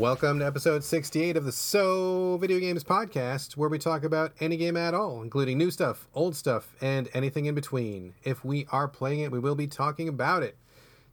[0.00, 4.56] Welcome to episode 68 of the So Video Games Podcast, where we talk about any
[4.56, 8.14] game at all, including new stuff, old stuff, and anything in between.
[8.24, 10.56] If we are playing it, we will be talking about it.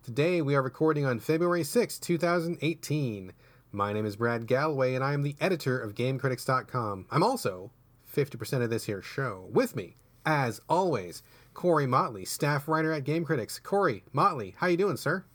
[0.04, 3.34] Today, we are recording on February 6, 2018.
[3.74, 7.08] My name is Brad Galloway, and I am the editor of GameCritics.com.
[7.12, 7.72] I'm also
[8.16, 9.50] 50% of this here show.
[9.52, 13.60] With me, as always, Corey Motley, staff writer at Game Critics.
[13.60, 15.26] Corey Motley, how you doing, sir?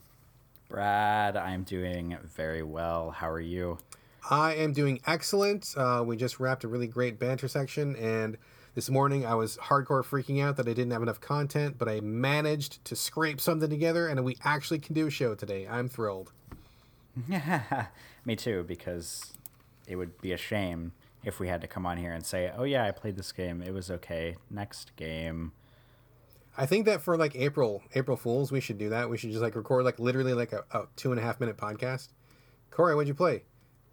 [0.73, 3.11] Brad, I'm doing very well.
[3.11, 3.77] How are you?
[4.31, 5.75] I am doing excellent.
[5.77, 8.39] Uh, we just wrapped a really great banter section, and
[8.75, 12.01] this morning I was hardcore freaking out that I didn't have enough content, but I
[12.01, 15.69] managed to scrape something together, and we actually can do a show today.
[15.69, 16.33] I'm thrilled.
[18.25, 19.35] Me too, because
[19.87, 20.93] it would be a shame
[21.23, 23.61] if we had to come on here and say, "Oh yeah, I played this game.
[23.61, 24.37] It was okay.
[24.51, 25.53] Next game."
[26.57, 29.09] I think that for like April April Fools, we should do that.
[29.09, 31.57] We should just like record like literally like a, a two and a half minute
[31.57, 32.09] podcast.
[32.71, 33.45] Corey, what'd you play?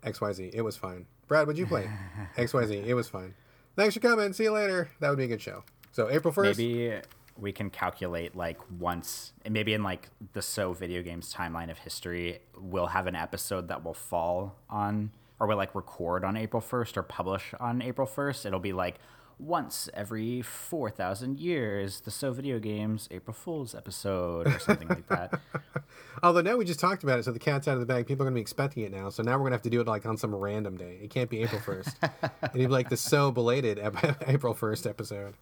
[0.03, 0.51] X Y Z.
[0.53, 1.05] It was fine.
[1.27, 1.89] Brad, what'd you play?
[2.37, 2.83] X Y Z.
[2.85, 3.33] It was fine.
[3.75, 4.33] Thanks for coming.
[4.33, 4.89] See you later.
[4.99, 5.63] That would be a good show.
[5.91, 6.57] So April first.
[6.57, 6.99] Maybe
[7.37, 11.77] we can calculate like once, and maybe in like the so video games timeline of
[11.79, 16.61] history, we'll have an episode that will fall on, or we'll like record on April
[16.61, 18.45] first or publish on April first.
[18.45, 18.99] It'll be like
[19.39, 25.39] once every 4,000 years, the So Video Games April Fool's episode or something like that.
[26.23, 28.05] Although now we just talked about it, so the cat's out of the bag.
[28.05, 29.09] People are going to be expecting it now.
[29.09, 30.99] So now we're going to have to do it like on some random day.
[31.01, 32.09] It can't be April 1st.
[32.43, 33.79] It'd be like the so belated
[34.27, 35.33] April 1st episode.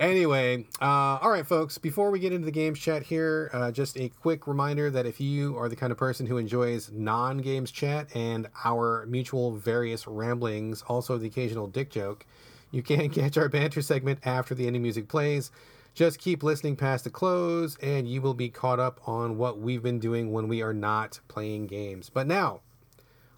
[0.00, 3.98] Anyway, uh, all right, folks, before we get into the games chat here, uh, just
[3.98, 7.72] a quick reminder that if you are the kind of person who enjoys non games
[7.72, 12.24] chat and our mutual various ramblings, also the occasional dick joke,
[12.70, 15.50] you can catch our banter segment after the ending music plays.
[15.94, 19.82] Just keep listening past the close, and you will be caught up on what we've
[19.82, 22.08] been doing when we are not playing games.
[22.08, 22.60] But now,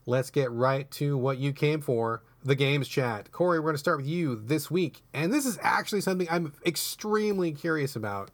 [0.04, 3.32] let's get right to what you came for the games chat.
[3.32, 5.02] Corey, we're going to start with you this week.
[5.14, 8.30] And this is actually something I'm extremely curious about.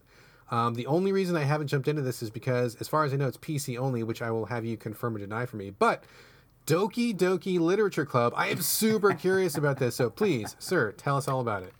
[0.50, 3.16] Um, the only reason I haven't jumped into this is because, as far as I
[3.16, 5.70] know, it's PC only, which I will have you confirm or deny for me.
[5.70, 6.04] But
[6.66, 8.32] Doki Doki Literature Club.
[8.36, 11.72] I am super curious about this, so please, sir, tell us all about it.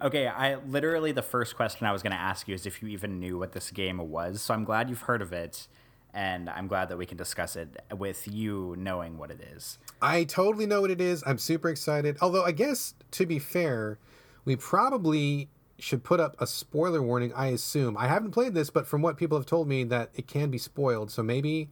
[0.00, 2.88] Okay, I literally the first question I was going to ask you is if you
[2.88, 4.40] even knew what this game was.
[4.40, 5.66] So I'm glad you've heard of it,
[6.12, 9.78] and I'm glad that we can discuss it with you knowing what it is.
[10.00, 11.24] I totally know what it is.
[11.26, 12.16] I'm super excited.
[12.20, 13.98] Although I guess to be fair,
[14.44, 15.48] we probably
[15.80, 17.32] should put up a spoiler warning.
[17.34, 20.28] I assume I haven't played this, but from what people have told me, that it
[20.28, 21.10] can be spoiled.
[21.10, 21.68] So maybe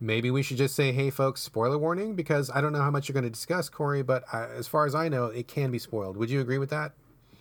[0.00, 3.08] maybe we should just say, hey, folks, spoiler warning, because I don't know how much
[3.08, 5.78] you're going to discuss, Corey, but uh, as far as I know, it can be
[5.78, 6.16] spoiled.
[6.16, 6.92] Would you agree with that?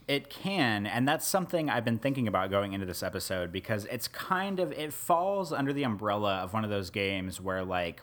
[0.07, 4.07] It can, and that's something I've been thinking about going into this episode because it's
[4.07, 8.01] kind of it falls under the umbrella of one of those games where like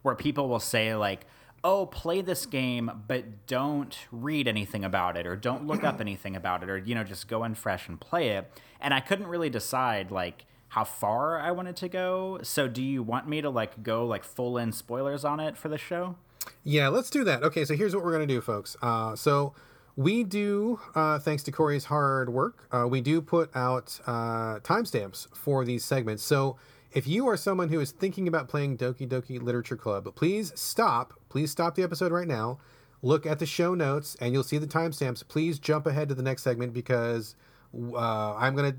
[0.00, 1.26] where people will say like,
[1.62, 6.36] "Oh, play this game, but don't read anything about it or don't look up anything
[6.36, 9.26] about it or you know, just go in fresh and play it." And I couldn't
[9.26, 12.38] really decide like how far I wanted to go.
[12.42, 15.68] So do you want me to like go like full in spoilers on it for
[15.68, 16.16] the show?
[16.64, 17.42] Yeah, let's do that.
[17.42, 18.74] Okay, so here's what we're gonna do, folks.
[18.80, 19.54] Uh, so
[19.96, 25.28] we do, uh, thanks to Corey's hard work, uh, we do put out uh, timestamps
[25.36, 26.22] for these segments.
[26.22, 26.56] So
[26.90, 31.12] if you are someone who is thinking about playing Doki Doki Literature Club, please stop.
[31.28, 32.58] Please stop the episode right now.
[33.02, 35.28] Look at the show notes, and you'll see the timestamps.
[35.28, 37.36] Please jump ahead to the next segment because
[37.74, 38.74] uh, I'm gonna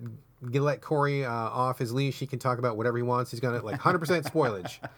[0.52, 2.20] let Corey uh, off his leash.
[2.20, 3.32] He can talk about whatever he wants.
[3.32, 4.80] He's gonna like 100% spoilage.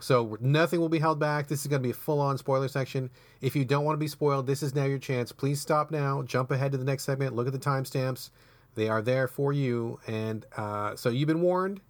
[0.00, 1.48] So nothing will be held back.
[1.48, 3.10] This is going to be a full-on spoiler section.
[3.40, 5.32] If you don't want to be spoiled, this is now your chance.
[5.32, 6.22] Please stop now.
[6.22, 7.36] Jump ahead to the next segment.
[7.36, 8.30] Look at the timestamps.
[8.74, 10.00] They are there for you.
[10.06, 11.80] And uh, so you've been warned.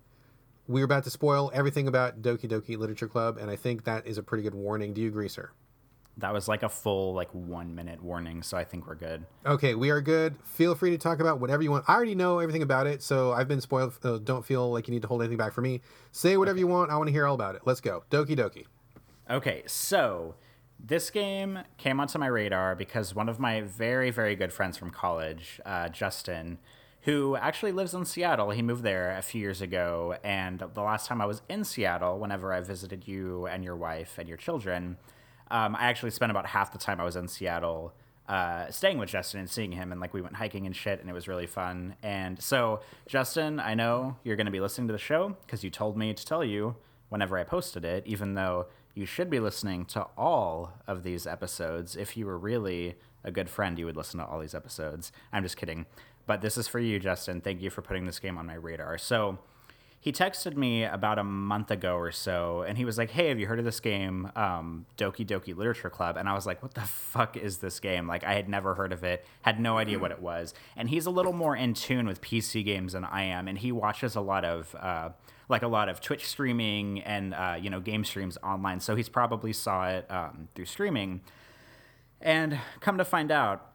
[0.68, 4.16] We're about to spoil everything about Doki Doki Literature Club, and I think that is
[4.16, 4.94] a pretty good warning.
[4.94, 5.50] Do you agree, sir?
[6.18, 9.24] That was like a full like one minute warning, so I think we're good.
[9.46, 10.36] Okay, we are good.
[10.44, 11.84] Feel free to talk about whatever you want.
[11.88, 13.98] I already know everything about it, so I've been spoiled.
[14.02, 15.80] Uh, don't feel like you need to hold anything back for me.
[16.10, 16.60] Say whatever okay.
[16.60, 16.90] you want.
[16.90, 17.62] I want to hear all about it.
[17.64, 18.04] Let's go.
[18.10, 18.66] Doki Doki.
[19.30, 20.34] Okay, so
[20.78, 24.90] this game came onto my radar because one of my very very good friends from
[24.90, 26.58] college, uh, Justin,
[27.02, 28.50] who actually lives in Seattle.
[28.50, 32.18] He moved there a few years ago, and the last time I was in Seattle,
[32.18, 34.98] whenever I visited you and your wife and your children
[35.52, 37.94] um, I actually spent about half the time I was in Seattle
[38.26, 41.10] uh, staying with Justin and seeing him, and like we went hiking and shit, and
[41.10, 41.94] it was really fun.
[42.02, 45.70] And so, Justin, I know you're going to be listening to the show because you
[45.70, 46.76] told me to tell you
[47.10, 51.96] whenever I posted it, even though you should be listening to all of these episodes.
[51.96, 55.12] If you were really a good friend, you would listen to all these episodes.
[55.32, 55.84] I'm just kidding.
[56.26, 57.40] But this is for you, Justin.
[57.40, 58.96] Thank you for putting this game on my radar.
[58.96, 59.38] So,
[60.02, 63.38] he texted me about a month ago or so, and he was like, "Hey, have
[63.38, 66.74] you heard of this game, um, Doki Doki Literature Club?" And I was like, "What
[66.74, 70.00] the fuck is this game?" Like, I had never heard of it, had no idea
[70.00, 70.54] what it was.
[70.76, 73.70] And he's a little more in tune with PC games than I am, and he
[73.70, 74.74] watches a lot of.
[74.74, 75.10] Uh,
[75.48, 79.08] like a lot of Twitch streaming and uh, you know game streams online, so he's
[79.08, 81.20] probably saw it um, through streaming.
[82.20, 83.71] And come to find out,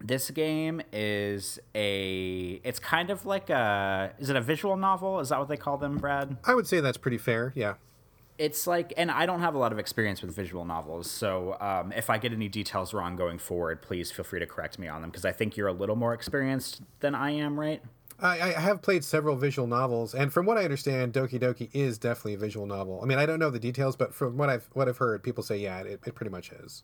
[0.00, 5.30] this game is a it's kind of like a is it a visual novel is
[5.30, 7.52] that what they call them brad I would say that's pretty fair.
[7.56, 7.74] Yeah.
[8.38, 11.92] it's like and i don't have a lot of experience with visual novels so um,
[11.92, 15.00] if i get any details wrong going forward please feel free to correct me on
[15.02, 17.82] them because i think you're a little more experienced than i am right
[18.20, 21.98] I, I have played several visual novels, and from what I understand, Doki Doki is
[21.98, 22.98] definitely a visual novel.
[23.00, 25.44] I mean, I don't know the details, but from what I've what I've heard, people
[25.44, 26.82] say, yeah, it, it pretty much is.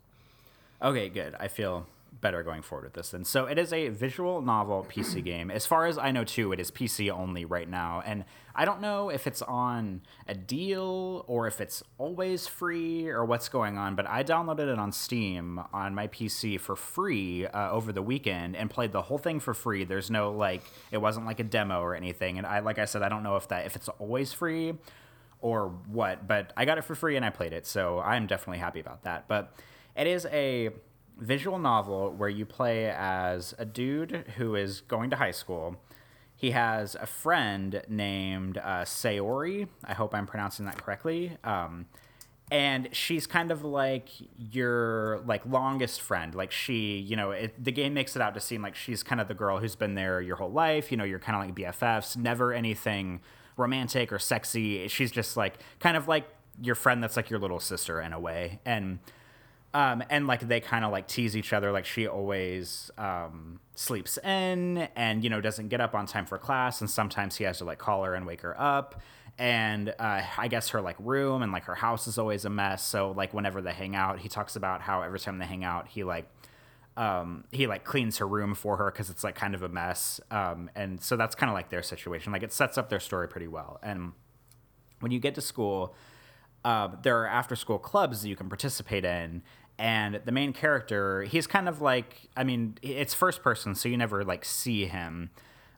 [0.81, 1.35] Okay, good.
[1.41, 1.89] I feel
[2.25, 5.51] better going forward with this And So it is a visual novel PC game.
[5.51, 8.03] As far as I know too, it is PC only right now.
[8.05, 8.25] And
[8.55, 13.51] I don't know if it's on a deal or if it's always free or what's
[13.51, 17.93] going on, but I downloaded it on Steam on my PC for free uh, over
[17.93, 19.85] the weekend and played the whole thing for free.
[19.85, 22.39] There's no like it wasn't like a demo or anything.
[22.39, 24.73] And I like I said I don't know if that if it's always free
[25.43, 28.61] or what, but I got it for free and I played it, so I'm definitely
[28.61, 29.29] happy about that.
[29.29, 29.55] But
[29.95, 30.71] it is a
[31.19, 35.77] visual novel where you play as a dude who is going to high school.
[36.37, 39.69] He has a friend named uh, Sayori.
[39.85, 41.37] I hope I'm pronouncing that correctly.
[41.45, 41.87] Um,
[42.51, 47.73] and she's kind of like your like longest friend like she you know it, the
[47.73, 50.21] game makes it out to seem like she's kind of the girl who's been there
[50.21, 53.21] your whole life you know you're kind of like bffs never anything
[53.57, 56.29] romantic or sexy she's just like kind of like
[56.61, 58.99] your friend that's like your little sister in a way and
[59.75, 64.19] um, and like they kind of like tease each other like she always um, sleeps
[64.19, 67.59] in and you know doesn't get up on time for class and sometimes he has
[67.59, 69.03] to like call her and wake her up.
[69.37, 72.87] And uh, i guess her like room and like her house is always a mess.
[72.87, 75.89] So like whenever they hang out he talks about how every time they hang out
[75.89, 76.31] he like
[76.97, 80.21] um, he like cleans her room for her because it's like kind of a mess.
[80.31, 82.33] Um, and so that's kind of like their situation.
[82.33, 83.81] Like it sets up their story pretty well.
[83.83, 84.13] And
[85.01, 85.97] when you get to school
[86.65, 89.43] uh, there are after school clubs that you can participate in
[89.79, 93.97] and the main character he's kind of like i mean it's first person so you
[93.97, 95.31] never like see him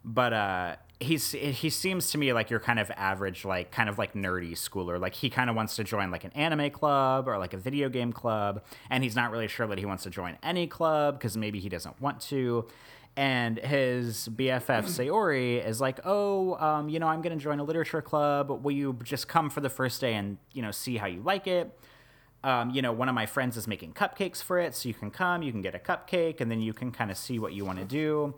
[0.04, 3.98] but uh he's he seems to me like you're kind of average like kind of
[3.98, 7.38] like nerdy schooler like he kind of wants to join like an anime club or
[7.38, 10.38] like a video game club and he's not really sure that he wants to join
[10.42, 12.66] any club because maybe he doesn't want to
[13.16, 17.64] and his BFF Sayori is like, "Oh, um, you know, I'm going to join a
[17.64, 18.50] literature club.
[18.62, 21.46] Will you just come for the first day and you know see how you like
[21.46, 21.78] it?"
[22.46, 25.10] Um, you know, one of my friends is making cupcakes for it, so you can
[25.10, 27.64] come, you can get a cupcake, and then you can kind of see what you
[27.64, 28.36] want to do.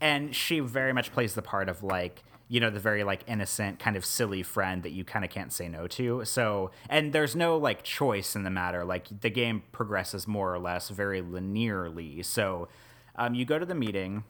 [0.00, 3.78] And she very much plays the part of like, you know, the very like innocent,
[3.78, 6.24] kind of silly friend that you kind of can't say no to.
[6.24, 8.84] So, and there's no like choice in the matter.
[8.84, 12.24] Like the game progresses more or less very linearly.
[12.24, 12.66] So,
[13.14, 14.24] um, you go to the meeting,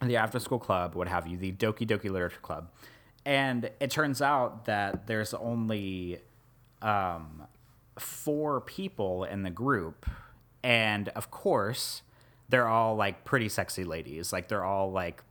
[0.00, 2.70] the after school club, what have you, the Doki Doki Literature Club,
[3.24, 6.20] and it turns out that there's only
[6.80, 7.42] um,
[7.98, 10.06] four people in the group,
[10.62, 12.02] and of course,
[12.48, 14.32] they're all like pretty sexy ladies.
[14.32, 15.22] Like they're all like,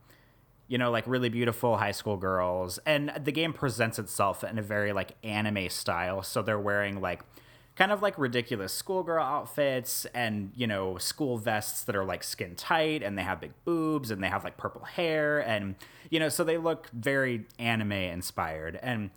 [0.68, 2.78] you know, like really beautiful high school girls.
[2.86, 6.22] And the game presents itself in a very like anime style.
[6.22, 7.22] So they're wearing like
[7.76, 12.54] kind of like ridiculous schoolgirl outfits and you know school vests that are like skin
[12.54, 15.76] tight and they have big boobs and they have like purple hair and
[16.10, 19.10] you know so they look very anime inspired and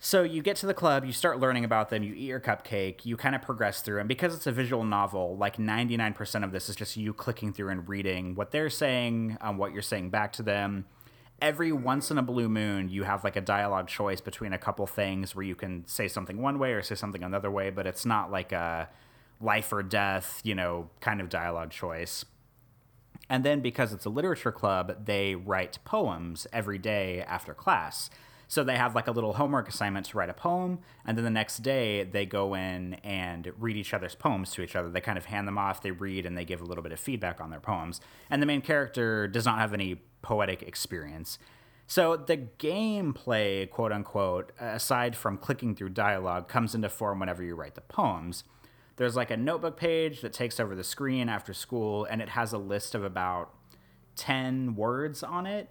[0.00, 3.04] so you get to the club, you start learning about them, you eat your cupcake,
[3.04, 6.68] you kind of progress through, and because it's a visual novel, like 99% of this
[6.68, 10.32] is just you clicking through and reading what they're saying, um, what you're saying back
[10.34, 10.86] to them.
[11.42, 14.86] Every once in a blue moon, you have like a dialogue choice between a couple
[14.86, 18.06] things where you can say something one way or say something another way, but it's
[18.06, 18.88] not like a
[19.40, 22.24] life or death, you know, kind of dialogue choice.
[23.28, 28.10] And then because it's a literature club, they write poems every day after class.
[28.50, 31.30] So they have like a little homework assignment to write a poem, and then the
[31.30, 34.88] next day they go in and read each other's poems to each other.
[34.88, 36.98] They kind of hand them off, they read, and they give a little bit of
[36.98, 38.00] feedback on their poems.
[38.30, 41.38] And the main character does not have any poetic experience.
[41.86, 47.54] So the gameplay, quote unquote, aside from clicking through dialogue, comes into form whenever you
[47.54, 48.44] write the poems.
[48.96, 52.54] There's like a notebook page that takes over the screen after school, and it has
[52.54, 53.54] a list of about
[54.16, 55.68] 10 words on it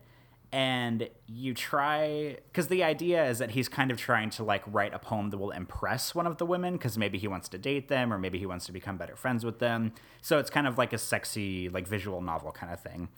[0.52, 4.94] and you try because the idea is that he's kind of trying to like write
[4.94, 7.90] a poem that will impress one of the women because maybe he wants to date
[7.90, 10.78] them or maybe he wants to become better friends with them so it's kind of
[10.78, 13.10] like a sexy like visual novel kind of thing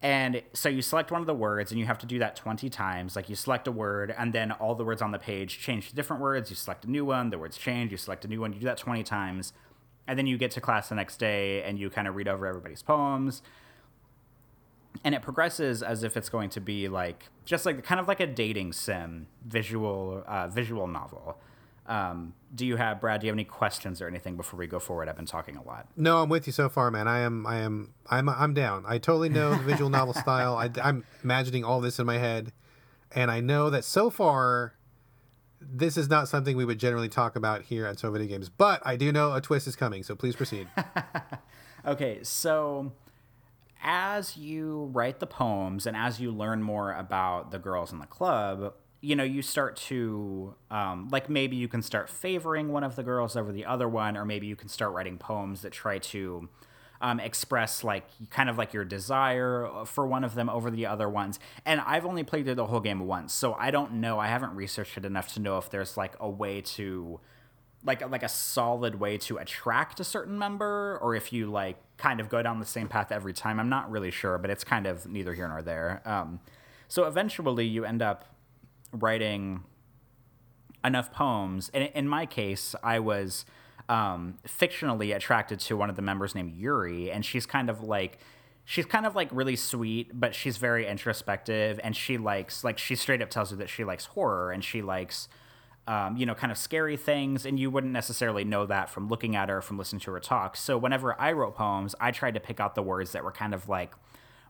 [0.00, 2.68] And so you select one of the words and you have to do that 20
[2.70, 3.16] times.
[3.16, 5.94] Like you select a word and then all the words on the page change to
[5.94, 6.50] different words.
[6.50, 8.66] You select a new one, the words change, you select a new one, you do
[8.66, 9.52] that 20 times.
[10.06, 12.46] And then you get to class the next day and you kind of read over
[12.46, 13.42] everybody's poems.
[15.04, 18.20] And it progresses as if it's going to be like just like kind of like
[18.20, 21.38] a dating sim visual uh, visual novel.
[21.88, 23.20] Um, do you have Brad?
[23.20, 25.08] Do you have any questions or anything before we go forward?
[25.08, 25.88] I've been talking a lot.
[25.96, 27.08] No, I'm with you so far, man.
[27.08, 28.84] I am, I am, I'm, I'm down.
[28.86, 30.56] I totally know the visual novel style.
[30.56, 32.52] I, I'm imagining all this in my head,
[33.12, 34.74] and I know that so far,
[35.60, 38.50] this is not something we would generally talk about here at So Video Games.
[38.50, 40.68] But I do know a twist is coming, so please proceed.
[41.86, 42.92] okay, so
[43.82, 48.06] as you write the poems and as you learn more about the girls in the
[48.06, 52.96] club, you know, you start to, um, like, maybe you can start favoring one of
[52.96, 55.98] the girls over the other one, or maybe you can start writing poems that try
[55.98, 56.48] to
[57.00, 61.08] um, express, like, kind of like your desire for one of them over the other
[61.08, 61.38] ones.
[61.64, 64.18] And I've only played through the whole game once, so I don't know.
[64.18, 67.20] I haven't researched it enough to know if there's, like, a way to.
[67.84, 72.20] Like, like a solid way to attract a certain member, or if you like kind
[72.20, 73.60] of go down the same path every time.
[73.60, 76.02] I'm not really sure, but it's kind of neither here nor there.
[76.04, 76.40] Um,
[76.88, 78.24] so eventually, you end up
[78.92, 79.62] writing
[80.84, 81.70] enough poems.
[81.74, 83.44] And in my case, I was
[83.88, 88.18] um, fictionally attracted to one of the members named Yuri, and she's kind of like
[88.64, 92.94] she's kind of like really sweet, but she's very introspective, and she likes like she
[92.94, 95.28] straight up tells you that she likes horror and she likes.
[95.88, 99.34] Um, you know, kind of scary things, and you wouldn't necessarily know that from looking
[99.34, 100.54] at her, from listening to her talk.
[100.54, 103.54] So, whenever I wrote poems, I tried to pick out the words that were kind
[103.54, 103.94] of like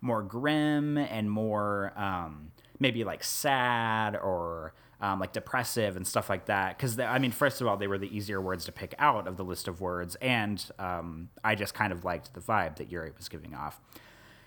[0.00, 6.46] more grim and more um, maybe like sad or um, like depressive and stuff like
[6.46, 6.76] that.
[6.76, 9.36] Because I mean, first of all, they were the easier words to pick out of
[9.36, 13.12] the list of words, and um, I just kind of liked the vibe that Yuri
[13.16, 13.80] was giving off.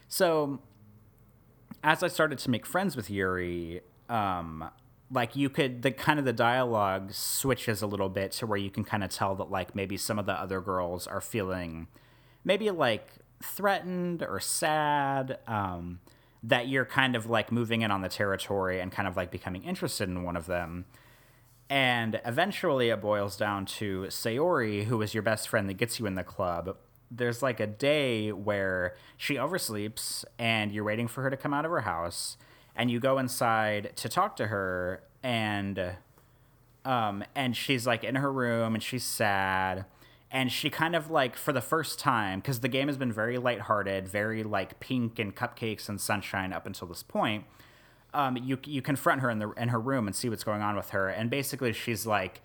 [0.07, 0.60] So
[1.83, 4.69] as I started to make friends with Yuri, um,
[5.12, 8.72] like you could the kind of the dialogue switches a little bit to where you
[8.72, 11.88] can kind of tell that like maybe some of the other girls are feeling
[12.44, 13.08] maybe like
[13.44, 15.39] threatened or sad.
[15.48, 16.00] Um,
[16.44, 19.63] that you're kind of like moving in on the territory and kind of like becoming
[19.63, 20.86] interested in one of them.
[21.70, 26.06] And eventually it boils down to Sayori, who is your best friend that gets you
[26.06, 26.75] in the club.
[27.10, 31.65] There's like a day where she oversleeps and you're waiting for her to come out
[31.65, 32.38] of her house
[32.75, 35.94] and you go inside to talk to her and
[36.86, 39.86] um and she's like in her room and she's sad
[40.32, 43.38] and she kind of like for the first time because the game has been very
[43.38, 47.44] lighthearted, very like pink and cupcakes and sunshine up until this point.
[48.13, 50.75] Um, you you confront her in the in her room and see what's going on
[50.75, 52.42] with her, and basically she's like,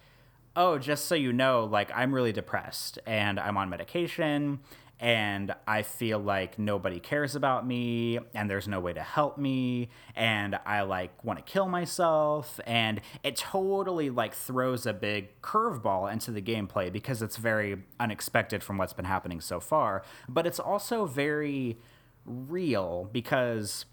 [0.56, 4.61] "Oh, just so you know, like I'm really depressed and I'm on medication,
[4.98, 9.90] and I feel like nobody cares about me and there's no way to help me
[10.14, 16.10] and I like want to kill myself and it totally like throws a big curveball
[16.10, 20.02] into the gameplay because it's very unexpected from what's been happening so far.
[20.28, 21.76] But it's also very
[22.24, 23.84] real because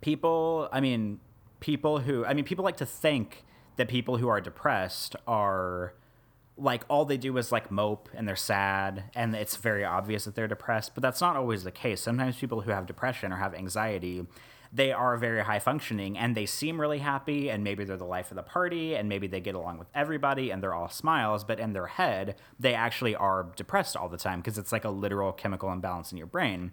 [0.00, 1.18] people I mean
[1.58, 3.44] people who I mean people like to think
[3.76, 5.94] that people who are depressed are
[6.62, 10.34] like all they do is like mope and they're sad and it's very obvious that
[10.34, 12.00] they're depressed but that's not always the case.
[12.00, 14.26] Sometimes people who have depression or have anxiety
[14.72, 18.30] they are very high functioning and they seem really happy and maybe they're the life
[18.30, 21.60] of the party and maybe they get along with everybody and they're all smiles but
[21.60, 25.32] in their head they actually are depressed all the time because it's like a literal
[25.32, 26.72] chemical imbalance in your brain.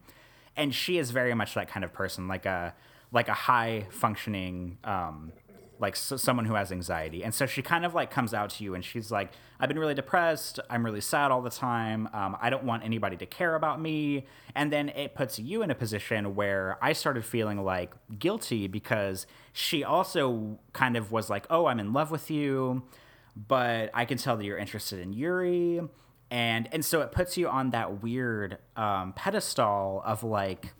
[0.55, 2.74] And she is very much that kind of person like a
[3.12, 5.31] like a high functioning um,
[5.79, 7.24] like so, someone who has anxiety.
[7.24, 9.79] And so she kind of like comes out to you and she's like i've been
[9.79, 10.59] really depressed.
[10.69, 12.09] I'm really sad all the time.
[12.13, 14.25] Um, i don't want anybody to care about me.
[14.55, 19.25] And then it puts you in a position where i started feeling like guilty because
[19.53, 22.83] she also kind of was like oh i'm in love with you
[23.36, 25.81] but i can tell that you're interested in yuri.
[26.31, 30.74] And and so it puts you on that weird um, pedestal of like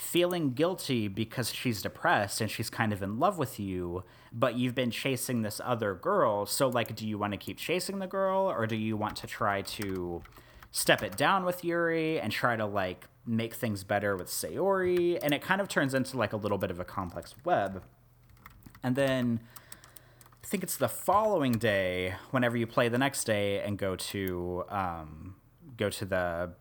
[0.00, 4.02] feeling guilty because she's depressed and she's kind of in love with you,
[4.32, 6.46] but you've been chasing this other girl.
[6.46, 9.26] So, like, do you want to keep chasing the girl or do you want to
[9.26, 10.22] try to
[10.70, 15.18] step it down with Yuri and try to, like, make things better with Sayori?
[15.22, 17.82] And it kind of turns into, like, a little bit of a complex web.
[18.82, 19.40] And then
[20.42, 24.64] I think it's the following day, whenever you play the next day and go to,
[24.70, 25.36] um,
[25.76, 26.52] go to the,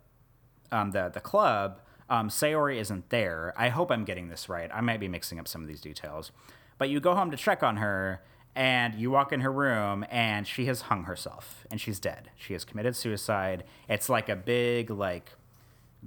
[0.73, 3.53] um, the, the club um, Sayori isn't there.
[3.57, 4.69] I hope I'm getting this right.
[4.73, 6.31] I might be mixing up some of these details.
[6.77, 8.21] But you go home to check on her,
[8.55, 12.31] and you walk in her room, and she has hung herself, and she's dead.
[12.35, 13.63] She has committed suicide.
[13.87, 15.33] It's like a big, like,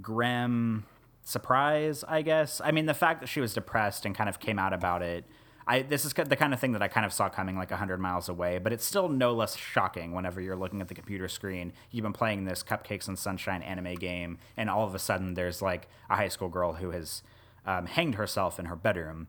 [0.00, 0.84] grim
[1.24, 2.60] surprise, I guess.
[2.64, 5.24] I mean, the fact that she was depressed and kind of came out about it.
[5.66, 7.98] I, this is the kind of thing that I kind of saw coming like 100
[7.98, 11.72] miles away, but it's still no less shocking whenever you're looking at the computer screen.
[11.90, 15.62] You've been playing this Cupcakes and Sunshine anime game, and all of a sudden there's
[15.62, 17.22] like a high school girl who has
[17.66, 19.28] um, hanged herself in her bedroom.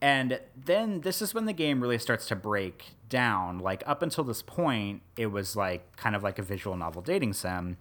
[0.00, 3.58] And then this is when the game really starts to break down.
[3.58, 7.32] Like, up until this point, it was like kind of like a visual novel dating
[7.32, 7.78] sim.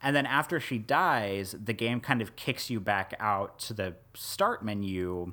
[0.00, 3.94] And then after she dies, the game kind of kicks you back out to the
[4.14, 5.32] start menu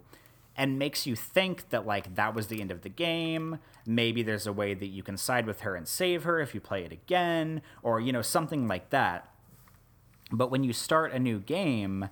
[0.56, 3.60] and makes you think that like that was the end of the game.
[3.86, 6.62] Maybe there's a way that you can side with her and save her if you
[6.62, 9.30] play it again or you know something like that.
[10.32, 12.10] But when you start a new game,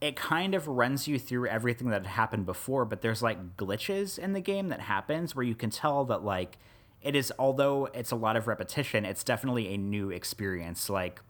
[0.00, 4.32] it kind of runs you through everything that happened before, but there's like glitches in
[4.32, 6.58] the game that happens where you can tell that like
[7.02, 10.90] it is although it's a lot of repetition, it's definitely a new experience.
[10.90, 11.20] Like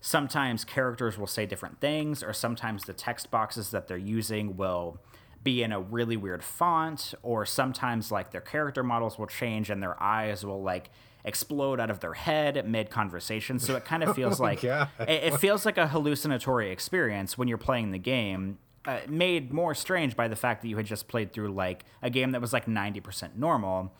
[0.00, 4.98] sometimes characters will say different things or sometimes the text boxes that they're using will
[5.42, 9.82] be in a really weird font or sometimes like their character models will change and
[9.82, 10.90] their eyes will like
[11.24, 13.58] explode out of their head mid conversation.
[13.58, 17.48] So it kind of feels oh like it, it, feels like a hallucinatory experience when
[17.48, 21.08] you're playing the game uh, made more strange by the fact that you had just
[21.08, 23.92] played through like a game that was like 90% normal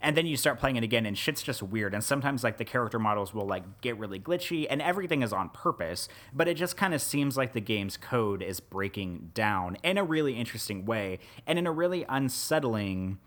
[0.00, 1.92] and then you start playing it again and shit's just weird.
[1.92, 5.48] And sometimes like the character models will like get really glitchy and everything is on
[5.50, 9.98] purpose but it just kind of seems like the game's code is breaking down in
[9.98, 13.18] a really interesting way and in a really unsettling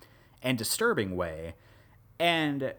[0.41, 1.55] and disturbing way.
[2.19, 2.73] And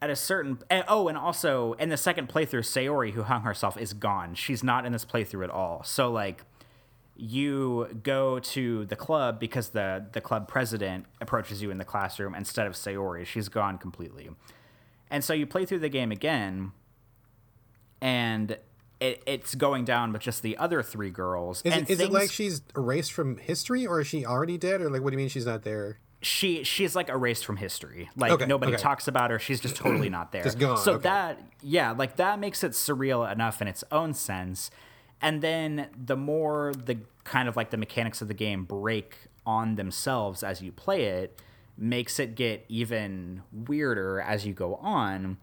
[0.00, 3.76] at a certain and, oh and also in the second playthrough sayori who hung herself
[3.76, 4.34] is gone.
[4.34, 5.82] She's not in this playthrough at all.
[5.82, 6.44] So like
[7.18, 12.34] you go to the club because the the club president approaches you in the classroom
[12.34, 13.26] instead of Sayori.
[13.26, 14.30] She's gone completely.
[15.10, 16.72] And so you play through the game again
[18.00, 18.56] and
[19.00, 21.60] it, it's going down with just the other three girls.
[21.62, 24.80] Is, it, is things, it like she's erased from history or is she already dead
[24.80, 25.98] or like what do you mean she's not there?
[26.20, 28.10] She she's like erased from history.
[28.16, 28.82] Like okay, nobody okay.
[28.82, 29.40] talks about her.
[29.40, 30.44] She's just totally not there.
[30.44, 30.76] just gone.
[30.76, 31.02] So okay.
[31.02, 34.70] that yeah, like that makes it surreal enough in its own sense
[35.20, 39.74] and then the more the kind of like the mechanics of the game break on
[39.74, 41.40] themselves as you play it
[41.76, 45.36] makes it get even weirder as you go on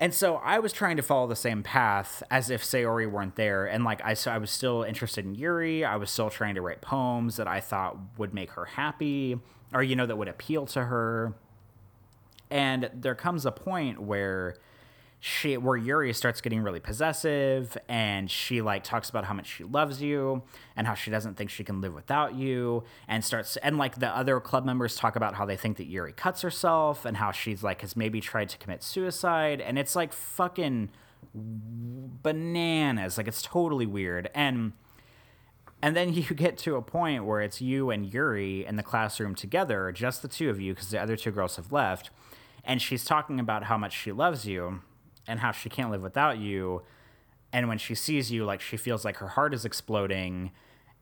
[0.00, 3.66] and so I was trying to follow the same path as if Sayori weren't there.
[3.66, 5.84] And like I, so I was still interested in Yuri.
[5.84, 9.38] I was still trying to write poems that I thought would make her happy,
[9.72, 11.34] or you know that would appeal to her.
[12.50, 14.56] And there comes a point where
[15.26, 19.64] she where Yuri starts getting really possessive and she like talks about how much she
[19.64, 20.42] loves you
[20.76, 24.08] and how she doesn't think she can live without you and starts and like the
[24.08, 27.62] other club members talk about how they think that Yuri cuts herself and how she's
[27.62, 30.90] like has maybe tried to commit suicide and it's like fucking
[31.32, 33.16] bananas.
[33.16, 34.28] Like it's totally weird.
[34.34, 34.74] And
[35.80, 39.34] and then you get to a point where it's you and Yuri in the classroom
[39.34, 42.10] together just the two of you because the other two girls have left
[42.62, 44.82] and she's talking about how much she loves you
[45.26, 46.82] and how she can't live without you.
[47.52, 50.50] And when she sees you, like she feels like her heart is exploding.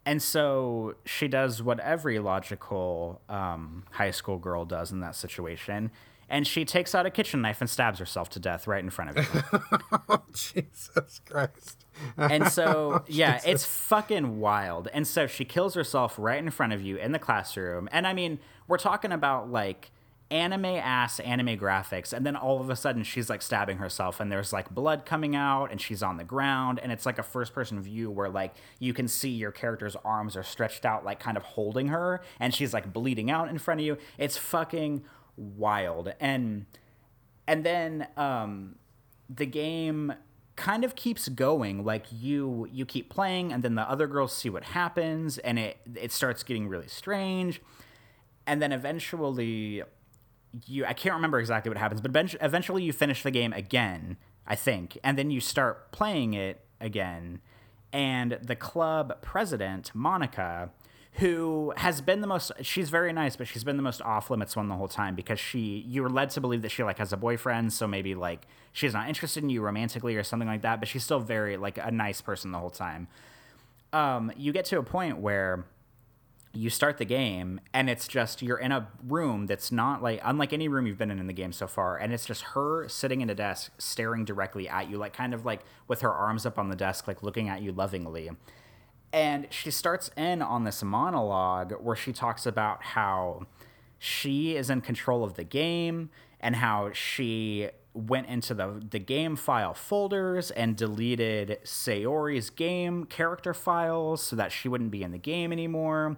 [0.05, 5.91] And so she does what every logical um, high school girl does in that situation.
[6.29, 9.11] And she takes out a kitchen knife and stabs herself to death right in front
[9.11, 9.61] of you.
[10.09, 11.85] oh, Jesus Christ.
[12.17, 14.89] and so, yeah, it's fucking wild.
[14.95, 17.89] And so she kills herself right in front of you in the classroom.
[17.93, 19.91] And I mean, we're talking about like
[20.33, 24.33] anime ass anime graphics and then all of a sudden she's like stabbing herself and
[24.33, 27.53] there's like blood coming out and she's on the ground and it's like a first
[27.53, 31.37] person view where like you can see your character's arms are stretched out like kind
[31.37, 33.99] of holding her and she's like bleeding out in front of you.
[34.17, 35.05] It's fucking
[35.37, 36.15] wild.
[36.19, 36.65] And
[37.47, 38.77] and then um
[39.29, 40.15] the game
[40.57, 41.85] kind of keeps going.
[41.85, 45.77] Like you you keep playing and then the other girls see what happens and it
[45.95, 47.61] it starts getting really strange.
[48.47, 49.83] And then eventually
[50.67, 54.55] you I can't remember exactly what happens, but eventually you finish the game again, I
[54.55, 57.41] think, and then you start playing it again.
[57.93, 60.71] And the club president, Monika,
[61.17, 64.57] who has been the most she's very nice, but she's been the most off limits
[64.57, 67.17] one the whole time because she you're led to believe that she like has a
[67.17, 70.89] boyfriend, so maybe like she's not interested in you romantically or something like that, but
[70.89, 73.09] she's still very like a nice person the whole time.
[73.93, 75.67] Um, you get to a point where
[76.55, 80.53] you start the game and it's just you're in a room that's not like unlike
[80.53, 83.23] any room you've been in in the game so far and it's just her sitting
[83.23, 86.59] in a desk staring directly at you like kind of like with her arms up
[86.59, 88.31] on the desk like looking at you lovingly.
[89.15, 93.47] And she starts in on this monologue where she talks about how
[93.99, 96.11] she is in control of the game
[96.41, 103.53] and how she went into the the game file folders and deleted Sayori's game character
[103.53, 106.17] files so that she wouldn't be in the game anymore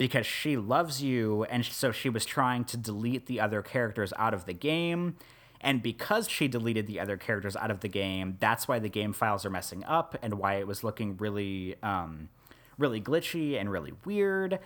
[0.00, 4.32] because she loves you and so she was trying to delete the other characters out
[4.32, 5.14] of the game.
[5.60, 9.12] And because she deleted the other characters out of the game that's why the game
[9.12, 12.30] files are messing up and why it was looking really um,
[12.78, 14.58] really glitchy and really weird.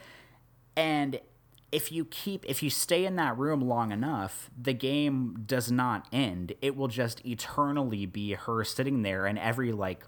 [0.76, 1.18] And
[1.72, 6.06] if you keep if you stay in that room long enough the game does not
[6.12, 6.52] end.
[6.62, 10.04] It will just eternally be her sitting there and every like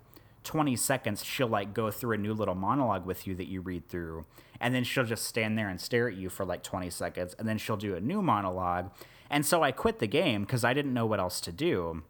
[0.47, 3.89] 20 seconds she'll like go through a new little monologue with you that you read
[3.89, 4.25] through
[4.61, 7.47] and then she'll just stand there and stare at you for like 20 seconds and
[7.49, 8.91] then she'll do a new monologue
[9.29, 12.03] and so i quit the game because i didn't know what else to do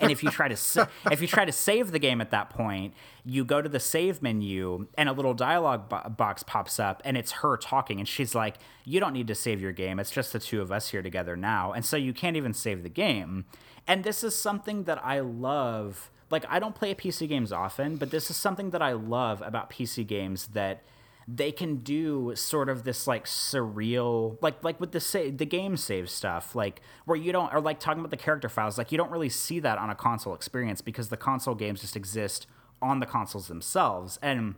[0.00, 2.50] and if you try to sa- if you try to save the game at that
[2.50, 7.00] point, you go to the save menu and a little dialogue bo- box pops up
[7.04, 9.98] and it's her talking and she's like, "You don't need to save your game.
[9.98, 12.82] It's just the two of us here together now." And so you can't even save
[12.82, 13.44] the game.
[13.86, 16.10] And this is something that I love.
[16.30, 19.70] Like I don't play PC games often, but this is something that I love about
[19.70, 20.82] PC games that
[21.28, 25.76] they can do sort of this like surreal like like with the sa- the game
[25.76, 28.98] save stuff like where you don't or like talking about the character files like you
[28.98, 32.46] don't really see that on a console experience because the console games just exist
[32.80, 34.54] on the consoles themselves and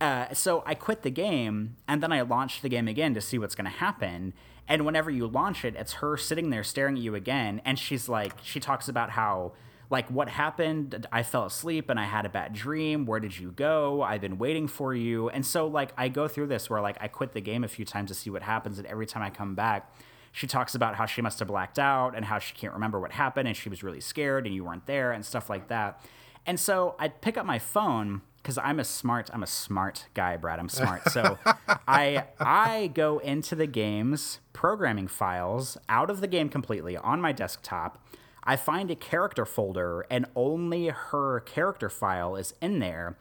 [0.00, 3.38] uh, so I quit the game and then I launched the game again to see
[3.38, 4.34] what's going to happen.
[4.68, 7.62] And whenever you launch it, it's her sitting there staring at you again.
[7.64, 9.52] And she's like, she talks about how
[9.90, 11.06] like what happened?
[11.12, 13.06] I fell asleep and i had a bad dream.
[13.06, 14.02] Where did you go?
[14.02, 15.28] I've been waiting for you.
[15.30, 17.84] And so like i go through this where like i quit the game a few
[17.84, 19.92] times to see what happens and every time i come back
[20.32, 23.12] she talks about how she must have blacked out and how she can't remember what
[23.12, 26.04] happened and she was really scared and you weren't there and stuff like that.
[26.44, 30.36] And so i pick up my phone because i'm a smart i'm a smart guy
[30.36, 30.58] brad.
[30.58, 31.08] I'm smart.
[31.10, 31.38] So
[31.88, 37.32] i i go into the game's programming files out of the game completely on my
[37.32, 38.06] desktop
[38.46, 43.16] I find a character folder and only her character file is in there.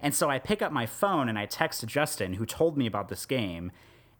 [0.00, 3.08] And so I pick up my phone and I text Justin, who told me about
[3.08, 3.70] this game.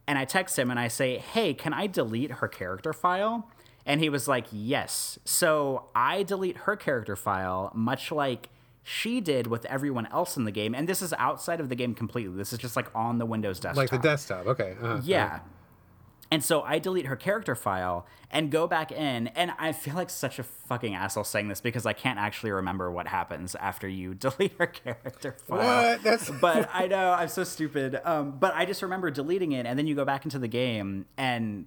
[0.07, 3.49] And I text him and I say, Hey, can I delete her character file?
[3.87, 5.19] And he was like, Yes.
[5.25, 8.51] So I delete her character file, much like
[8.83, 10.75] she did with everyone else in the game.
[10.75, 12.37] And this is outside of the game completely.
[12.37, 13.77] This is just like on the Windows desktop.
[13.77, 14.47] Like the desktop.
[14.47, 14.75] Okay.
[14.83, 15.01] Uh-huh.
[15.05, 15.41] Yeah.
[16.31, 20.11] And so I delete her character file and go back in, and I feel like
[20.11, 24.15] such a fucking asshole saying this because I can't actually remember what happens after you
[24.15, 25.59] delete her character file.
[25.93, 26.03] What?
[26.05, 28.01] That's but I know I'm so stupid.
[28.05, 31.07] Um, but I just remember deleting it, and then you go back into the game,
[31.17, 31.67] and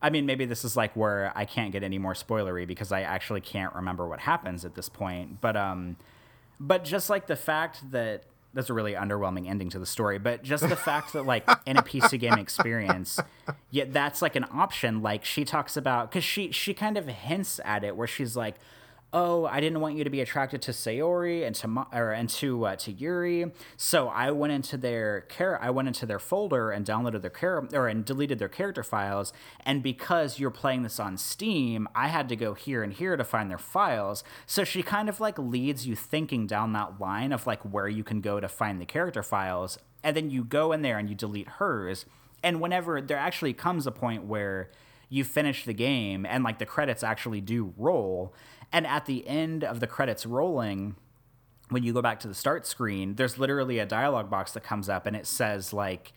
[0.00, 3.02] I mean, maybe this is like where I can't get any more spoilery because I
[3.02, 5.42] actually can't remember what happens at this point.
[5.42, 5.96] But um,
[6.58, 10.42] but just like the fact that that's a really underwhelming ending to the story, but
[10.42, 13.18] just the fact that like in a PC game experience,
[13.70, 15.02] yet that's like an option.
[15.02, 18.54] Like she talks about because she she kind of hints at it where she's like,
[19.16, 22.28] "Oh, I didn't want you to be attracted to Sayori and to Ma- or and
[22.30, 25.62] to uh, to Yuri, so I went into their care.
[25.62, 29.32] I went into their folder and downloaded their care or and deleted their character files.
[29.64, 33.22] And because you're playing this on Steam, I had to go here and here to
[33.22, 34.24] find their files.
[34.46, 38.02] So she kind of like leads you thinking down that line of like where you
[38.02, 41.14] can go to find the character files, and then you go in there and you
[41.14, 42.04] delete hers.
[42.42, 44.70] And whenever there actually comes a point where
[45.08, 48.34] you finish the game and like the credits actually do roll,
[48.74, 50.96] and at the end of the credits rolling,
[51.68, 54.88] when you go back to the start screen, there's literally a dialogue box that comes
[54.88, 56.12] up and it says like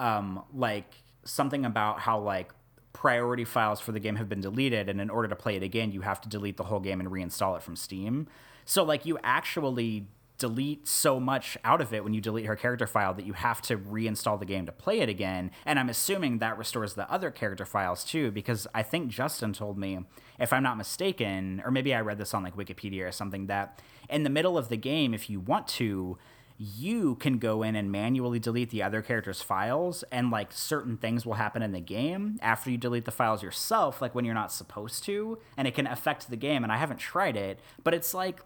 [0.00, 0.92] um like
[1.24, 2.52] something about how like
[2.92, 5.92] priority files for the game have been deleted and in order to play it again
[5.92, 8.26] you have to delete the whole game and reinstall it from Steam.
[8.64, 10.06] So like you actually
[10.42, 13.62] delete so much out of it when you delete her character file that you have
[13.62, 15.52] to reinstall the game to play it again.
[15.64, 19.78] And I'm assuming that restores the other character files too, because I think Justin told
[19.78, 20.00] me,
[20.40, 23.80] if I'm not mistaken, or maybe I read this on like Wikipedia or something, that
[24.10, 26.18] in the middle of the game, if you want to,
[26.58, 31.24] you can go in and manually delete the other character's files and like certain things
[31.24, 34.52] will happen in the game after you delete the files yourself like when you're not
[34.52, 38.12] supposed to and it can affect the game and I haven't tried it but it's
[38.12, 38.42] like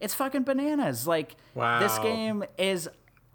[0.00, 1.06] it's fucking bananas.
[1.06, 1.80] Like Wow.
[1.80, 2.88] this game is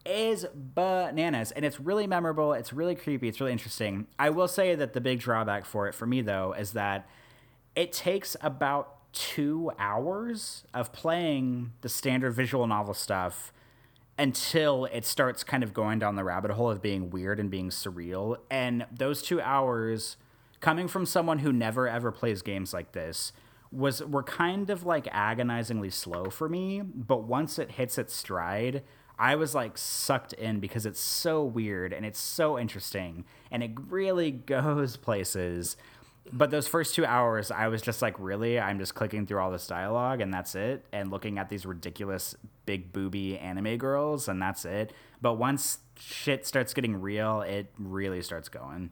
[0.06, 2.54] is bananas and it's really memorable.
[2.54, 3.28] It's really creepy.
[3.28, 4.08] It's really interesting.
[4.20, 7.08] I will say that the big drawback for it for me though is that
[7.76, 13.52] it takes about 2 hours of playing the standard visual novel stuff
[14.18, 17.70] until it starts kind of going down the rabbit hole of being weird and being
[17.70, 18.38] surreal.
[18.52, 20.18] And those 2 hours
[20.62, 23.32] coming from someone who never ever plays games like this
[23.76, 28.84] was were kind of like agonizingly slow for me, but once it hits its stride,
[29.18, 33.72] I was like sucked in because it's so weird and it's so interesting and it
[33.90, 35.78] really goes places.
[36.34, 38.60] but those first two hours, I was just like, really?
[38.60, 42.36] I'm just clicking through all this dialogue and that's it, and looking at these ridiculous
[42.66, 44.92] big booby anime girls and that's it.
[45.22, 48.90] But once shit starts getting real, it really starts going.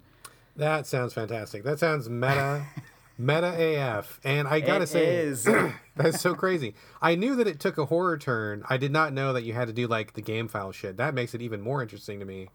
[0.56, 1.64] That sounds fantastic.
[1.64, 2.66] That sounds meta,
[3.26, 4.20] meta AF.
[4.24, 6.76] And I gotta It say, that's so crazy.
[7.02, 8.64] I knew that it took a horror turn.
[8.70, 10.98] I did not know that you had to do like the game file shit.
[10.98, 12.50] That makes it even more interesting to me.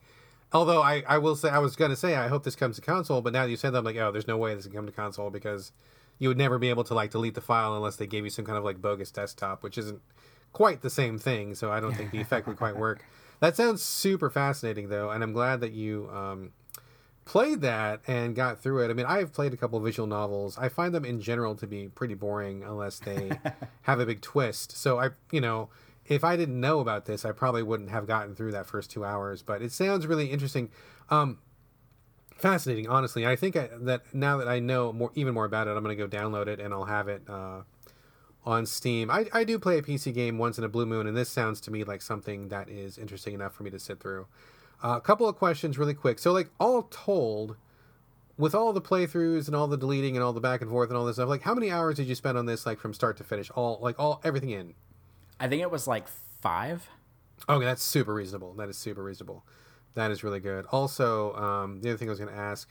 [0.52, 3.20] Although I, I will say, I was gonna say, I hope this comes to console,
[3.20, 4.86] but now that you said that, I'm like, oh, there's no way this can come
[4.86, 5.72] to console because
[6.18, 8.44] you would never be able to like delete the file unless they gave you some
[8.44, 10.00] kind of like bogus desktop, which isn't
[10.52, 11.54] quite the same thing.
[11.54, 13.04] So I don't think the effect would quite work.
[13.40, 16.50] That sounds super fascinating though, and I'm glad that you um,
[17.28, 18.90] played that and got through it.
[18.90, 20.56] I mean, I've played a couple visual novels.
[20.56, 23.30] I find them in general to be pretty boring unless they
[23.82, 24.74] have a big twist.
[24.76, 25.68] So I, you know,
[26.06, 29.04] if I didn't know about this, I probably wouldn't have gotten through that first two
[29.04, 29.42] hours.
[29.42, 30.70] But it sounds really interesting,
[31.10, 31.38] um,
[32.38, 32.88] fascinating.
[32.88, 35.84] Honestly, I think I, that now that I know more, even more about it, I'm
[35.84, 37.60] going to go download it and I'll have it uh,
[38.46, 39.10] on Steam.
[39.10, 41.60] I, I do play a PC game once in a blue moon, and this sounds
[41.60, 44.26] to me like something that is interesting enough for me to sit through.
[44.82, 46.18] Uh, a couple of questions, really quick.
[46.18, 47.56] So, like, all told,
[48.36, 50.96] with all the playthroughs and all the deleting and all the back and forth and
[50.96, 53.16] all this stuff, like, how many hours did you spend on this, like, from start
[53.16, 53.50] to finish?
[53.50, 54.74] All, like, all, everything in?
[55.40, 56.06] I think it was like
[56.40, 56.88] five.
[57.48, 58.54] Okay, that's super reasonable.
[58.54, 59.44] That is super reasonable.
[59.94, 60.66] That is really good.
[60.70, 62.68] Also, um, the other thing I was going to ask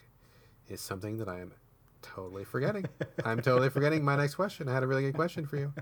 [0.69, 1.53] is something that I am
[2.01, 2.85] totally forgetting.
[3.25, 4.67] I'm totally forgetting my next question.
[4.69, 5.73] I had a really good question for you,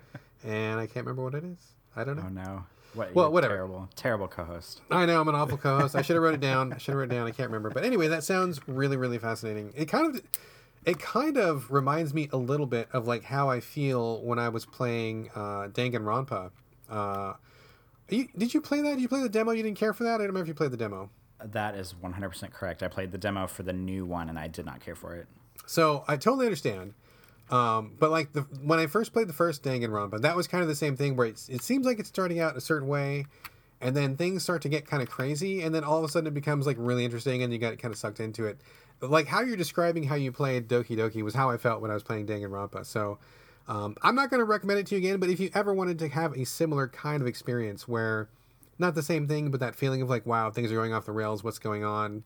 [0.44, 1.74] and I can't remember what it is.
[1.96, 2.24] I don't know.
[2.26, 2.66] Oh no.
[2.96, 3.56] What, Well, whatever.
[3.56, 4.82] Terrible, terrible co-host.
[4.90, 5.96] I know I'm an awful co-host.
[5.96, 6.74] I should have wrote it down.
[6.74, 7.28] I should have wrote it down.
[7.28, 7.70] I can't remember.
[7.70, 9.74] But anyway, that sounds really, really fascinating.
[9.76, 10.22] It kind of,
[10.86, 14.50] it kind of reminds me a little bit of like how I feel when I
[14.50, 16.52] was playing uh, Danganronpa.
[16.90, 17.34] Uh,
[18.10, 18.94] you, did you play that?
[18.94, 19.52] Did you play the demo?
[19.52, 20.22] You didn't care for that?
[20.22, 21.10] I don't know if you played the demo.
[21.44, 22.82] That is 100% correct.
[22.82, 25.28] I played the demo for the new one and I did not care for it.
[25.66, 26.94] So I totally understand.
[27.52, 30.68] Um, but like the when I first played the first Danganronpa, that was kind of
[30.68, 33.26] the same thing where it seems like it's starting out a certain way,
[33.82, 36.28] and then things start to get kind of crazy, and then all of a sudden
[36.28, 38.60] it becomes like really interesting, and you get kind of sucked into it.
[39.02, 41.94] Like how you're describing how you played Doki Doki was how I felt when I
[41.94, 42.86] was playing Danganronpa.
[42.86, 43.20] So
[43.68, 46.00] um, I'm not going to recommend it to you again, but if you ever wanted
[46.00, 48.30] to have a similar kind of experience where
[48.80, 51.12] not the same thing, but that feeling of like, wow, things are going off the
[51.12, 52.26] rails, what's going on?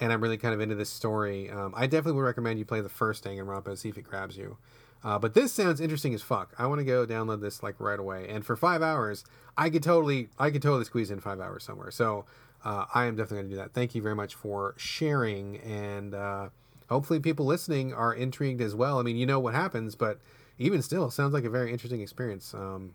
[0.00, 1.50] And I'm really kind of into this story.
[1.50, 4.36] Um, I definitely would recommend you play the first Danganronpa and see if it grabs
[4.36, 4.56] you.
[5.04, 6.54] Uh, but this sounds interesting as fuck.
[6.58, 8.28] I want to go download this like right away.
[8.28, 9.24] And for five hours,
[9.56, 11.90] I could totally, I could totally squeeze in five hours somewhere.
[11.90, 12.24] So
[12.64, 13.72] uh, I am definitely going to do that.
[13.72, 16.48] Thank you very much for sharing, and uh,
[16.88, 18.98] hopefully people listening are intrigued as well.
[18.98, 20.20] I mean, you know what happens, but
[20.58, 22.54] even still, it sounds like a very interesting experience.
[22.54, 22.94] Um,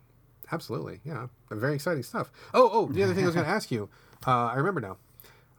[0.52, 2.32] absolutely, yeah, very exciting stuff.
[2.54, 3.90] Oh, oh, the other thing I was going to ask you,
[4.26, 4.98] uh, I remember now.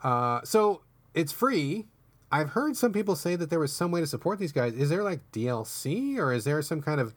[0.03, 0.81] Uh, so
[1.15, 1.87] it's free.
[2.31, 4.75] I've heard some people say that there was some way to support these guys.
[4.75, 7.15] Is there like DLC or is there some kind of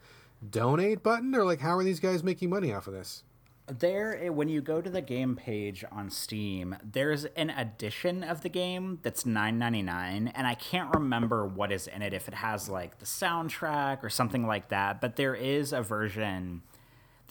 [0.50, 3.24] donate button or like how are these guys making money off of this?
[3.68, 8.42] There, eh, when you go to the game page on Steam, there's an edition of
[8.42, 12.14] the game that's nine ninety nine, and I can't remember what is in it.
[12.14, 16.64] If it has like the soundtrack or something like that, but there is a version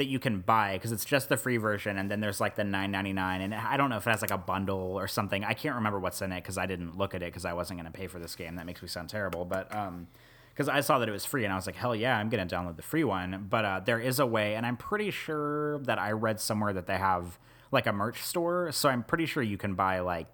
[0.01, 2.65] that you can buy because it's just the free version, and then there's like the
[2.65, 5.45] nine ninety nine, and I don't know if it has like a bundle or something.
[5.45, 7.79] I can't remember what's in it because I didn't look at it because I wasn't
[7.79, 8.57] going to pay for this game.
[8.57, 10.09] That makes me sound terrible, but um,
[10.55, 12.47] because I saw that it was free and I was like, hell yeah, I'm gonna
[12.47, 13.47] download the free one.
[13.51, 16.87] But uh, there is a way, and I'm pretty sure that I read somewhere that
[16.87, 17.39] they have
[17.71, 20.29] like a merch store, so I'm pretty sure you can buy like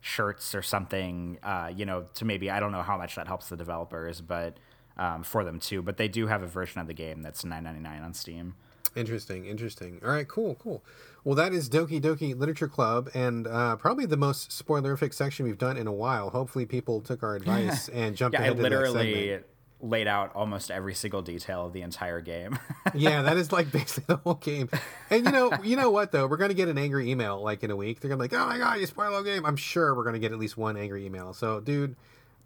[0.00, 3.48] shirts or something, uh, you know, to maybe I don't know how much that helps
[3.48, 4.58] the developers, but
[4.96, 5.82] um, for them too.
[5.82, 8.54] But they do have a version of the game that's 9.99 on Steam.
[8.96, 10.00] Interesting, interesting.
[10.04, 10.82] All right, cool, cool.
[11.22, 15.58] Well, that is Doki Doki Literature Club, and uh, probably the most spoilerific section we've
[15.58, 16.30] done in a while.
[16.30, 19.40] Hopefully, people took our advice and jumped Yeah, I ahead that literally
[19.82, 22.58] laid out almost every single detail of the entire game.
[22.94, 24.68] yeah, that is like basically the whole game.
[25.08, 26.26] And you know, you know what though?
[26.26, 28.00] We're gonna get an angry email like in a week.
[28.00, 30.18] They're gonna be like, "Oh my god, you spoiled the game." I'm sure we're gonna
[30.18, 31.32] get at least one angry email.
[31.32, 31.96] So, dude,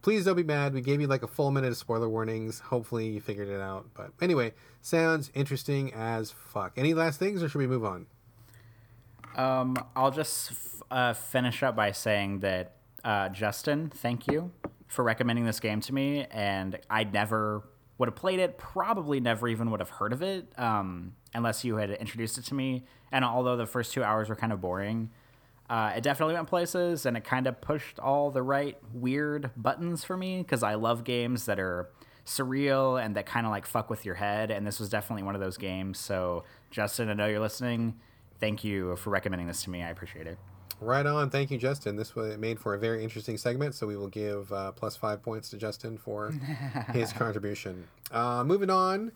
[0.05, 0.75] please don't be mad.
[0.75, 2.61] We gave you like a full minute of spoiler warnings.
[2.61, 3.87] Hopefully, you figured it out.
[3.95, 6.75] But anyway, sounds interesting as fuck.
[6.77, 8.07] Any last things, or should we move on?
[9.35, 14.53] Um, I'll just f- uh, finish up by saying that uh, Justin, thank you
[14.89, 17.63] for recommending this game to me, and I never
[17.97, 18.59] would have played it.
[18.59, 22.55] Probably never even would have heard of it um, unless you had introduced it to
[22.55, 22.85] me.
[23.11, 25.11] And although the first two hours were kind of boring,
[25.69, 30.05] uh, it definitely went places, and it kind of pushed all the right weird buttons
[30.05, 31.89] for me because I love games that are
[32.27, 34.51] surreal and that kind of like fuck with your head.
[34.51, 35.99] And this was definitely one of those games.
[35.99, 37.95] So, Justin, I know you're listening
[38.41, 39.83] thank you for recommending this to me.
[39.83, 40.39] I appreciate it.
[40.81, 41.31] Right on.
[41.31, 41.97] Thank you, Justin.
[41.97, 45.23] This was made for a very interesting segment, so we will give uh, plus five
[45.23, 46.31] points to Justin for
[46.93, 47.85] his contribution.
[48.11, 49.13] Uh, moving on.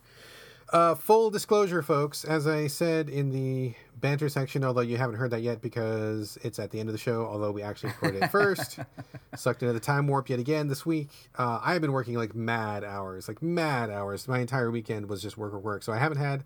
[0.70, 5.31] Uh, full disclosure, folks, as I said in the banter section, although you haven't heard
[5.31, 8.28] that yet because it's at the end of the show, although we actually recorded it
[8.28, 8.78] first,
[9.35, 11.09] sucked into the time warp yet again this week.
[11.38, 14.28] Uh, I've been working like mad hours, like mad hours.
[14.28, 15.83] My entire weekend was just work, or work.
[15.83, 16.44] So I haven't had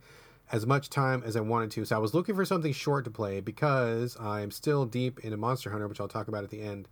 [0.52, 1.84] as much time as I wanted to.
[1.84, 5.70] So I was looking for something short to play because I'm still deep into Monster
[5.70, 6.88] Hunter, which I'll talk about at the end.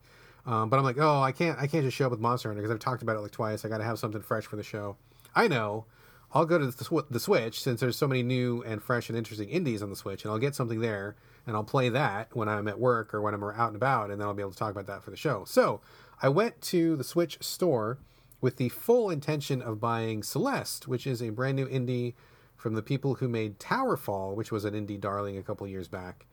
[0.47, 2.61] Um, but I'm like, oh, I can't, I can't just show up with Monster Hunter
[2.63, 3.65] because I've talked about it like twice.
[3.65, 4.97] I got to have something fresh for the show.
[5.33, 5.85] I know.
[6.33, 9.49] I'll go to the, the Switch since there's so many new and fresh and interesting
[9.49, 11.17] indies on the Switch, and I'll get something there,
[11.47, 14.21] and I'll play that when I'm at work or when I'm out and about, and
[14.21, 15.45] then I'll be able to talk about that for the show.
[15.45, 15.81] So
[16.23, 17.99] I went to the Switch store
[18.41, 22.15] with the full intention of buying Celeste, which is a brand new indie
[22.57, 26.27] from the people who made Towerfall, which was an indie darling a couple years back.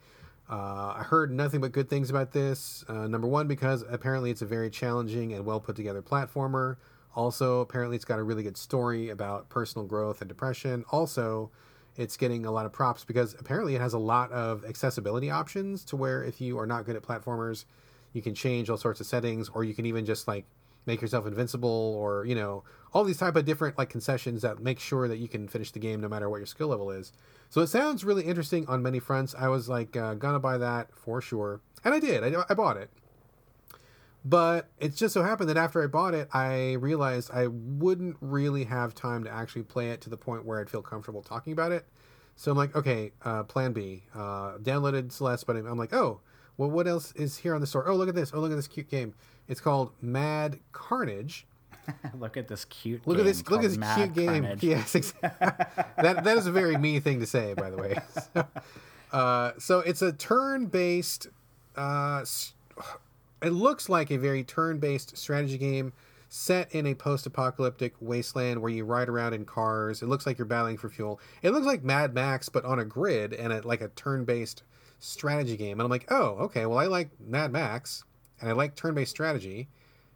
[0.50, 2.86] Uh, I heard nothing but good things about this.
[2.88, 6.78] Uh, number one, because apparently it's a very challenging and well put together platformer.
[7.18, 10.86] Also, apparently, it's got a really good story about personal growth and depression.
[10.92, 11.50] Also,
[11.96, 15.84] it's getting a lot of props because apparently it has a lot of accessibility options
[15.86, 17.66] to where if you are not good at platformers,
[18.14, 20.46] you can change all sorts of settings, or you can even just like
[20.86, 24.80] make yourself invincible, or you know, all these type of different like concessions that make
[24.80, 27.14] sure that you can finish the game no matter what your skill level is.
[27.50, 29.34] So it sounds really interesting on many fronts.
[29.34, 32.24] I was like uh, gonna buy that for sure, and I did.
[32.24, 32.92] I, I bought it.
[34.28, 38.66] But it just so happened that after I bought it, I realized I wouldn't really
[38.66, 41.72] have time to actually play it to the point where I'd feel comfortable talking about
[41.72, 41.86] it.
[42.36, 44.04] So I'm like, okay, uh, plan B.
[44.14, 46.20] Uh, downloaded Celeste, but I'm like, oh,
[46.58, 47.88] well, what else is here on the store?
[47.88, 48.32] Oh, look at this.
[48.34, 49.14] Oh, look at this cute game.
[49.48, 51.48] It's called Mad Carnage.
[52.20, 53.08] look at this cute.
[53.08, 53.48] Look at this.
[53.50, 54.60] Look at this Mad cute Carnage.
[54.60, 54.70] game.
[54.78, 55.30] Yes, exactly.
[56.04, 57.98] that that is a very me thing to say, by the way.
[58.34, 58.46] So,
[59.14, 61.28] uh, so it's a turn-based
[61.78, 62.26] uh,
[63.42, 65.94] it looks like a very turn-based strategy game
[66.30, 70.02] set in a post-apocalyptic wasteland where you ride around in cars.
[70.02, 71.20] It looks like you're battling for fuel.
[71.42, 74.64] It looks like Mad Max but on a grid and a, like a turn-based
[75.00, 75.80] strategy game.
[75.80, 76.66] And I'm like, "Oh, okay.
[76.66, 78.04] Well, I like Mad Max
[78.42, 79.70] and I like turn-based strategy,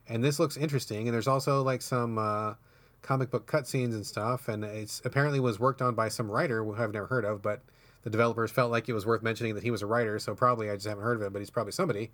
[0.07, 1.07] and this looks interesting.
[1.07, 2.55] And there's also like some uh,
[3.01, 4.47] comic book cutscenes and stuff.
[4.47, 7.61] And it's apparently was worked on by some writer who I've never heard of, but
[8.03, 10.19] the developers felt like it was worth mentioning that he was a writer.
[10.19, 12.11] So probably I just haven't heard of him, but he's probably somebody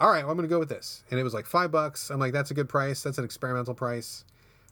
[0.00, 1.02] all right, well, I'm going to go with this.
[1.10, 2.10] And it was like five bucks.
[2.10, 3.02] I'm like, that's a good price.
[3.02, 4.24] That's an experimental price.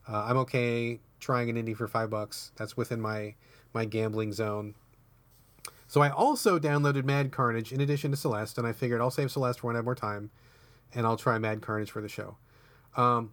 [0.08, 2.52] Uh, I'm okay trying an indie for five bucks.
[2.56, 3.34] That's within my
[3.72, 4.74] my gambling zone.
[5.88, 9.30] So I also downloaded Mad Carnage in addition to Celeste, and I figured I'll save
[9.30, 10.30] Celeste for when I have more time,
[10.94, 12.36] and I'll try Mad Carnage for the show.
[12.96, 13.32] Um,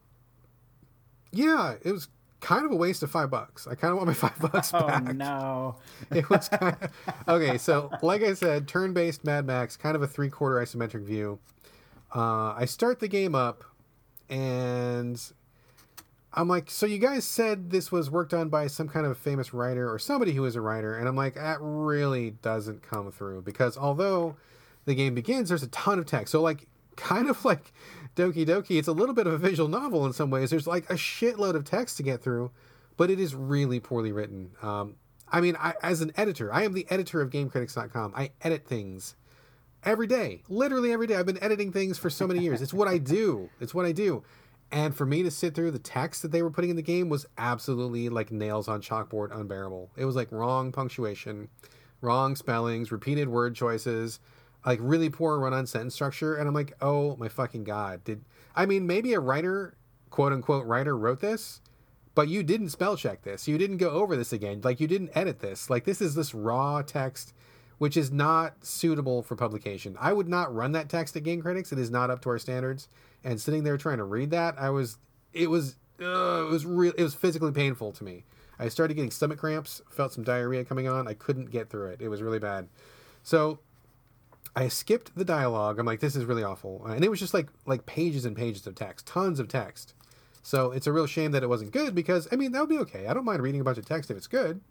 [1.32, 2.10] yeah, it was
[2.42, 3.68] kind of a waste of five bucks.
[3.68, 5.04] I kind of want my five bucks back.
[5.08, 5.76] Oh no!
[6.12, 6.92] It was kind of,
[7.28, 7.58] okay.
[7.58, 11.40] So, like I said, turn-based Mad Max, kind of a three-quarter isometric view.
[12.14, 13.64] Uh, I start the game up,
[14.30, 15.20] and
[16.34, 19.54] I'm like, so you guys said this was worked on by some kind of famous
[19.54, 23.42] writer or somebody who is a writer, and I'm like, that really doesn't come through
[23.42, 24.36] because although
[24.86, 26.32] the game begins, there's a ton of text.
[26.32, 27.72] So like, kind of like
[28.16, 30.50] Doki Doki, it's a little bit of a visual novel in some ways.
[30.50, 32.52] There's like a shitload of text to get through,
[32.98, 34.52] but it is really poorly written.
[34.62, 34.96] Um,
[35.32, 38.14] I mean, I, as an editor, I am the editor of GameCritics.com.
[38.16, 39.16] I edit things
[39.86, 41.16] every day, literally every day.
[41.16, 42.62] I've been editing things for so many years.
[42.62, 43.50] It's what I do.
[43.60, 44.24] It's what I do.
[44.72, 47.08] And for me to sit through the text that they were putting in the game
[47.08, 49.92] was absolutely like nails on chalkboard unbearable.
[49.96, 51.50] It was like wrong punctuation,
[52.02, 54.20] wrong spellings, repeated word choices,
[54.66, 56.36] like really poor run on sentence structure.
[56.36, 58.04] And I'm like, oh my fucking God.
[58.04, 59.78] Did I mean maybe a writer,
[60.10, 61.62] quote unquote writer, wrote this?
[62.16, 63.48] But you didn't spell check this.
[63.48, 64.62] You didn't go over this again.
[64.64, 65.70] Like you didn't edit this.
[65.70, 67.34] Like this is this raw text
[67.78, 69.98] which is not suitable for publication.
[70.00, 71.72] I would not run that text at Game Critics.
[71.72, 72.88] It is not up to our standards.
[73.24, 74.98] And sitting there trying to read that, I was,
[75.32, 78.26] it was, uh, it was real, it was physically painful to me.
[78.60, 81.08] I started getting stomach cramps, felt some diarrhea coming on.
[81.08, 82.02] I couldn't get through it.
[82.02, 82.68] It was really bad.
[83.24, 83.60] So
[84.56, 85.80] I skipped the dialogue.
[85.80, 86.86] I'm like, this is really awful.
[86.86, 89.94] And it was just like like pages and pages of text, tons of text.
[90.44, 92.78] So it's a real shame that it wasn't good because I mean that would be
[92.80, 93.08] okay.
[93.08, 94.62] I don't mind reading a bunch of text if it's good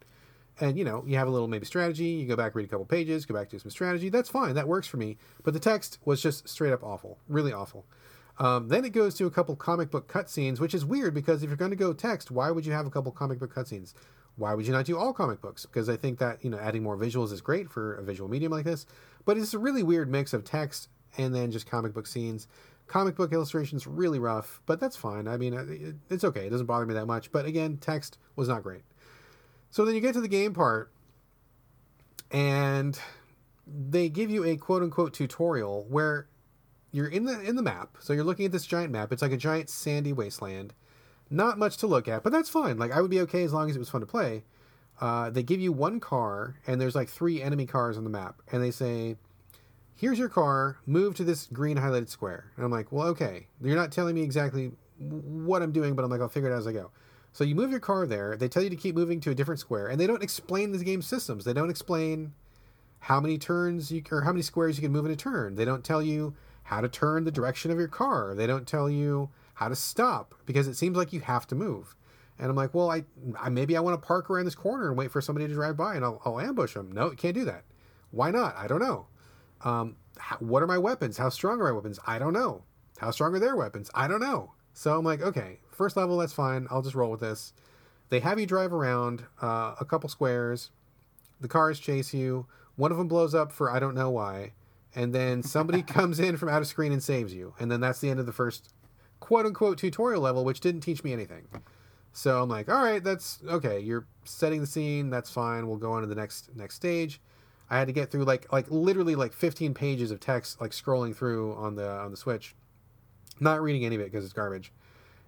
[0.60, 2.84] and you know you have a little maybe strategy you go back read a couple
[2.84, 5.16] pages go back do some strategy that's fine that works for me.
[5.42, 7.86] But the text was just straight up awful really awful.
[8.38, 11.48] Um, then it goes to a couple comic book cutscenes which is weird because if
[11.48, 13.94] you're going to go text why would you have a couple comic book cutscenes?
[14.36, 15.66] Why would you not do all comic books?
[15.66, 18.52] Because i think that you know adding more visuals is great for a visual medium
[18.52, 18.86] like this.
[19.24, 20.88] But it's a really weird mix of text
[21.18, 22.48] and then just comic book scenes.
[22.86, 25.28] Comic book illustrations really rough but that's fine.
[25.28, 26.46] I mean it's okay.
[26.46, 27.32] It doesn't bother me that much.
[27.32, 28.82] But again text was not great
[29.72, 30.92] so then you get to the game part,
[32.30, 32.98] and
[33.66, 36.28] they give you a quote unquote tutorial where
[36.92, 37.96] you're in the in the map.
[37.98, 39.12] So you're looking at this giant map.
[39.12, 40.74] It's like a giant sandy wasteland.
[41.30, 42.78] Not much to look at, but that's fine.
[42.78, 44.44] Like I would be okay as long as it was fun to play.
[45.00, 48.42] Uh, they give you one car, and there's like three enemy cars on the map,
[48.52, 49.16] and they say,
[49.96, 50.76] "Here's your car.
[50.84, 53.46] Move to this green highlighted square." And I'm like, "Well, okay.
[53.62, 56.58] You're not telling me exactly what I'm doing, but I'm like, I'll figure it out
[56.58, 56.90] as I go."
[57.32, 58.36] So you move your car there.
[58.36, 60.84] They tell you to keep moving to a different square, and they don't explain the
[60.84, 61.44] game systems.
[61.44, 62.34] They don't explain
[63.00, 65.56] how many turns you or how many squares you can move in a turn.
[65.56, 68.34] They don't tell you how to turn the direction of your car.
[68.34, 71.96] They don't tell you how to stop because it seems like you have to move.
[72.38, 73.04] And I'm like, well, I,
[73.38, 75.76] I maybe I want to park around this corner and wait for somebody to drive
[75.76, 76.92] by and I'll, I'll ambush them.
[76.92, 77.64] No, you can't do that.
[78.10, 78.56] Why not?
[78.56, 79.06] I don't know.
[79.64, 81.18] Um, how, what are my weapons?
[81.18, 81.98] How strong are my weapons?
[82.06, 82.64] I don't know.
[82.98, 83.90] How strong are their weapons?
[83.94, 84.52] I don't know.
[84.74, 86.66] So I'm like, okay, first level, that's fine.
[86.70, 87.52] I'll just roll with this.
[88.08, 90.70] They have you drive around uh, a couple squares.
[91.40, 92.46] The cars chase you.
[92.76, 94.52] One of them blows up for I don't know why
[94.94, 98.00] and then somebody comes in from out of screen and saves you, and then that's
[98.00, 98.72] the end of the first
[99.20, 101.48] quote unquote tutorial level, which didn't teach me anything.
[102.12, 103.80] So I'm like, all right, that's okay.
[103.80, 105.08] You're setting the scene.
[105.08, 105.66] That's fine.
[105.66, 107.20] We'll go on to the next next stage.
[107.70, 111.16] I had to get through like like literally like 15 pages of text like scrolling
[111.16, 112.54] through on the on the Switch,
[113.40, 114.72] not reading any of it because it's garbage.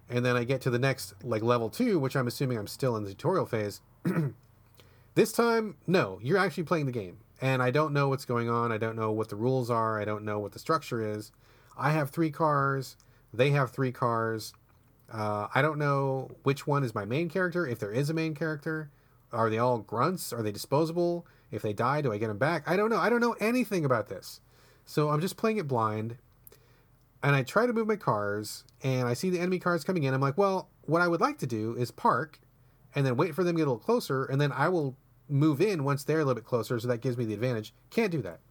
[0.09, 2.95] And then I get to the next like level two, which I'm assuming I'm still
[2.95, 3.81] in the tutorial phase.
[5.15, 8.71] this time, no, you're actually playing the game and I don't know what's going on.
[8.71, 9.99] I don't know what the rules are.
[9.99, 11.31] I don't know what the structure is.
[11.77, 12.95] I have three cars.
[13.33, 14.53] They have three cars.
[15.11, 17.67] Uh, I don't know which one is my main character.
[17.67, 18.89] If there is a main character,
[19.31, 20.31] are they all grunts?
[20.31, 21.27] Are they disposable?
[21.51, 22.67] If they die, do I get them back?
[22.67, 22.97] I don't know.
[22.97, 24.39] I don't know anything about this.
[24.85, 26.17] So I'm just playing it blind.
[27.25, 30.13] And I try to move my cars, and I see the enemy cars coming in.
[30.13, 32.39] I'm like, well, what I would like to do is park
[32.93, 34.95] and then wait for them to get a little closer, and then I will
[35.27, 37.73] move in once they're a little bit closer, so that gives me the advantage.
[37.89, 38.41] Can't do that.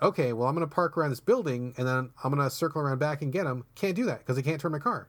[0.00, 2.80] Okay, well, I'm going to park around this building and then I'm going to circle
[2.80, 3.64] around back and get them.
[3.74, 5.08] Can't do that because I can't turn my car.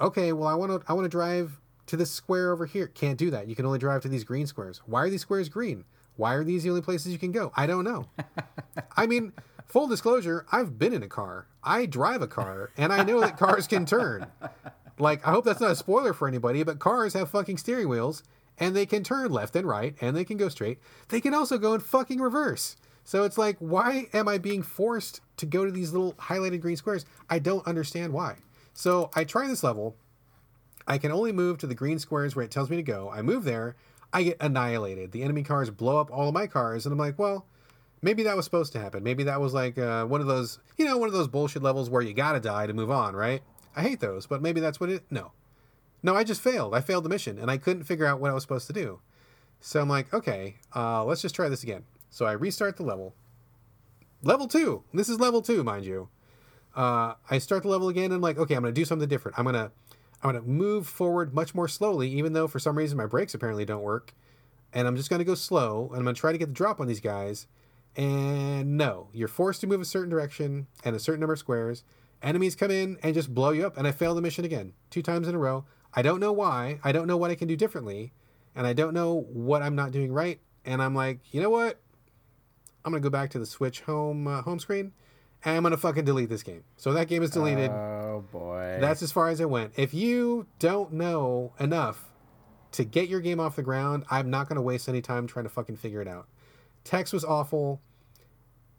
[0.00, 2.86] Okay, well, I want to I want to drive to this square over here.
[2.86, 3.48] Can't do that.
[3.48, 4.80] You can only drive to these green squares.
[4.86, 5.84] Why are these squares green?
[6.16, 7.52] Why are these the only places you can go?
[7.56, 8.06] I don't know.
[8.96, 9.32] I mean,
[9.72, 11.46] full disclosure, I've been in a car.
[11.64, 14.26] I drive a car and I know that cars can turn.
[14.98, 18.22] Like, I hope that's not a spoiler for anybody, but cars have fucking steering wheels
[18.58, 20.78] and they can turn left and right and they can go straight.
[21.08, 22.76] They can also go in fucking reverse.
[23.02, 26.76] So it's like, why am I being forced to go to these little highlighted green
[26.76, 27.06] squares?
[27.30, 28.36] I don't understand why.
[28.74, 29.96] So I try this level.
[30.86, 33.10] I can only move to the green squares where it tells me to go.
[33.10, 33.76] I move there.
[34.12, 35.12] I get annihilated.
[35.12, 37.46] The enemy cars blow up all of my cars, and I'm like, well,
[38.02, 39.02] maybe that was supposed to happen.
[39.02, 41.88] Maybe that was like uh, one of those, you know, one of those bullshit levels
[41.88, 43.42] where you gotta die to move on, right?
[43.74, 45.04] I hate those, but maybe that's what it.
[45.10, 45.32] No,
[46.02, 46.74] no, I just failed.
[46.74, 49.00] I failed the mission, and I couldn't figure out what I was supposed to do.
[49.60, 51.84] So I'm like, okay, uh, let's just try this again.
[52.10, 53.14] So I restart the level.
[54.22, 54.82] Level two.
[54.92, 56.08] This is level two, mind you.
[56.74, 58.06] Uh, I start the level again.
[58.06, 59.38] And I'm like, okay, I'm gonna do something different.
[59.38, 59.70] I'm gonna,
[60.22, 63.64] I'm gonna move forward much more slowly, even though for some reason my brakes apparently
[63.64, 64.14] don't work.
[64.72, 66.88] And I'm just gonna go slow, and I'm gonna try to get the drop on
[66.88, 67.46] these guys.
[67.96, 71.84] And no, you're forced to move a certain direction and a certain number of squares.
[72.22, 75.02] Enemies come in and just blow you up, and I fail the mission again, two
[75.02, 75.64] times in a row.
[75.92, 76.80] I don't know why.
[76.82, 78.12] I don't know what I can do differently.
[78.54, 80.40] And I don't know what I'm not doing right.
[80.64, 81.80] And I'm like, you know what?
[82.84, 84.92] I'm going to go back to the Switch home uh, home screen
[85.44, 86.64] and I'm going to fucking delete this game.
[86.76, 87.70] So that game is deleted.
[87.70, 88.78] Oh, boy.
[88.80, 89.72] That's as far as I went.
[89.76, 92.12] If you don't know enough
[92.72, 95.44] to get your game off the ground, I'm not going to waste any time trying
[95.44, 96.28] to fucking figure it out.
[96.84, 97.80] Text was awful.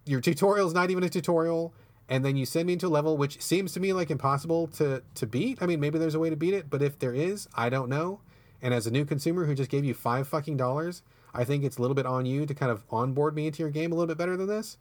[0.06, 1.74] Your tutorial is not even a tutorial
[2.10, 5.02] and then you send me into a level which seems to me like impossible to
[5.16, 5.62] to beat.
[5.62, 7.90] I mean, maybe there's a way to beat it, but if there is, I don't
[7.90, 8.22] know.
[8.62, 11.02] And as a new consumer who just gave you five fucking dollars,
[11.34, 13.72] I think it's a little bit on you to kind of onboard me into your
[13.72, 14.78] game a little bit better than this.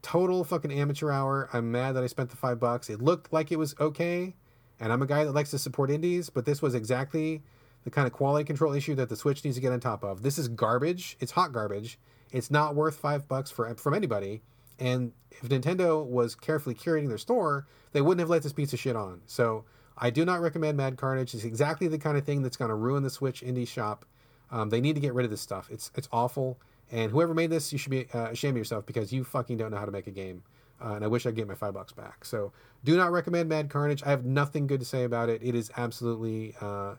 [0.00, 1.48] Total fucking amateur hour.
[1.52, 2.88] I'm mad that I spent the five bucks.
[2.88, 4.36] It looked like it was okay,
[4.78, 7.42] and I'm a guy that likes to support indies, but this was exactly
[7.84, 10.22] the kind of quality control issue that the Switch needs to get on top of.
[10.22, 11.16] This is garbage.
[11.20, 11.98] It's hot garbage.
[12.32, 14.42] It's not worth five bucks for from anybody
[14.78, 18.78] and if Nintendo was carefully curating their store, they wouldn't have let this piece of
[18.78, 19.20] shit on.
[19.26, 19.64] So
[19.96, 21.34] I do not recommend Mad Carnage.
[21.34, 24.04] It's exactly the kind of thing that's going to ruin the Switch indie shop.
[24.50, 25.68] Um, they need to get rid of this stuff.
[25.70, 26.58] It's it's awful.
[26.90, 29.70] And whoever made this, you should be uh, ashamed of yourself because you fucking don't
[29.70, 30.42] know how to make a game.
[30.82, 32.24] Uh, and I wish I'd get my five bucks back.
[32.24, 32.52] So
[32.84, 34.02] do not recommend Mad Carnage.
[34.04, 35.42] I have nothing good to say about it.
[35.42, 36.94] It is absolutely uh,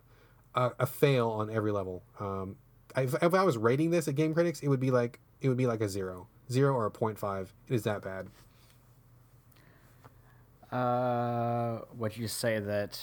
[0.54, 2.04] a, a, fail on every level.
[2.20, 2.58] Um,
[2.98, 5.58] if, if I was rating this at Game Critics, it would be like it would
[5.58, 7.42] be like a zero zero or a 0.5.
[7.68, 8.28] It is that bad.
[10.72, 13.00] Uh, would you say that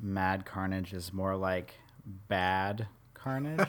[0.00, 1.74] Mad Carnage is more like
[2.28, 3.66] bad Carnage.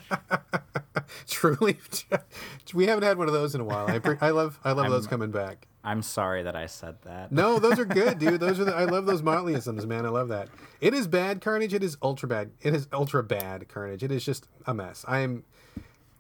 [1.28, 1.78] Truly,
[2.74, 3.90] we haven't had one of those in a while.
[3.90, 5.68] I, pre- I love I love I'm- those coming back.
[5.84, 7.32] I'm sorry that I said that.
[7.32, 8.40] No, those are good, dude.
[8.40, 10.06] Those are the, I love those Motleyisms, man.
[10.06, 10.50] I love that.
[10.82, 11.74] It is bad Carnage.
[11.74, 12.52] It is ultra bad.
[12.62, 14.04] It is ultra bad Carnage.
[14.04, 15.06] It is just a mess.
[15.08, 15.44] I'm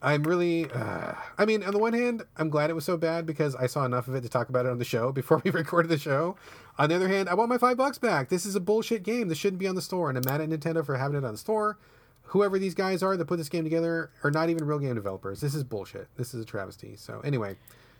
[0.02, 0.70] I'm really.
[0.72, 3.68] Uh, I mean, on the one hand, I'm glad it was so bad because I
[3.68, 5.98] saw enough of it to talk about it on the show before we recorded the
[5.98, 6.38] show.
[6.78, 8.30] On the other hand, I want my five bucks back.
[8.30, 9.28] This is a bullshit game.
[9.28, 11.34] This shouldn't be on the store, and I'm mad at Nintendo for having it on
[11.34, 11.78] the store.
[12.24, 15.42] Whoever these guys are that put this game together are not even real game developers.
[15.42, 16.08] This is bullshit.
[16.16, 16.96] This is a travesty.
[16.96, 17.58] So anyway,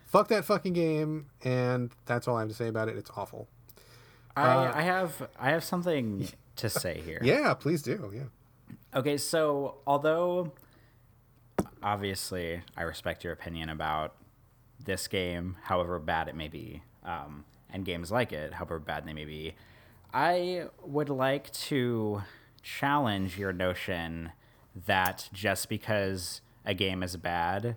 [0.10, 2.98] fuck that fucking game, and that's all I have to say about it.
[2.98, 3.48] It's awful.
[4.36, 7.20] I, I have I have something to say here.
[7.22, 8.12] Yeah, please do.
[8.14, 8.98] Yeah.
[9.00, 10.54] Okay, so although
[11.84, 14.16] obviously I respect your opinion about
[14.84, 19.14] this game, however bad it may be, um, and games like it, however bad they
[19.14, 19.56] may be,
[20.14, 22.24] I would like to
[22.62, 24.32] challenge your notion
[24.86, 27.76] that just because a game is bad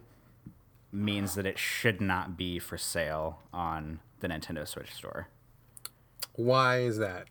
[0.92, 5.28] means that it should not be for sale on the Nintendo Switch store
[6.34, 7.28] Why is that?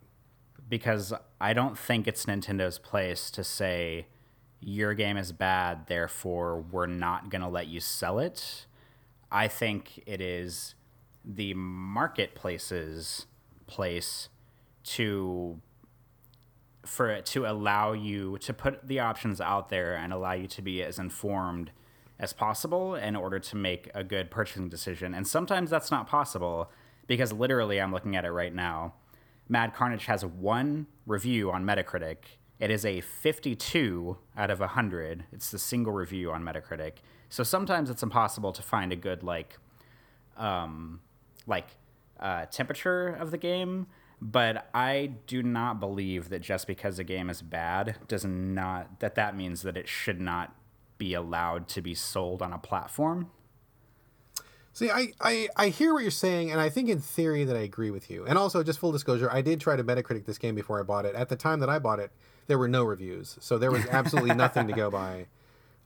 [0.69, 4.07] because I don't think it's Nintendo's place to say
[4.61, 8.65] your game is bad, therefore we're not going to let you sell it.
[9.29, 10.75] I think it is
[11.25, 13.27] the marketplace's
[13.67, 14.29] place
[14.83, 15.59] to
[16.85, 20.61] for it to allow you to put the options out there and allow you to
[20.61, 21.71] be as informed
[22.21, 25.13] as possible in order to make a good purchasing decision.
[25.13, 26.69] And sometimes that's not possible
[27.07, 28.93] because literally I'm looking at it right now.
[29.49, 32.17] Mad Carnage has one review on Metacritic.
[32.59, 35.25] It is a 52 out of 100.
[35.33, 36.93] It's the single review on Metacritic.
[37.27, 39.57] So sometimes it's impossible to find a good like
[40.37, 41.01] um
[41.47, 41.69] like
[42.19, 43.87] uh, temperature of the game,
[44.21, 49.15] but I do not believe that just because a game is bad does not that
[49.15, 50.55] that means that it should not
[51.01, 53.31] be allowed to be sold on a platform.
[54.71, 57.61] See, I, I, I hear what you're saying, and I think in theory that I
[57.61, 58.23] agree with you.
[58.27, 61.05] And also, just full disclosure, I did try to Metacritic this game before I bought
[61.05, 61.15] it.
[61.15, 62.11] At the time that I bought it,
[62.45, 65.25] there were no reviews, so there was absolutely nothing to go by.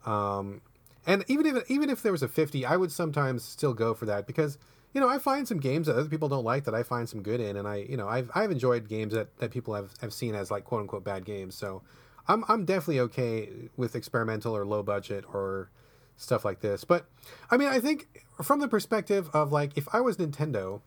[0.05, 0.59] Um,
[1.07, 4.05] and even if even if there was a 50, I would sometimes still go for
[4.07, 4.57] that because
[4.93, 7.23] you know I find some games that other people don't like that I find some
[7.23, 10.11] good in, and I you know I've I've enjoyed games that, that people have, have
[10.11, 11.55] seen as like quote unquote bad games.
[11.55, 11.83] So
[12.27, 15.69] I'm I'm definitely okay with experimental or low budget or
[16.17, 16.83] stuff like this.
[16.83, 17.05] But
[17.51, 20.81] I mean, I think from the perspective of like if I was Nintendo,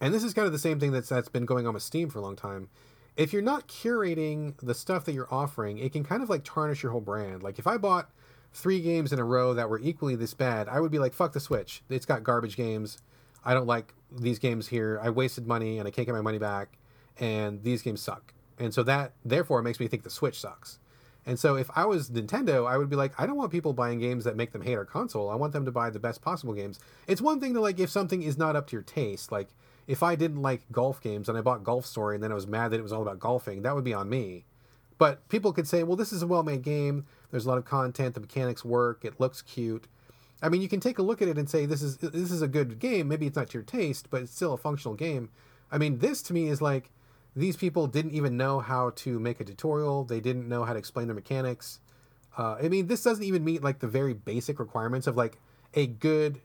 [0.00, 2.08] and this is kind of the same thing that's that's been going on with Steam
[2.08, 2.68] for a long time.
[3.16, 6.82] If you're not curating the stuff that you're offering, it can kind of like tarnish
[6.82, 7.42] your whole brand.
[7.42, 8.10] Like if I bought
[8.52, 11.32] three games in a row that were equally this bad, I would be like, fuck
[11.32, 11.82] the Switch.
[11.88, 12.98] It's got garbage games.
[13.44, 15.00] I don't like these games here.
[15.02, 16.78] I wasted money and I can't get my money back.
[17.18, 18.34] And these games suck.
[18.58, 20.78] And so that, therefore, makes me think the Switch sucks.
[21.26, 23.98] And so if I was Nintendo, I would be like, I don't want people buying
[23.98, 25.28] games that make them hate our console.
[25.28, 26.78] I want them to buy the best possible games.
[27.08, 29.48] It's one thing to like if something is not up to your taste, like
[29.88, 32.46] if I didn't like golf games and I bought Golf Story and then I was
[32.46, 34.44] mad that it was all about golfing, that would be on me.
[34.98, 37.06] But people could say, well, this is a well made game.
[37.30, 38.14] There's a lot of content.
[38.14, 39.04] The mechanics work.
[39.04, 39.88] It looks cute.
[40.42, 42.42] I mean, you can take a look at it and say this is this is
[42.42, 43.08] a good game.
[43.08, 45.30] Maybe it's not to your taste, but it's still a functional game.
[45.72, 46.90] I mean, this to me is like
[47.36, 50.04] these people didn't even know how to make a tutorial.
[50.04, 51.80] They didn't know how to explain their mechanics.
[52.36, 55.38] Uh, I mean, this doesn't even meet like the very basic requirements of like
[55.74, 56.40] a good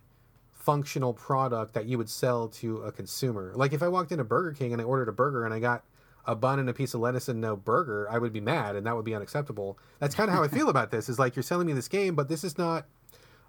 [0.52, 3.54] functional product that you would sell to a consumer.
[3.56, 5.84] Like if I walked into Burger King and I ordered a burger and I got
[6.26, 8.86] a bun and a piece of lettuce and no burger, I would be mad and
[8.86, 9.80] that would be unacceptable.
[10.00, 11.10] That's kind of how I feel about this.
[11.10, 12.86] Is like you're selling me this game, but this is not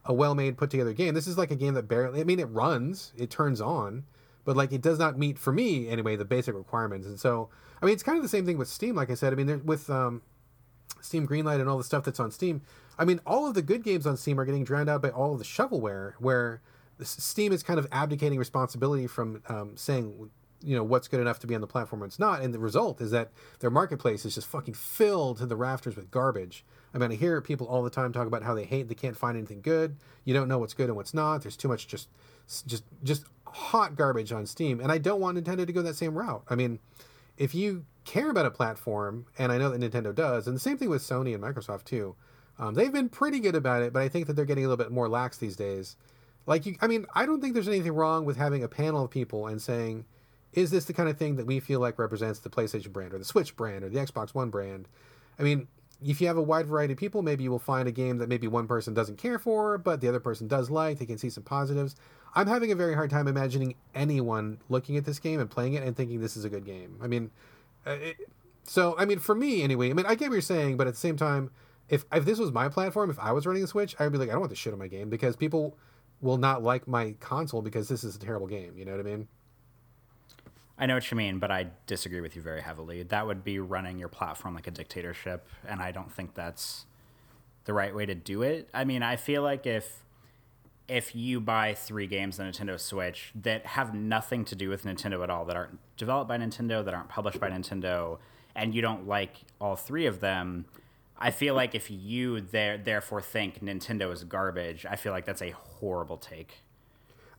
[0.05, 1.15] a well-made put together game.
[1.15, 4.05] This is like a game that barely I mean it runs, it turns on,
[4.45, 7.07] but like it does not meet for me anyway the basic requirements.
[7.07, 7.49] And so,
[7.81, 9.33] I mean it's kind of the same thing with Steam like I said.
[9.33, 10.23] I mean with um
[11.01, 12.63] Steam Greenlight and all the stuff that's on Steam.
[12.99, 15.33] I mean, all of the good games on Steam are getting drowned out by all
[15.33, 16.61] of the shovelware, where
[17.03, 20.31] Steam is kind of abdicating responsibility from um, saying,
[20.63, 22.43] you know, what's good enough to be on the platform and it's not.
[22.43, 26.11] And the result is that their marketplace is just fucking filled to the rafters with
[26.11, 26.65] garbage.
[26.95, 29.17] I mean, I hear people all the time talk about how they hate, they can't
[29.17, 29.97] find anything good.
[30.25, 31.43] You don't know what's good and what's not.
[31.43, 32.09] There's too much just,
[32.67, 34.81] just, just hot garbage on Steam.
[34.81, 36.43] And I don't want Nintendo to go that same route.
[36.49, 36.79] I mean,
[37.37, 40.79] if you care about a platform, and I know that Nintendo does, and the same
[40.79, 42.15] thing with Sony and Microsoft too,
[42.59, 44.83] um, they've been pretty good about it, but I think that they're getting a little
[44.83, 45.97] bit more lax these days.
[46.47, 49.11] Like, you, I mean, I don't think there's anything wrong with having a panel of
[49.11, 50.05] people and saying,
[50.53, 53.19] is this the kind of thing that we feel like represents the PlayStation brand or
[53.19, 54.89] the Switch brand or the Xbox One brand?
[55.39, 55.69] I mean,
[56.05, 58.29] if you have a wide variety of people, maybe you will find a game that
[58.29, 60.99] maybe one person doesn't care for, but the other person does like.
[60.99, 61.97] They can see some positives.
[62.35, 65.83] I'm having a very hard time imagining anyone looking at this game and playing it
[65.83, 66.99] and thinking this is a good game.
[67.03, 67.31] I mean,
[67.87, 68.17] uh, it,
[68.65, 69.91] so I mean, for me anyway.
[69.91, 71.51] I mean, I get what you're saying, but at the same time,
[71.89, 74.19] if if this was my platform, if I was running the Switch, I would be
[74.19, 75.77] like, I don't want this shit on my game because people
[76.21, 78.75] will not like my console because this is a terrible game.
[78.77, 79.29] You know what I mean?
[80.79, 83.03] I know what you mean, but I disagree with you very heavily.
[83.03, 86.87] That would be running your platform like a dictatorship, and I don't think that's
[87.65, 88.69] the right way to do it.
[88.73, 90.02] I mean, I feel like if
[90.89, 95.23] if you buy three games on Nintendo Switch that have nothing to do with Nintendo
[95.23, 98.19] at all, that aren't developed by Nintendo, that aren't published by Nintendo,
[98.55, 100.67] and you don't like all three of them,
[101.19, 105.41] I feel like if you there therefore think Nintendo is garbage, I feel like that's
[105.41, 106.63] a horrible take.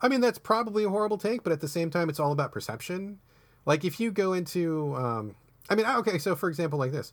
[0.01, 2.51] I mean, that's probably a horrible take, but at the same time, it's all about
[2.53, 3.19] perception.
[3.65, 5.35] Like if you go into, um,
[5.69, 7.11] I mean, okay, so for example, like this.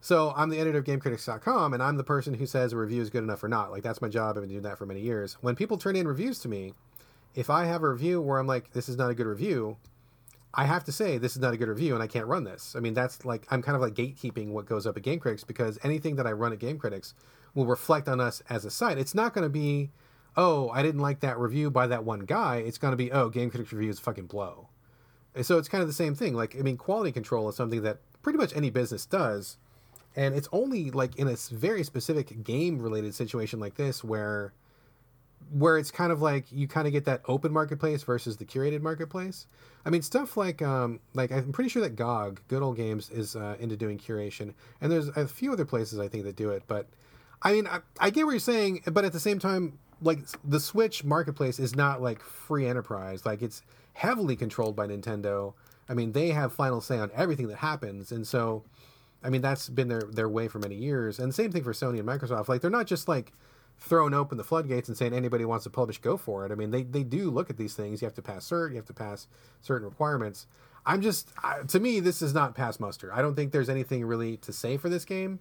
[0.00, 3.10] So I'm the editor of GameCritics.com, and I'm the person who says a review is
[3.10, 3.70] good enough or not.
[3.70, 4.36] Like that's my job.
[4.36, 5.34] I've been doing that for many years.
[5.42, 6.72] When people turn in reviews to me,
[7.34, 9.76] if I have a review where I'm like, this is not a good review,
[10.54, 12.74] I have to say this is not a good review, and I can't run this.
[12.74, 15.78] I mean, that's like I'm kind of like gatekeeping what goes up at GameCritics because
[15.82, 17.12] anything that I run at GameCritics
[17.54, 18.98] will reflect on us as a site.
[18.98, 19.90] It's not going to be,
[20.36, 22.56] oh, I didn't like that review by that one guy.
[22.56, 24.68] It's going to be, oh, Game Critics review is fucking blow.
[25.34, 26.34] And so it's kind of the same thing.
[26.34, 29.58] Like, I mean, quality control is something that pretty much any business does.
[30.16, 34.52] And it's only like in a very specific game related situation like this where
[35.52, 38.82] where it's kind of like you kind of get that open marketplace versus the curated
[38.82, 39.46] marketplace.
[39.84, 43.34] I mean, stuff like um, like I'm pretty sure that GOG, Good Old Games, is
[43.36, 46.64] uh, into doing curation, and there's a few other places I think that do it.
[46.66, 46.86] But
[47.42, 50.60] I mean, I, I get what you're saying, but at the same time, like the
[50.60, 53.24] Switch marketplace is not like free enterprise.
[53.26, 53.62] Like it's
[53.94, 55.54] heavily controlled by Nintendo.
[55.88, 58.62] I mean, they have final say on everything that happens, and so,
[59.22, 61.18] I mean, that's been their their way for many years.
[61.18, 62.48] And the same thing for Sony and Microsoft.
[62.48, 63.32] Like they're not just like
[63.78, 66.52] throwing open the floodgates and saying anybody wants to publish, go for it.
[66.52, 68.00] I mean, they they do look at these things.
[68.00, 68.70] You have to pass cert.
[68.70, 69.26] You have to pass
[69.60, 70.46] certain requirements.
[70.86, 71.32] I'm just
[71.68, 73.12] to me, this is not pass muster.
[73.12, 75.40] I don't think there's anything really to say for this game,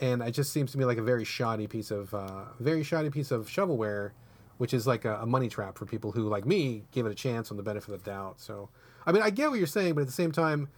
[0.00, 3.10] and it just seems to me like a very shoddy piece of uh, very shoddy
[3.10, 4.12] piece of shovelware
[4.58, 7.14] which is like a, a, money trap for people who, like me, give it a
[7.14, 8.40] chance on the benefit of the doubt.
[8.40, 8.68] So,
[9.06, 10.68] I mean, I get what you're saying, but at the same time,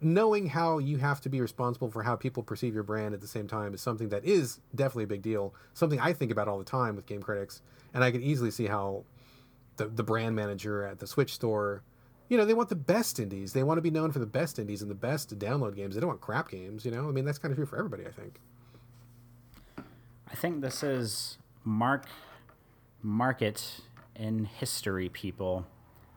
[0.00, 3.26] knowing how you have to be responsible for how people perceive your brand at the
[3.26, 5.54] same time is something that is definitely a big deal.
[5.74, 8.66] Something I think about all the time with game critics, and I can easily see
[8.66, 9.04] how
[9.76, 11.82] the the brand manager at the Switch store,
[12.28, 13.52] you know, they want the best indies.
[13.52, 15.94] They want to be known for the best indies and the best download games.
[15.94, 16.84] They don't want crap games.
[16.84, 18.06] You know, I mean, that's kind of true for everybody.
[18.06, 18.40] I think.
[20.30, 22.06] I think this is Mark
[23.02, 23.80] Market
[24.14, 25.66] in History People,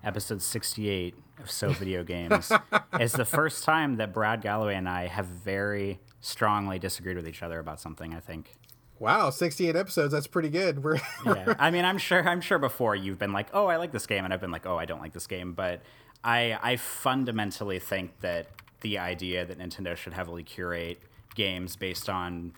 [0.03, 2.51] episode 68 of So Video Games,
[2.99, 7.43] is the first time that Brad Gallaway and I have very strongly disagreed with each
[7.43, 8.55] other about something, I think.
[8.99, 10.83] Wow, 68 episodes, that's pretty good.
[10.83, 11.55] We're Yeah.
[11.57, 14.25] I mean, I'm sure I'm sure before you've been like, "Oh, I like this game,"
[14.25, 15.81] and I've been like, "Oh, I don't like this game," but
[16.23, 18.47] I I fundamentally think that
[18.81, 21.01] the idea that Nintendo should heavily curate
[21.33, 22.53] games based on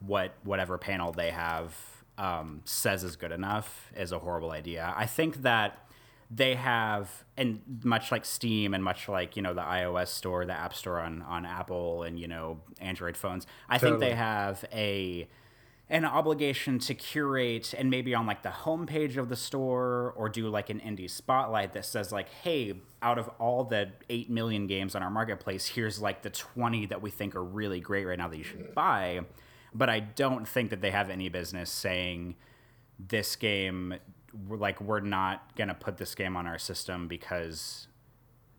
[0.00, 1.76] what whatever panel they have
[2.18, 4.92] um, says is good enough is a horrible idea.
[4.96, 5.85] I think that
[6.30, 10.52] they have, and much like Steam and much like you know the iOS store, the
[10.52, 14.00] App Store on on Apple and you know Android phones, I totally.
[14.00, 15.28] think they have a
[15.88, 20.48] an obligation to curate and maybe on like the homepage of the store or do
[20.48, 24.96] like an indie spotlight that says like hey out of all the 8 million games
[24.96, 28.26] on our marketplace here's like the 20 that we think are really great right now
[28.26, 29.20] that you should buy
[29.76, 32.34] but I don't think that they have any business saying
[32.98, 33.94] this game
[34.48, 37.88] like we're not to put this game on our system because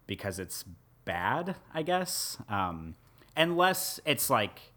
[0.05, 0.63] because it's
[1.05, 2.37] bad, I guess.
[2.49, 2.95] Um,
[3.35, 4.71] unless it's like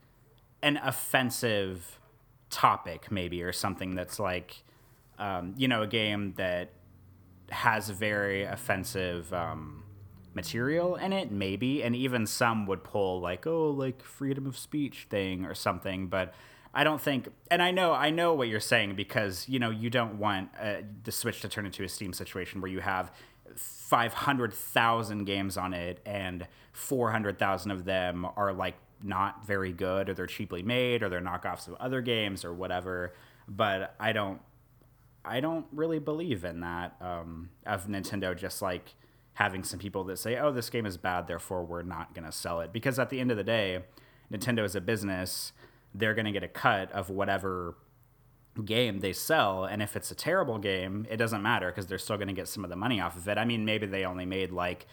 [0.62, 2.01] an offensive
[2.51, 4.64] topic maybe or something that's like
[5.18, 6.70] um, you know a game that
[7.51, 9.84] has very offensive um,
[10.34, 15.07] material in it, maybe, and even some would pull like, oh, like freedom of speech
[15.11, 16.34] thing or something, but
[16.73, 19.91] I don't think, and I know, I know what you're saying because you know you
[19.91, 23.11] don't want uh, the Switch to turn into a Steam situation where you have
[23.57, 30.27] 500,000 games on it and 400,000 of them are like not very good or they're
[30.27, 33.14] cheaply made or they're knockoffs of other games or whatever.
[33.49, 34.41] But I don't,
[35.25, 38.95] I don't really believe in that um, of Nintendo just like
[39.35, 42.33] having some people that say, "Oh, this game is bad, therefore we're not going to
[42.33, 43.81] sell it." Because at the end of the day,
[44.33, 45.53] Nintendo is a business;
[45.95, 47.76] they're going to get a cut of whatever
[48.64, 52.16] game they sell, and if it's a terrible game, it doesn't matter because they're still
[52.16, 53.38] going to get some of the money off of it.
[53.38, 54.86] I mean, maybe they only made like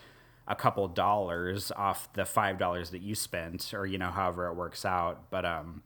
[0.47, 4.53] a couple dollars off the five dollars that you spent, or you know, however it
[4.53, 5.29] works out.
[5.29, 5.83] But um,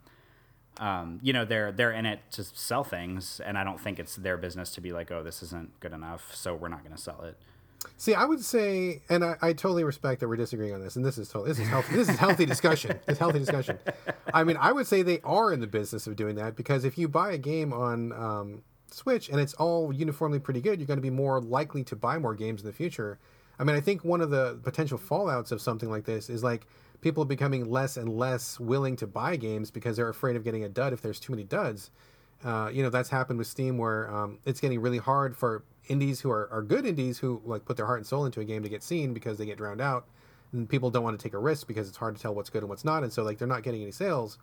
[0.78, 4.16] um, you know, they're they're in it to sell things, and I don't think it's
[4.16, 7.02] their business to be like, oh, this isn't good enough, so we're not going to
[7.02, 7.38] sell it.
[7.98, 11.06] See, I would say, and I, I totally respect that we're disagreeing on this, and
[11.06, 11.96] this is totally, this is healthy.
[11.96, 13.00] This is healthy discussion.
[13.06, 13.78] This healthy discussion.
[14.34, 16.98] I mean, I would say they are in the business of doing that because if
[16.98, 20.98] you buy a game on um, Switch and it's all uniformly pretty good, you're going
[20.98, 23.20] to be more likely to buy more games in the future.
[23.60, 26.66] I mean, I think one of the potential fallouts of something like this is like
[27.02, 30.70] people becoming less and less willing to buy games because they're afraid of getting a
[30.70, 31.92] dud if there's too many duds.
[32.44, 36.22] Uh, you know, that's happened with Steam where um, it's getting really hard for indies
[36.22, 38.64] who are, are good indies who like put their heart and soul into a game
[38.64, 40.06] to get seen because they get drowned out
[40.54, 42.62] and people don't want to take a risk because it's hard to tell what's good
[42.62, 44.38] and what's not and so like they're not getting any sales.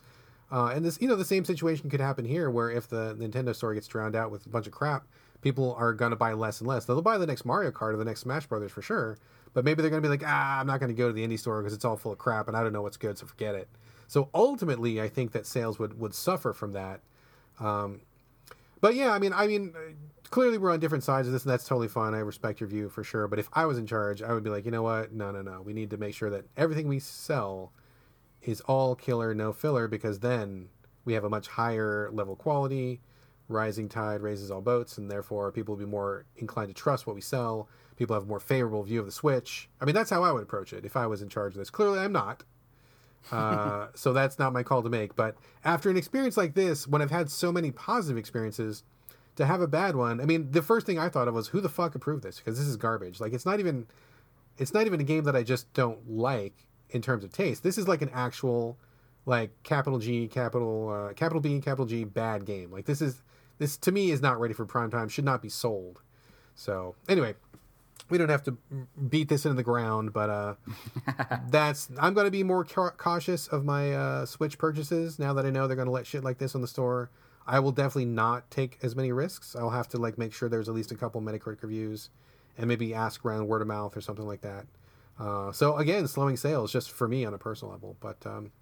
[0.51, 3.55] Uh, and this you know the same situation could happen here where if the nintendo
[3.55, 5.07] store gets drowned out with a bunch of crap
[5.43, 6.85] people are going to buy less and less.
[6.85, 9.19] They'll buy the next mario kart or the next smash brothers for sure
[9.55, 11.27] but maybe they're going to be like ah i'm not going to go to the
[11.27, 13.27] indie store because it's all full of crap and i don't know what's good so
[13.27, 13.69] forget it.
[14.07, 17.01] So ultimately i think that sales would would suffer from that.
[17.61, 18.01] Um,
[18.81, 19.75] but yeah i mean i mean
[20.29, 22.15] clearly we're on different sides of this, and that's totally fine.
[22.15, 23.29] I respect your view for sure.
[23.29, 25.13] But if I was in charge, I would be like, you know what?
[25.13, 25.63] No, no, no.
[25.63, 27.73] We need to make sure that everything we sell
[28.43, 30.69] is all killer, no filler, because then
[31.05, 33.01] we have a much higher level quality.
[33.49, 37.17] Rising tide raises all boats, and therefore people will be more inclined to trust what
[37.17, 37.69] we sell.
[37.97, 39.71] People have a more favorable view of the Switch.
[39.81, 41.71] I mean, that's how I would approach it if I was in charge of this.
[41.71, 42.45] Clearly, I'm not.
[43.33, 45.17] Uh, so that's not my call to make.
[45.17, 48.85] But after an experience like this, when I've had so many positive experiences,
[49.39, 50.21] to have a bad one.
[50.21, 52.59] I mean, the first thing I thought of was who the fuck approved this because
[52.59, 53.21] this is garbage.
[53.21, 53.87] Like it's not even
[54.59, 57.63] it's not even a game that I just don't like in terms of taste.
[57.63, 58.77] This is like an actual
[59.27, 62.73] like capital G, capital uh, capital B, capital G bad game.
[62.73, 63.23] Like this is
[63.59, 65.09] this to me is not ready for prime time.
[65.09, 66.03] Should not be sold.
[66.57, 67.37] So anyway,
[68.11, 68.57] we don't have to
[69.09, 70.55] beat this into the ground, but uh,
[71.49, 75.47] that's I'm going to be more ca- cautious of my uh, Switch purchases now that
[75.47, 77.11] I know they're going to let shit like this on the store.
[77.49, 79.57] I will definitely not take as many risks.
[79.57, 82.11] I'll have to like make sure there's at least a couple Metacritic reviews,
[82.59, 84.67] and maybe ask around word of mouth or something like that.
[85.19, 87.97] Uh, so again, slowing sales just for me on a personal level.
[88.01, 88.53] But um,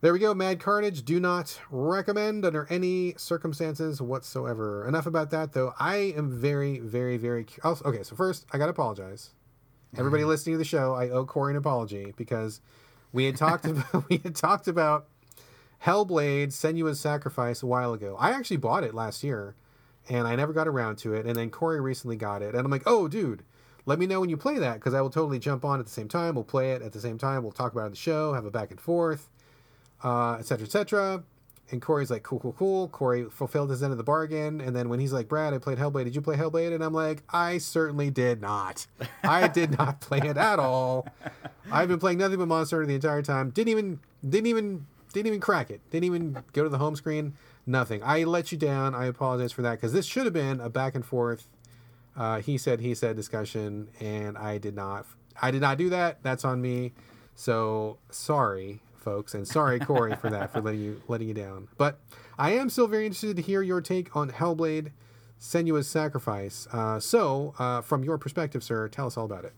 [0.00, 0.34] there we go.
[0.34, 1.04] Mad Carnage.
[1.04, 4.86] Do not recommend under any circumstances whatsoever.
[4.86, 5.72] Enough about that though.
[5.78, 7.46] I am very, very, very.
[7.62, 9.30] Oh, okay, so first I gotta apologize.
[9.96, 12.60] Everybody listening to the show, I owe Corey an apology because
[13.12, 15.06] we had talked about we had talked about
[15.84, 18.16] Hellblade Senua's Sacrifice a while ago.
[18.18, 19.54] I actually bought it last year
[20.08, 21.26] and I never got around to it.
[21.26, 22.54] And then Corey recently got it.
[22.54, 23.42] And I'm like, oh, dude,
[23.86, 25.92] let me know when you play that because I will totally jump on at the
[25.92, 26.34] same time.
[26.34, 27.42] We'll play it at the same time.
[27.42, 29.30] We'll talk about it on the show, have a back and forth,
[30.02, 31.14] etc., uh, etc.
[31.16, 31.20] Et
[31.72, 32.88] and Corey's like, cool, cool, cool.
[32.88, 34.60] Corey fulfilled his end of the bargain.
[34.60, 36.04] And then when he's like, Brad, I played Hellblade.
[36.04, 36.74] Did you play Hellblade?
[36.74, 38.86] And I'm like, I certainly did not.
[39.22, 41.08] I did not play it at all.
[41.72, 43.50] I've been playing nothing but Monster Hunter the entire time.
[43.50, 45.80] Didn't even, didn't even didn't even crack it.
[45.90, 47.34] Didn't even go to the home screen.
[47.66, 48.02] Nothing.
[48.02, 48.94] I let you down.
[48.94, 51.48] I apologize for that because this should have been a back and forth.
[52.16, 55.06] Uh, he said, he said discussion, and I did not.
[55.40, 56.22] I did not do that.
[56.22, 56.92] That's on me.
[57.34, 61.68] So sorry, folks, and sorry, Corey, for that for letting you letting you down.
[61.78, 61.98] But
[62.38, 64.92] I am still very interested to hear your take on Hellblade:
[65.40, 66.68] Senua's Sacrifice.
[66.70, 69.54] Uh, so, uh, from your perspective, sir, tell us all about it.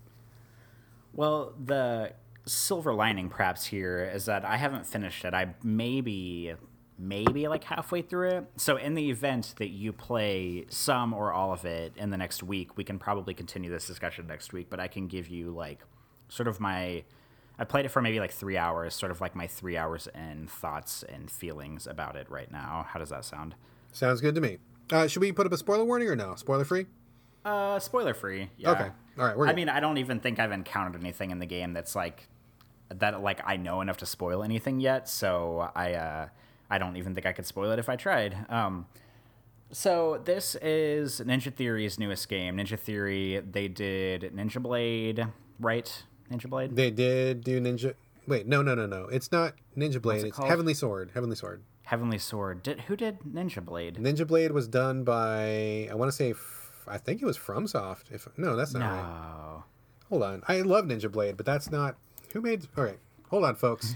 [1.13, 2.13] Well, the
[2.47, 5.35] silver lining perhaps here is that I haven't finished it.
[5.35, 6.55] I maybe
[6.99, 8.45] maybe like halfway through it.
[8.57, 12.43] So in the event that you play some or all of it in the next
[12.43, 15.81] week, we can probably continue this discussion next week, but I can give you like
[16.29, 17.05] sort of my
[17.59, 20.47] I played it for maybe like 3 hours, sort of like my 3 hours in
[20.47, 22.87] thoughts and feelings about it right now.
[22.89, 23.55] How does that sound?
[23.93, 24.59] Sounds good to me.
[24.93, 26.35] Uh, should we put up a spoiler warning or no?
[26.35, 26.87] Spoiler free?
[27.45, 28.51] Uh, spoiler free.
[28.59, 28.73] Yeah.
[28.73, 28.91] Okay.
[29.19, 29.37] All right.
[29.37, 32.29] We're I mean, I don't even think I've encountered anything in the game that's like
[32.89, 36.29] that like I know enough to spoil anything yet, so I uh,
[36.71, 38.37] I don't even think I could spoil it if I tried.
[38.49, 38.87] Um,
[39.73, 42.57] so this is Ninja Theory's newest game.
[42.57, 45.27] Ninja Theory they did Ninja Blade,
[45.59, 46.05] right?
[46.31, 46.75] Ninja Blade.
[46.75, 47.95] They did do Ninja.
[48.27, 49.05] Wait, no, no, no, no.
[49.05, 50.23] It's not Ninja Blade.
[50.23, 50.49] It it's called?
[50.49, 51.11] Heavenly Sword.
[51.15, 51.63] Heavenly Sword.
[51.85, 52.63] Heavenly Sword.
[52.63, 53.97] Did who did Ninja Blade?
[53.97, 56.35] Ninja Blade was done by I want to say
[56.89, 58.13] I think it was FromSoft.
[58.13, 58.87] If no, that's not no.
[58.87, 59.63] right.
[60.09, 60.43] Hold on.
[60.47, 61.97] I love Ninja Blade, but that's not
[62.37, 62.67] who made?
[62.77, 62.99] All right,
[63.31, 63.95] hold on, folks.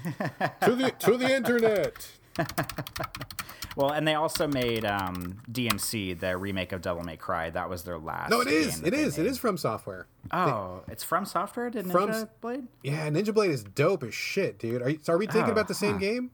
[0.62, 2.08] to the to the internet.
[3.76, 7.50] well, and they also made um, DMC, the remake of Devil May Cry.
[7.50, 8.30] That was their last.
[8.30, 8.82] No, it is.
[8.82, 9.18] It is.
[9.18, 9.26] Made.
[9.26, 10.04] It is FromSoftware.
[10.32, 11.70] Oh, they, it's FromSoftware.
[11.70, 12.66] Did Ninja from, Blade?
[12.82, 14.80] Yeah, Ninja Blade is dope as shit, dude.
[14.80, 15.98] Are, you, are we thinking oh, about the same huh.
[15.98, 16.30] game?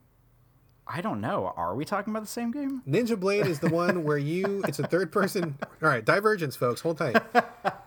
[0.87, 1.53] I don't know.
[1.57, 2.83] Are we talking about the same game?
[2.89, 4.63] Ninja Blade is the one where you.
[4.69, 5.59] It's a third person.
[5.83, 6.81] All right, Divergence, folks.
[6.83, 7.21] Hold tight.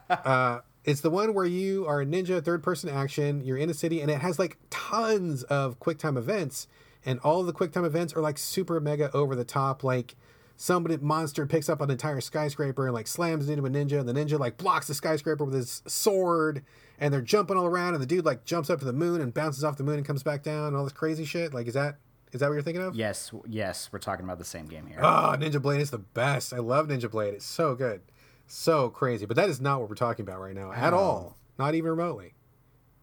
[0.09, 3.41] Uh, it's the one where you are a ninja, third person action.
[3.43, 6.67] You're in a city, and it has like tons of QuickTime events,
[7.05, 10.15] and all of the QuickTime events are like super mega over the top, like
[10.55, 14.09] somebody monster picks up an entire skyscraper and like slams it into a ninja, and
[14.09, 16.63] the ninja like blocks the skyscraper with his sword,
[16.99, 19.33] and they're jumping all around, and the dude like jumps up to the moon and
[19.33, 21.53] bounces off the moon and comes back down, and all this crazy shit.
[21.53, 21.97] Like, is that
[22.31, 22.95] is that what you're thinking of?
[22.95, 24.99] Yes, yes, we're talking about the same game here.
[25.01, 26.53] Oh, Ninja Blade is the best.
[26.53, 27.33] I love Ninja Blade.
[27.33, 28.01] It's so good,
[28.53, 29.25] so crazy.
[29.25, 32.33] But that is not what we're talking about right now at all, not even remotely.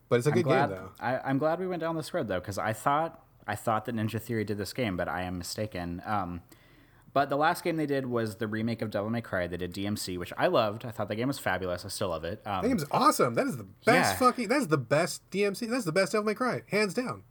[0.09, 0.91] But it's a I'm good glad, game though.
[1.01, 3.95] I, I'm glad we went down this road though, because I thought I thought that
[3.95, 6.03] Ninja Theory did this game, but I am mistaken.
[6.07, 6.43] Um,
[7.13, 9.47] but the last game they did was the remake of Devil May Cry.
[9.47, 10.85] They did DMC, which I loved.
[10.85, 11.85] I thought the game was fabulous.
[11.85, 12.43] I still love it.
[12.47, 13.35] Um, That game's awesome.
[13.35, 14.17] That is the best Yeah.
[14.17, 14.49] fucking.
[14.49, 15.67] That is the best DMC.
[15.71, 17.23] That's the best Devil May Cry, hands down.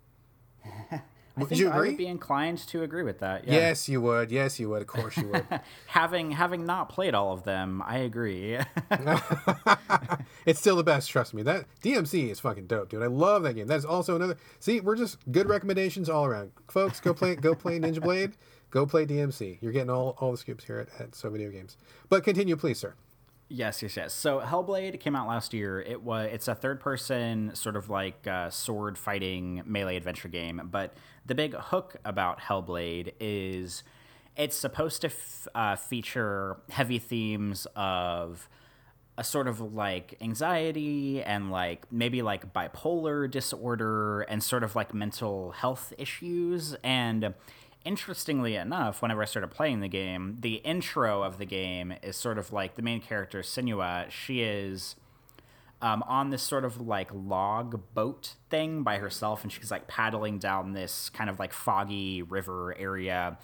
[1.36, 3.46] I Would think you I would be inclined to agree with that.
[3.46, 3.54] Yeah.
[3.54, 4.32] Yes, you would.
[4.32, 4.82] Yes, you would.
[4.82, 5.46] Of course, you would.
[5.88, 8.58] having having not played all of them, I agree.
[10.46, 11.10] it's still the best.
[11.10, 11.44] Trust me.
[11.44, 13.04] That DMC is fucking dope, dude.
[13.04, 13.68] I love that game.
[13.68, 14.38] That's also another.
[14.60, 17.00] See, we're just good recommendations all around, folks.
[17.02, 17.36] Go play.
[17.36, 18.38] go play Ninja Blade.
[18.72, 19.58] Go play DMC.
[19.62, 21.78] You're getting all, all the scoops here at, at So Video Games.
[22.10, 22.94] But continue, please, sir.
[23.48, 24.14] Yes, yes, yes.
[24.14, 25.80] So Hellblade came out last year.
[25.80, 30.62] It was it's a third person sort of like uh, sword fighting melee adventure game.
[30.72, 33.84] But the big hook about Hellblade is
[34.36, 38.50] it's supposed to f- uh, feature heavy themes of
[39.18, 44.94] a sort of like anxiety and like maybe like bipolar disorder and sort of like
[44.94, 46.76] mental health issues.
[46.84, 47.34] And
[47.86, 52.40] interestingly enough whenever i started playing the game the intro of the game is sort
[52.40, 54.96] of like the main character Senua she is
[55.86, 60.40] um, on this sort of like log boat thing by herself, and she's like paddling
[60.40, 63.38] down this kind of like foggy river area.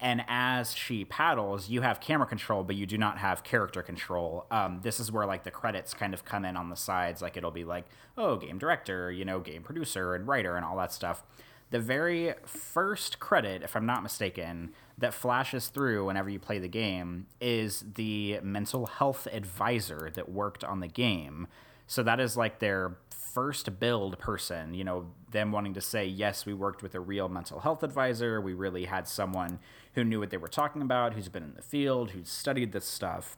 [0.00, 4.46] And as she paddles, you have camera control, but you do not have character control.
[4.48, 7.20] Um, this is where like the credits kind of come in on the sides.
[7.20, 7.86] Like it'll be like,
[8.16, 11.24] oh, game director, you know, game producer and writer and all that stuff.
[11.70, 16.68] The very first credit, if I'm not mistaken, that flashes through whenever you play the
[16.68, 21.48] game is the mental health advisor that worked on the game.
[21.88, 22.96] So that is like their
[23.34, 27.28] first build person, you know, them wanting to say, yes, we worked with a real
[27.28, 28.40] mental health advisor.
[28.40, 29.58] We really had someone
[29.94, 32.86] who knew what they were talking about, who's been in the field, who's studied this
[32.86, 33.36] stuff.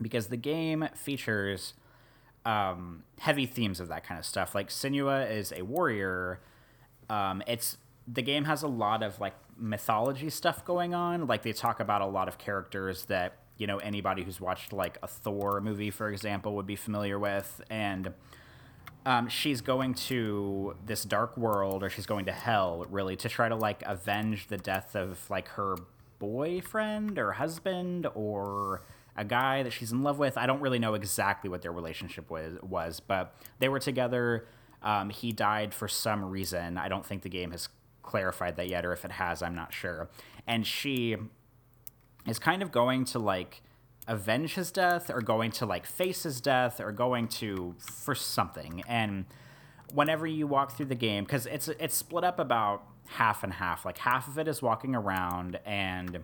[0.00, 1.74] Because the game features
[2.46, 4.54] um, heavy themes of that kind of stuff.
[4.54, 6.40] Like Senua is a warrior.
[7.10, 7.76] Um, it's
[8.08, 11.26] the game has a lot of like mythology stuff going on.
[11.26, 14.96] Like they talk about a lot of characters that you know anybody who's watched like
[15.02, 18.14] a Thor movie, for example, would be familiar with, and
[19.04, 23.50] um, she's going to this dark world, or she's going to hell, really, to try
[23.50, 25.76] to like avenge the death of like her
[26.18, 28.82] boyfriend or husband or
[29.14, 30.38] a guy that she's in love with.
[30.38, 34.46] I don't really know exactly what their relationship was, was but they were together.
[34.82, 36.78] Um, he died for some reason.
[36.78, 37.68] I don't think the game has
[38.02, 40.08] clarified that yet, or if it has, I'm not sure.
[40.46, 41.16] And she
[42.26, 43.62] is kind of going to like
[44.06, 48.82] avenge his death or going to like face his death or going to for something.
[48.88, 49.26] And
[49.92, 53.84] whenever you walk through the game because it's it's split up about half and half.
[53.84, 56.22] Like half of it is walking around and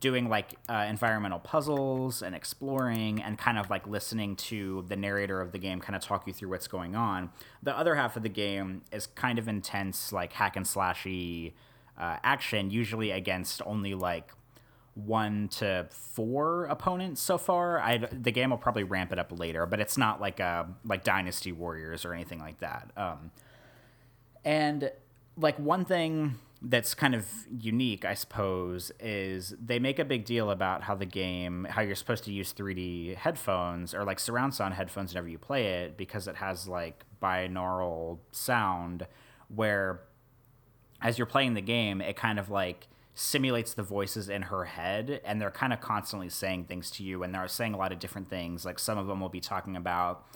[0.00, 5.40] doing like uh, environmental puzzles and exploring and kind of like listening to the narrator
[5.40, 7.30] of the game kind of talk you through what's going on.
[7.62, 11.52] The other half of the game is kind of intense like hack and slashy
[11.96, 14.32] uh, action usually against only like
[14.94, 17.80] one to four opponents so far.
[17.80, 21.04] I the game will probably ramp it up later, but it's not like a like
[21.04, 22.90] Dynasty Warriors or anything like that.
[22.96, 23.30] Um,
[24.44, 24.90] and
[25.36, 27.26] like one thing that's kind of
[27.60, 31.94] unique, I suppose, is they make a big deal about how the game, how you're
[31.94, 36.26] supposed to use 3D headphones or like surround sound headphones whenever you play it because
[36.26, 39.06] it has like binaural sound
[39.48, 40.00] where
[41.02, 45.20] as you're playing the game, it kind of like simulates the voices in her head
[45.24, 47.98] and they're kind of constantly saying things to you and they're saying a lot of
[48.00, 48.64] different things.
[48.64, 50.26] Like some of them will be talking about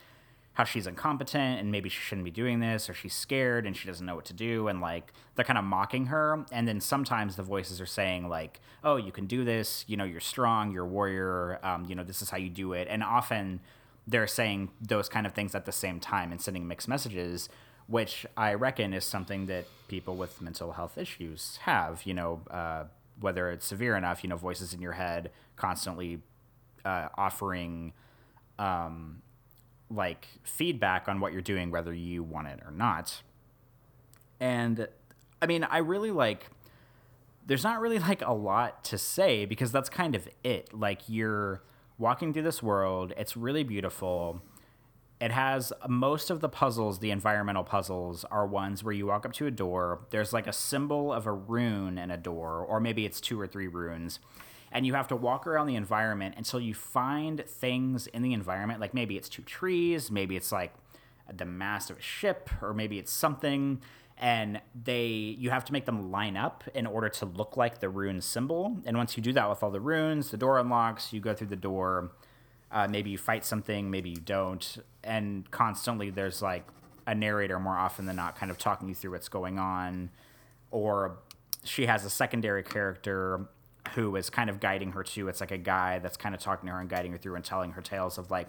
[0.55, 3.87] how she's incompetent and maybe she shouldn't be doing this or she's scared and she
[3.87, 6.45] doesn't know what to do and like they're kind of mocking her.
[6.53, 9.85] And then sometimes the voices are saying like oh you can do this.
[9.89, 12.75] You know you're strong you're a warrior um, you know this is how you do
[12.75, 12.87] it.
[12.89, 13.59] And often
[14.07, 17.49] they're saying those kind of things at the same time and sending mixed messages
[17.89, 22.03] which I reckon is something that people with mental health issues have.
[22.05, 22.85] You know, uh,
[23.21, 26.21] whether it's severe enough, you know, voices in your head constantly
[26.85, 27.93] uh, offering
[28.59, 29.23] um,
[29.91, 33.23] like feedback on what you're doing, whether you want it or not.
[34.39, 34.87] And
[35.43, 36.51] I mean, I really like.
[37.47, 40.75] There's not really like a lot to say because that's kind of it.
[40.75, 41.63] Like you're
[41.97, 44.43] walking through this world, it's really beautiful
[45.21, 49.33] it has most of the puzzles the environmental puzzles are ones where you walk up
[49.33, 53.05] to a door there's like a symbol of a rune in a door or maybe
[53.05, 54.21] it's two or three runes
[54.73, 58.81] and you have to walk around the environment until you find things in the environment.
[58.81, 60.73] Like maybe it's two trees, maybe it's like
[61.35, 63.81] the mast of a ship, or maybe it's something.
[64.21, 67.89] And they, you have to make them line up in order to look like the
[67.89, 68.77] rune symbol.
[68.85, 71.13] And once you do that with all the runes, the door unlocks.
[71.13, 72.11] You go through the door.
[72.71, 74.79] Uh, maybe you fight something, maybe you don't.
[75.03, 76.67] And constantly, there's like
[77.07, 80.11] a narrator more often than not, kind of talking you through what's going on,
[80.71, 81.19] or
[81.65, 83.49] she has a secondary character
[83.95, 85.29] who is kind of guiding her too.
[85.29, 87.45] It's like a guy that's kind of talking to her and guiding her through and
[87.45, 88.49] telling her tales of like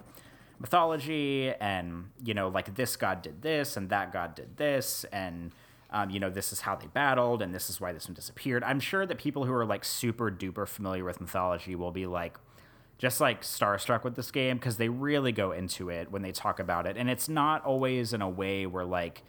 [0.58, 5.52] mythology and you know like this god did this and that god did this and
[5.92, 8.62] um, you know this is how they battled and this is why this one disappeared.
[8.62, 12.38] I'm sure that people who are like super duper familiar with mythology will be like
[13.00, 16.60] just like starstruck with this game because they really go into it when they talk
[16.60, 16.98] about it.
[16.98, 19.22] And it's not always in a way where like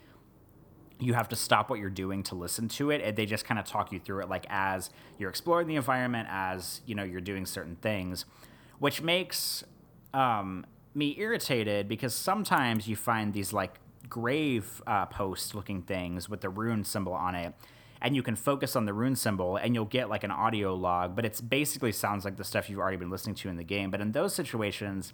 [0.99, 3.01] you have to stop what you're doing to listen to it.
[3.01, 6.27] And they just kind of talk you through it like as you're exploring the environment
[6.29, 8.25] as you know you're doing certain things
[8.79, 9.63] which makes
[10.13, 16.41] um, me irritated because sometimes you find these like grave uh, post looking things with
[16.41, 17.53] the rune symbol on it
[18.01, 21.15] and you can focus on the rune symbol and you'll get like an audio log
[21.15, 23.91] but it's basically sounds like the stuff you've already been listening to in the game
[23.91, 25.13] but in those situations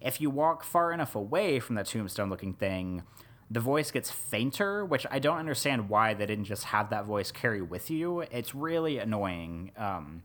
[0.00, 3.02] if you walk far enough away from the tombstone looking thing
[3.50, 7.32] the voice gets fainter, which I don't understand why they didn't just have that voice
[7.32, 8.20] carry with you.
[8.20, 9.72] It's really annoying.
[9.76, 10.22] Um,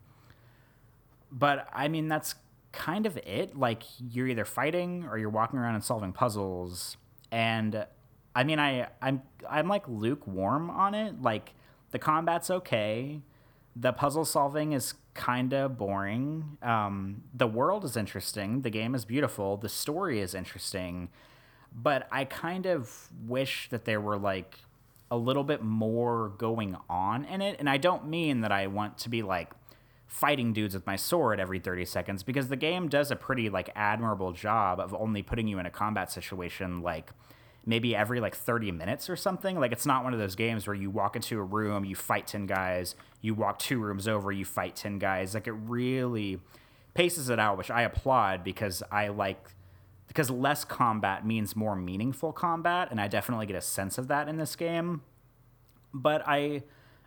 [1.32, 2.36] but I mean, that's
[2.72, 3.58] kind of it.
[3.58, 6.98] Like you're either fighting or you're walking around and solving puzzles.
[7.32, 7.88] And
[8.36, 11.20] I mean, I I'm I'm like lukewarm on it.
[11.20, 11.56] Like
[11.96, 13.22] the combat's okay.
[13.76, 16.58] The puzzle solving is kind of boring.
[16.62, 18.62] Um, the world is interesting.
[18.62, 19.58] The game is beautiful.
[19.58, 21.10] The story is interesting
[21.76, 24.58] but I kind of wish that there were like
[25.12, 27.58] a little bit more going on in it.
[27.60, 29.52] And I don't mean that I want to be like
[30.08, 33.70] fighting dudes with my sword every 30 seconds because the game does a pretty like
[33.76, 37.12] admirable job of only putting you in a combat situation like
[37.66, 39.60] maybe every like 30 minutes or something.
[39.60, 42.28] Like it's not one of those games where you walk into a room, you fight
[42.28, 45.34] 10 guys, you walk two rooms over, you fight 10 guys.
[45.34, 46.40] Like it really
[46.94, 49.56] paces it out, which I applaud because I like
[50.08, 54.28] because less combat means more meaningful combat and i definitely get a sense of that
[54.28, 55.02] in this game
[55.94, 56.64] but i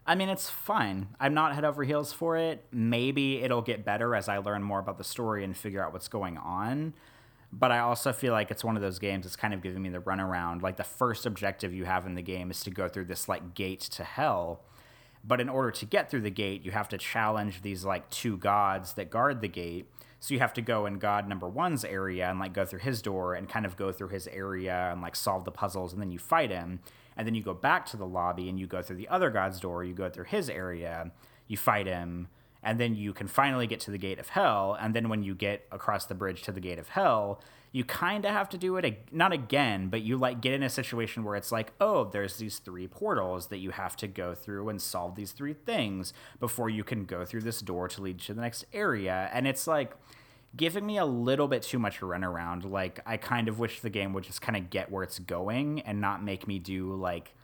[0.07, 4.15] i mean it's fine i'm not head over heels for it maybe it'll get better
[4.15, 6.93] as i learn more about the story and figure out what's going on
[7.53, 9.89] but i also feel like it's one of those games that's kind of giving me
[9.89, 10.63] the runaround.
[10.63, 13.55] Like the first objective you have in the game is to go through this like
[13.55, 14.63] gate to hell.
[15.25, 18.37] But in order to get through the gate you have to challenge these like two
[18.37, 19.87] gods that guard the gate.
[20.21, 23.01] So you have to go in God number one's area and like go through his
[23.03, 26.11] door and kind of go through his area and like solve the puzzles and then
[26.11, 26.81] you fight him.
[27.17, 29.59] And then you go back to the lobby and you go through the other God's
[29.59, 31.11] door, you go through his area,
[31.47, 32.29] you fight him,
[32.63, 34.77] and then you can finally get to the gate of hell.
[34.81, 37.41] And then when you get across the bridge to the gate of hell,
[37.71, 40.71] you kind of have to do it not again, but you like get in a
[40.71, 44.69] situation where it's like, oh, there's these three portals that you have to go through
[44.69, 48.35] and solve these three things before you can go through this door to lead to
[48.35, 49.29] the next area.
[49.33, 49.95] And it's like
[50.57, 52.69] giving me a little bit too much runaround.
[52.69, 55.81] Like I kind of wish the game would just kind of get where it's going
[55.81, 57.35] and not make me do like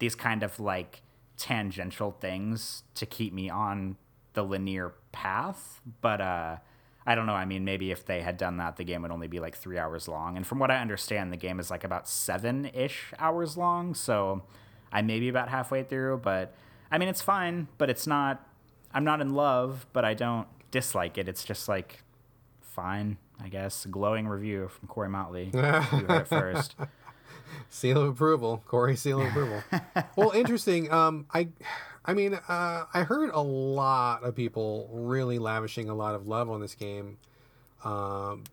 [0.00, 1.02] these kind of like
[1.36, 3.96] tangential things to keep me on
[4.34, 5.80] the linear path.
[6.00, 6.56] But uh
[7.06, 7.34] I don't know.
[7.34, 9.78] I mean, maybe if they had done that, the game would only be like three
[9.78, 10.36] hours long.
[10.36, 13.94] And from what I understand, the game is like about seven ish hours long.
[13.94, 14.42] So
[14.92, 16.54] I may be about halfway through, but
[16.90, 18.46] I mean, it's fine, but it's not,
[18.92, 21.26] I'm not in love, but I don't dislike it.
[21.26, 22.02] It's just like
[22.60, 23.86] fine, I guess.
[23.86, 25.50] Glowing review from Corey Motley.
[25.52, 26.76] you heard it first.
[27.70, 28.94] Seal of approval, Corey.
[28.94, 29.62] Seal of approval.
[30.16, 30.92] well, interesting.
[30.92, 31.48] Um, I,
[32.04, 36.48] I mean, uh, I heard a lot of people really lavishing a lot of love
[36.50, 37.18] on this game,
[37.84, 38.44] um,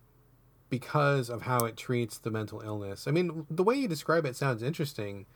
[0.70, 3.08] because of how it treats the mental illness.
[3.08, 5.26] I mean, the way you describe it sounds interesting,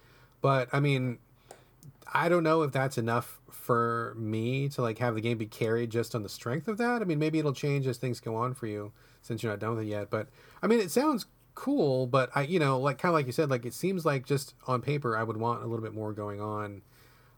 [0.40, 1.18] but I mean,
[2.12, 5.90] I don't know if that's enough for me to like have the game be carried
[5.90, 7.00] just on the strength of that.
[7.00, 8.92] I mean, maybe it'll change as things go on for you
[9.22, 10.10] since you're not done with it yet.
[10.10, 10.28] But
[10.62, 13.48] I mean, it sounds cool, but I, you know, like kind of like you said,
[13.50, 16.40] like it seems like just on paper, I would want a little bit more going
[16.40, 16.82] on.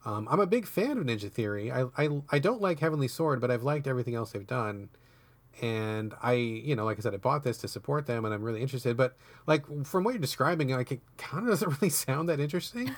[0.04, 1.72] Um, I'm a big fan of Ninja Theory.
[1.72, 4.90] I, I, I don't like Heavenly Sword, but I've liked everything else they've done.
[5.62, 8.42] And I, you know, like I said, I bought this to support them, and I'm
[8.42, 8.96] really interested.
[8.96, 12.90] But like from what you're describing, like it kind of doesn't really sound that interesting.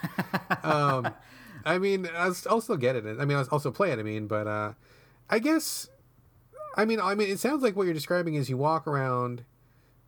[0.63, 1.15] um,
[1.65, 3.05] I mean, I'll, I'll still get it.
[3.07, 3.99] I mean, I'll also play it.
[3.99, 4.73] I mean, but uh,
[5.29, 5.89] I guess,
[6.77, 9.45] I mean, I mean, it sounds like what you're describing is you walk around,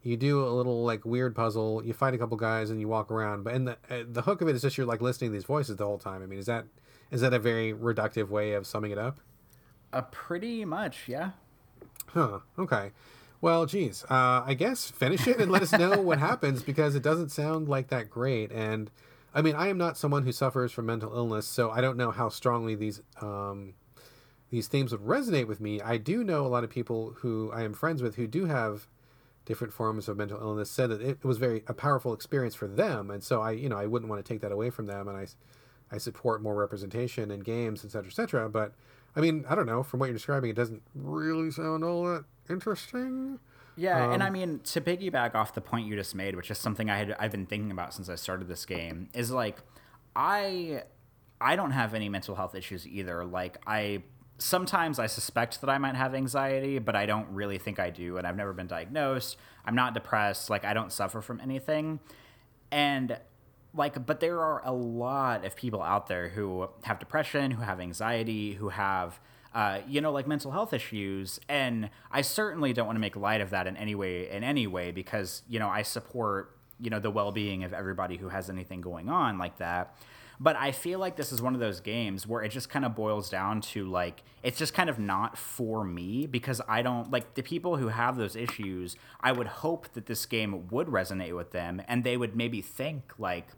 [0.03, 3.11] you do a little like weird puzzle, you fight a couple guys, and you walk
[3.11, 3.43] around.
[3.45, 5.45] But and the uh, the hook of it is just you're like listening to these
[5.45, 6.23] voices the whole time.
[6.23, 6.65] I mean, is that
[7.11, 9.21] is that a very reductive way of summing it up?
[9.93, 11.31] Uh, pretty much, yeah.
[12.09, 12.41] Huh.
[12.59, 12.91] Okay.
[13.41, 14.05] Well, geez.
[14.11, 17.69] Uh, I guess finish it and let us know what happens because it doesn't sound
[17.69, 18.51] like that great.
[18.51, 18.91] And
[19.35, 22.11] I mean, I am not someone who suffers from mental illness, so I don't know
[22.11, 23.75] how strongly these um,
[24.51, 25.81] these themes would resonate with me.
[25.81, 28.89] I do know a lot of people who I am friends with who do have
[29.45, 33.11] different forms of mental illness said that it was very a powerful experience for them,
[33.11, 35.17] and so I, you know, I wouldn't want to take that away from them, and
[35.17, 35.27] I,
[35.91, 38.49] I support more representation in games, et cetera, et cetera.
[38.49, 38.75] But
[39.17, 39.83] I mean, I don't know.
[39.83, 43.39] From what you're describing, it doesn't really sound all that interesting.
[43.77, 46.59] Yeah, um, and I mean to piggyback off the point you just made, which is
[46.59, 49.59] something I had I've been thinking about since I started this game, is like
[50.17, 50.83] I
[51.41, 53.25] I don't have any mental health issues either.
[53.25, 54.03] Like I
[54.39, 58.19] sometimes I suspect that I might have anxiety, but I don't really think I do,
[58.19, 59.37] and I've never been diagnosed.
[59.65, 60.51] I'm not depressed.
[60.51, 62.01] Like I don't suffer from anything,
[62.73, 63.17] and
[63.75, 67.81] like but there are a lot of people out there who have depression, who have
[67.81, 69.21] anxiety, who have
[69.55, 71.41] uh, you know, like mental health issues.
[71.49, 74.67] And I certainly don't want to make light of that in any way, in any
[74.67, 78.51] way, because, you know, I support, you know, the well being of everybody who has
[78.51, 79.97] anything going on like that.
[80.41, 82.95] But I feel like this is one of those games where it just kind of
[82.95, 87.35] boils down to like, it's just kind of not for me because I don't like
[87.35, 88.97] the people who have those issues.
[89.21, 93.15] I would hope that this game would resonate with them and they would maybe think,
[93.19, 93.49] like,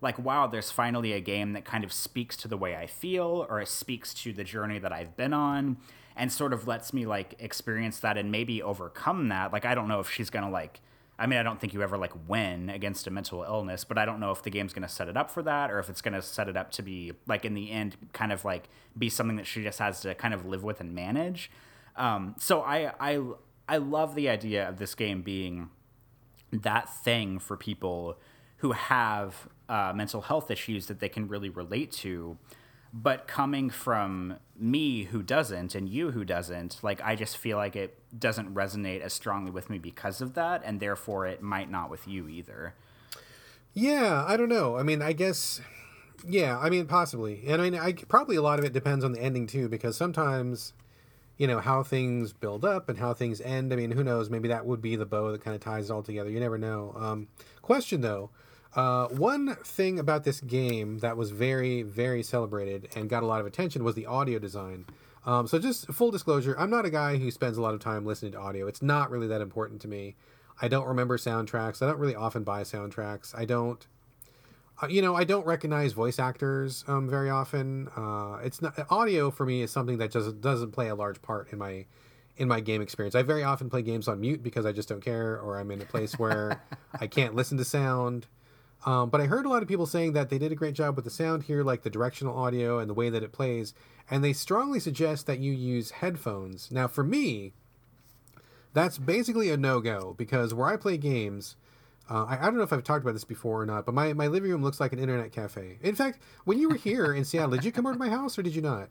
[0.00, 3.46] like wow there's finally a game that kind of speaks to the way i feel
[3.48, 5.76] or it speaks to the journey that i've been on
[6.16, 9.88] and sort of lets me like experience that and maybe overcome that like i don't
[9.88, 10.80] know if she's gonna like
[11.18, 14.04] i mean i don't think you ever like win against a mental illness but i
[14.04, 16.22] don't know if the game's gonna set it up for that or if it's gonna
[16.22, 19.46] set it up to be like in the end kind of like be something that
[19.46, 21.50] she just has to kind of live with and manage
[21.96, 23.20] um, so i i
[23.68, 25.68] i love the idea of this game being
[26.52, 28.18] that thing for people
[28.58, 32.38] who have uh, mental health issues that they can really relate to.
[32.92, 37.76] But coming from me who doesn't and you who doesn't, like I just feel like
[37.76, 41.90] it doesn't resonate as strongly with me because of that, and therefore it might not
[41.90, 42.74] with you either.
[43.74, 44.76] Yeah, I don't know.
[44.76, 45.60] I mean, I guess,
[46.26, 47.44] yeah, I mean, possibly.
[47.46, 49.96] And I mean, I probably a lot of it depends on the ending too, because
[49.96, 50.72] sometimes,
[51.36, 53.72] you know, how things build up and how things end.
[53.72, 54.30] I mean, who knows?
[54.30, 56.30] Maybe that would be the bow that kind of ties it all together.
[56.30, 56.94] You never know.
[56.98, 57.28] Um,
[57.62, 58.30] question though
[58.78, 63.40] uh, one thing about this game that was very, very celebrated and got a lot
[63.40, 64.86] of attention was the audio design.
[65.26, 68.06] Um, so, just full disclosure, I'm not a guy who spends a lot of time
[68.06, 68.68] listening to audio.
[68.68, 70.14] It's not really that important to me.
[70.62, 71.82] I don't remember soundtracks.
[71.82, 73.36] I don't really often buy soundtracks.
[73.36, 73.84] I don't,
[74.80, 77.88] uh, you know, I don't recognize voice actors um, very often.
[77.96, 81.52] Uh, it's not audio for me is something that just doesn't play a large part
[81.52, 81.84] in my
[82.36, 83.16] in my game experience.
[83.16, 85.82] I very often play games on mute because I just don't care, or I'm in
[85.82, 86.62] a place where
[87.00, 88.28] I can't listen to sound.
[88.86, 90.96] Um, but I heard a lot of people saying that they did a great job
[90.96, 93.74] with the sound here, like the directional audio and the way that it plays.
[94.10, 96.70] And they strongly suggest that you use headphones.
[96.70, 97.52] Now, for me,
[98.72, 101.56] that's basically a no go because where I play games,
[102.08, 104.12] uh, I, I, don't know if I've talked about this before or not, but my,
[104.12, 105.78] my living room looks like an internet cafe.
[105.82, 108.38] In fact, when you were here in Seattle, did you come over to my house
[108.38, 108.88] or did you not?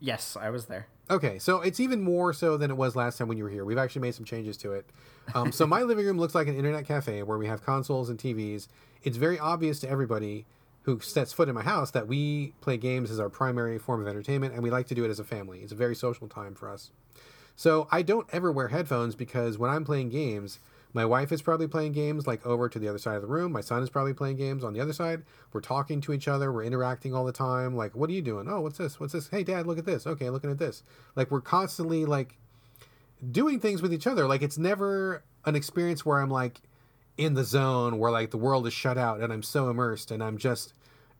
[0.00, 0.88] Yes, I was there.
[1.10, 3.64] Okay, so it's even more so than it was last time when you were here.
[3.64, 4.90] We've actually made some changes to it.
[5.34, 8.18] Um, so my living room looks like an internet cafe where we have consoles and
[8.18, 8.68] TVs.
[9.02, 10.46] It's very obvious to everybody
[10.82, 14.08] who sets foot in my house that we play games as our primary form of
[14.08, 15.60] entertainment, and we like to do it as a family.
[15.60, 16.90] It's a very social time for us.
[17.56, 20.60] So I don't ever wear headphones because when I'm playing games,
[20.94, 23.52] my wife is probably playing games like over to the other side of the room.
[23.52, 25.24] My son is probably playing games on the other side.
[25.52, 26.50] We're talking to each other.
[26.50, 27.76] We're interacting all the time.
[27.76, 28.48] Like, what are you doing?
[28.48, 28.98] Oh, what's this?
[28.98, 29.28] What's this?
[29.28, 30.06] Hey, dad, look at this.
[30.06, 30.82] Okay, looking at this.
[31.14, 32.38] Like, we're constantly like
[33.30, 34.26] doing things with each other.
[34.26, 36.60] Like, it's never an experience where I'm like
[37.18, 40.22] in the zone where like the world is shut out and I'm so immersed and
[40.22, 40.72] I'm just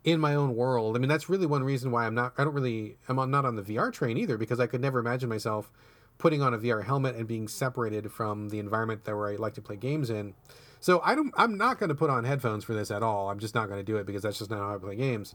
[0.04, 0.96] in my own world.
[0.96, 3.56] I mean, that's really one reason why I'm not, I don't really, I'm not on
[3.56, 5.70] the VR train either because I could never imagine myself
[6.16, 9.54] putting on a VR helmet and being separated from the environment that where I like
[9.54, 10.34] to play games in.
[10.80, 11.34] So I don't.
[11.36, 13.30] I'm not going to put on headphones for this at all.
[13.30, 15.34] I'm just not going to do it because that's just not how I play games.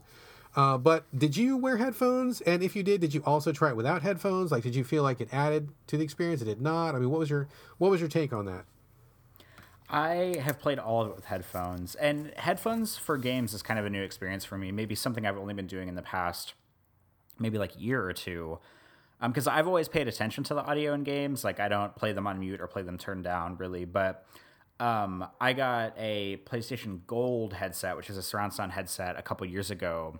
[0.56, 2.40] Uh, but did you wear headphones?
[2.42, 4.52] And if you did, did you also try it without headphones?
[4.52, 6.40] Like, did you feel like it added to the experience?
[6.40, 6.94] It did not.
[6.94, 8.64] I mean, what was your what was your take on that?
[9.88, 13.84] I have played all of it with headphones, and headphones for games is kind of
[13.84, 14.72] a new experience for me.
[14.72, 16.54] Maybe something I've only been doing in the past,
[17.38, 18.58] maybe like year or two
[19.22, 21.44] because um, I've always paid attention to the audio in games.
[21.44, 24.26] Like I don't play them on mute or play them turned down really, but
[24.80, 29.46] um, I got a PlayStation Gold headset, which is a surround sound headset, a couple
[29.46, 30.18] years ago,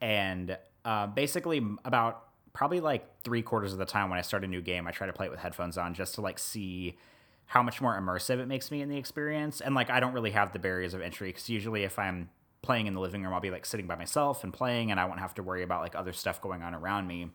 [0.00, 4.48] and uh, basically about probably like three quarters of the time when I start a
[4.48, 6.96] new game, I try to play it with headphones on just to like see
[7.50, 9.60] how much more immersive it makes me in the experience.
[9.60, 12.30] And like I don't really have the barriers of entry because usually if I'm
[12.62, 15.04] playing in the living room, I'll be like sitting by myself and playing, and I
[15.06, 17.30] won't have to worry about like other stuff going on around me.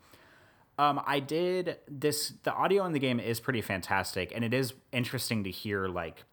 [0.79, 2.31] Um, I did this.
[2.43, 6.23] The audio in the game is pretty fantastic, and it is interesting to hear like,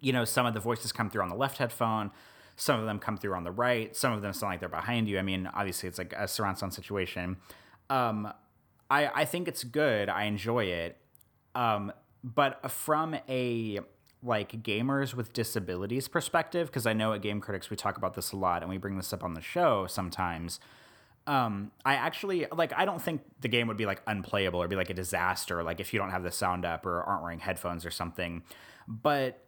[0.00, 2.10] you know, some of the voices come through on the left headphone,
[2.56, 5.06] some of them come through on the right, some of them sound like they're behind
[5.06, 5.18] you.
[5.18, 7.36] I mean, obviously, it's like a surround sound situation.
[7.90, 8.32] Um,
[8.90, 10.08] I I think it's good.
[10.08, 10.96] I enjoy it.
[11.54, 11.92] Um,
[12.22, 13.80] but from a
[14.22, 18.32] like gamers with disabilities perspective, because I know at Game Critics we talk about this
[18.32, 20.60] a lot, and we bring this up on the show sometimes
[21.26, 22.72] um, I actually like.
[22.76, 25.78] I don't think the game would be like unplayable or be like a disaster, like
[25.78, 28.42] if you don't have the sound up or aren't wearing headphones or something.
[28.88, 29.44] But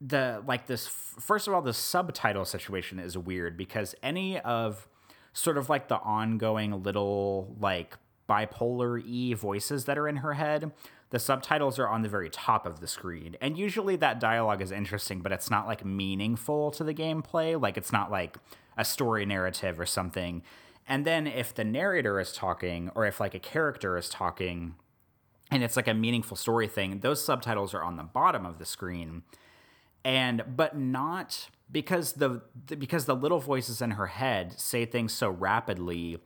[0.00, 4.88] the like this first of all, the subtitle situation is weird because any of
[5.32, 7.96] sort of like the ongoing little like
[8.28, 10.72] bipolar e voices that are in her head
[11.10, 13.36] the subtitles are on the very top of the screen.
[13.40, 17.60] And usually that dialogue is interesting but it's not like meaningful to the gameplay.
[17.60, 18.36] Like it's not like
[18.76, 20.42] a story narrative or something.
[20.86, 24.74] And then if the narrator is talking or if like a character is talking
[25.50, 28.66] and it's like a meaningful story thing, those subtitles are on the bottom of the
[28.66, 29.22] screen.
[30.04, 35.12] And but not because the, the because the little voices in her head say things
[35.12, 36.18] so rapidly,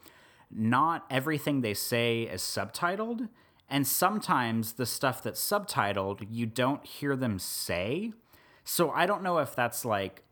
[0.54, 3.28] not everything they say is subtitled.
[3.68, 8.12] And sometimes the stuff that's subtitled, you don't hear them say.
[8.64, 10.22] So I don't know if that's like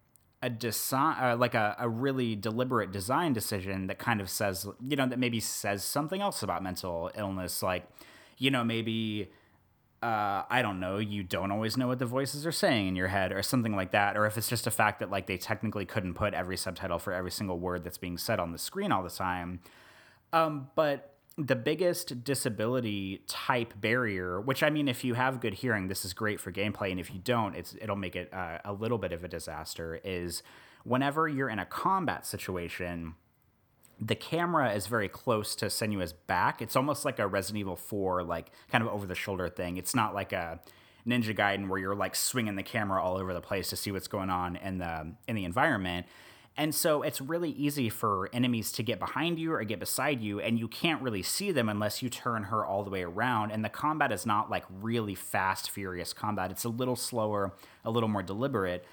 [0.42, 4.96] a design uh, like a, a really deliberate design decision that kind of says you
[4.96, 7.86] know that maybe says something else about mental illness like
[8.38, 9.28] you know maybe
[10.02, 13.08] uh, I don't know, you don't always know what the voices are saying in your
[13.08, 14.16] head or something like that.
[14.16, 17.12] Or if it's just a fact that like they technically couldn't put every subtitle for
[17.12, 19.60] every single word that's being said on the screen all the time.
[20.32, 25.88] Um, but the biggest disability type barrier, which I mean, if you have good hearing,
[25.88, 28.72] this is great for gameplay, and if you don't, it's it'll make it uh, a
[28.72, 30.00] little bit of a disaster.
[30.04, 30.42] Is
[30.84, 33.14] whenever you're in a combat situation,
[34.00, 36.62] the camera is very close to Senua's back.
[36.62, 39.76] It's almost like a Resident Evil 4, like kind of over the shoulder thing.
[39.76, 40.60] It's not like a
[41.06, 44.08] Ninja Gaiden where you're like swinging the camera all over the place to see what's
[44.08, 46.06] going on in the in the environment.
[46.60, 50.40] And so it's really easy for enemies to get behind you or get beside you,
[50.40, 53.50] and you can't really see them unless you turn her all the way around.
[53.50, 57.90] And the combat is not like really fast, furious combat, it's a little slower, a
[57.90, 58.84] little more deliberate.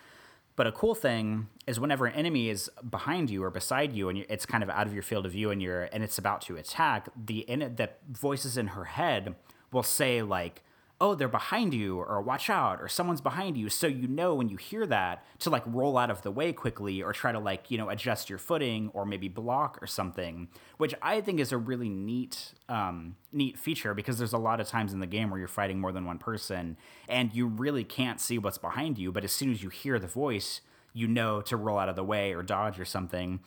[0.56, 4.26] But a cool thing is whenever an enemy is behind you or beside you, and
[4.30, 6.56] it's kind of out of your field of view, and you're and it's about to
[6.56, 9.36] attack, the in, the voices in her head
[9.74, 10.64] will say like,
[11.00, 13.70] oh, they're behind you, or watch out, or someone's behind you.
[13.70, 17.04] So you know when you hear that to like roll out of the way quickly
[17.04, 20.48] or try to like, you know, adjust your footing or maybe block or something,
[20.78, 24.68] which I think is a really neat, um, neat feature because there's a lot of
[24.68, 28.20] times in the game where you're fighting more than one person and you really can't
[28.20, 29.12] see what's behind you.
[29.12, 30.62] But as soon as you hear the voice,
[30.94, 33.40] you know to roll out of the way or dodge or something.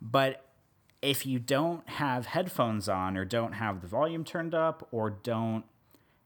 [0.00, 0.44] But
[1.02, 5.64] if you don't have headphones on or don't have the volume turned up or don't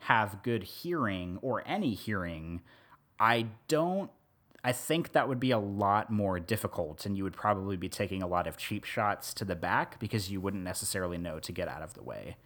[0.06, 2.60] have good hearing or any hearing,
[3.18, 4.10] I don't.
[4.62, 8.22] I think that would be a lot more difficult, and you would probably be taking
[8.22, 11.68] a lot of cheap shots to the back because you wouldn't necessarily know to get
[11.68, 12.36] out of the way.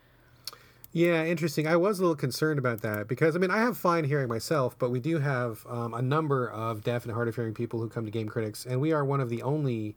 [0.93, 1.67] Yeah, interesting.
[1.67, 4.79] I was a little concerned about that because I mean I have fine hearing myself,
[4.79, 7.89] but we do have um, a number of deaf and hard of hearing people who
[7.89, 9.97] come to Game Critics, and we are one of the only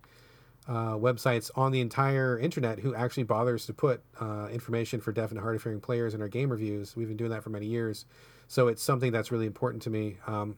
[0.67, 5.31] uh, websites on the entire internet who actually bothers to put uh, information for deaf
[5.31, 6.95] and hard of hearing players in our game reviews.
[6.95, 8.05] We've been doing that for many years,
[8.47, 10.17] so it's something that's really important to me.
[10.25, 10.57] Um,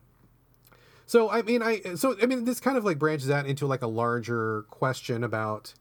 [1.05, 3.81] so I mean, I so I mean, this kind of like branches out into like
[3.81, 5.73] a larger question about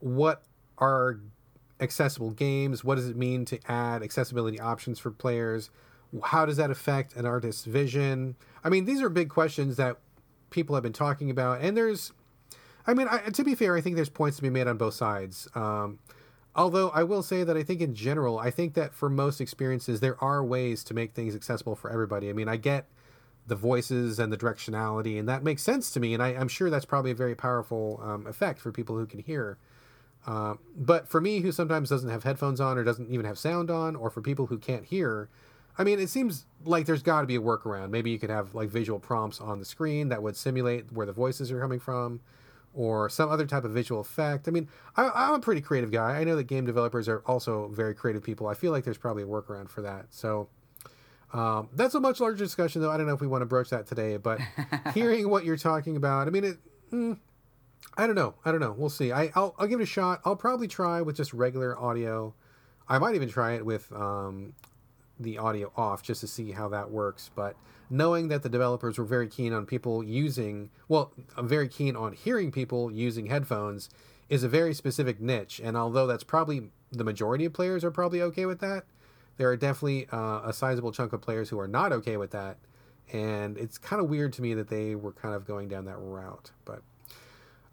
[0.00, 0.42] what
[0.78, 1.20] are
[1.80, 2.84] accessible games.
[2.84, 5.70] What does it mean to add accessibility options for players?
[6.24, 8.36] How does that affect an artist's vision?
[8.64, 9.98] I mean, these are big questions that
[10.50, 12.12] people have been talking about, and there's
[12.86, 14.94] I mean, I, to be fair, I think there's points to be made on both
[14.94, 15.48] sides.
[15.54, 15.98] Um,
[16.54, 20.00] although I will say that I think in general, I think that for most experiences,
[20.00, 22.28] there are ways to make things accessible for everybody.
[22.28, 22.86] I mean, I get
[23.46, 26.70] the voices and the directionality, and that makes sense to me, and I, am sure
[26.70, 29.58] that's probably a very powerful um, effect for people who can hear.
[30.26, 33.70] Uh, but for me, who sometimes doesn't have headphones on or doesn't even have sound
[33.70, 35.28] on, or for people who can't hear,
[35.78, 37.90] I mean, it seems like there's got to be a workaround.
[37.90, 41.12] Maybe you could have like visual prompts on the screen that would simulate where the
[41.12, 42.20] voices are coming from
[42.74, 44.46] or some other type of visual effect.
[44.46, 46.18] I mean, I, am a pretty creative guy.
[46.20, 48.46] I know that game developers are also very creative people.
[48.46, 50.06] I feel like there's probably a workaround for that.
[50.10, 50.48] So
[51.32, 52.90] um, that's a much larger discussion, though.
[52.90, 54.40] I don't know if we want to broach that today, but
[54.94, 56.58] hearing what you're talking about, I mean, it.
[56.92, 57.18] Mm,
[57.96, 58.34] I don't know.
[58.44, 58.74] I don't know.
[58.76, 59.12] We'll see.
[59.12, 60.20] I, will I'll give it a shot.
[60.24, 62.34] I'll probably try with just regular audio.
[62.88, 64.54] I might even try it with um,
[65.18, 67.30] the audio off just to see how that works.
[67.34, 67.56] But
[67.90, 72.12] knowing that the developers were very keen on people using, well, I'm very keen on
[72.12, 73.90] hearing people using headphones
[74.28, 75.60] is a very specific niche.
[75.62, 78.84] And although that's probably the majority of players are probably okay with that.
[79.36, 82.58] There are definitely uh, a sizable chunk of players who are not okay with that,
[83.12, 85.96] and it's kind of weird to me that they were kind of going down that
[85.98, 86.50] route.
[86.64, 86.82] But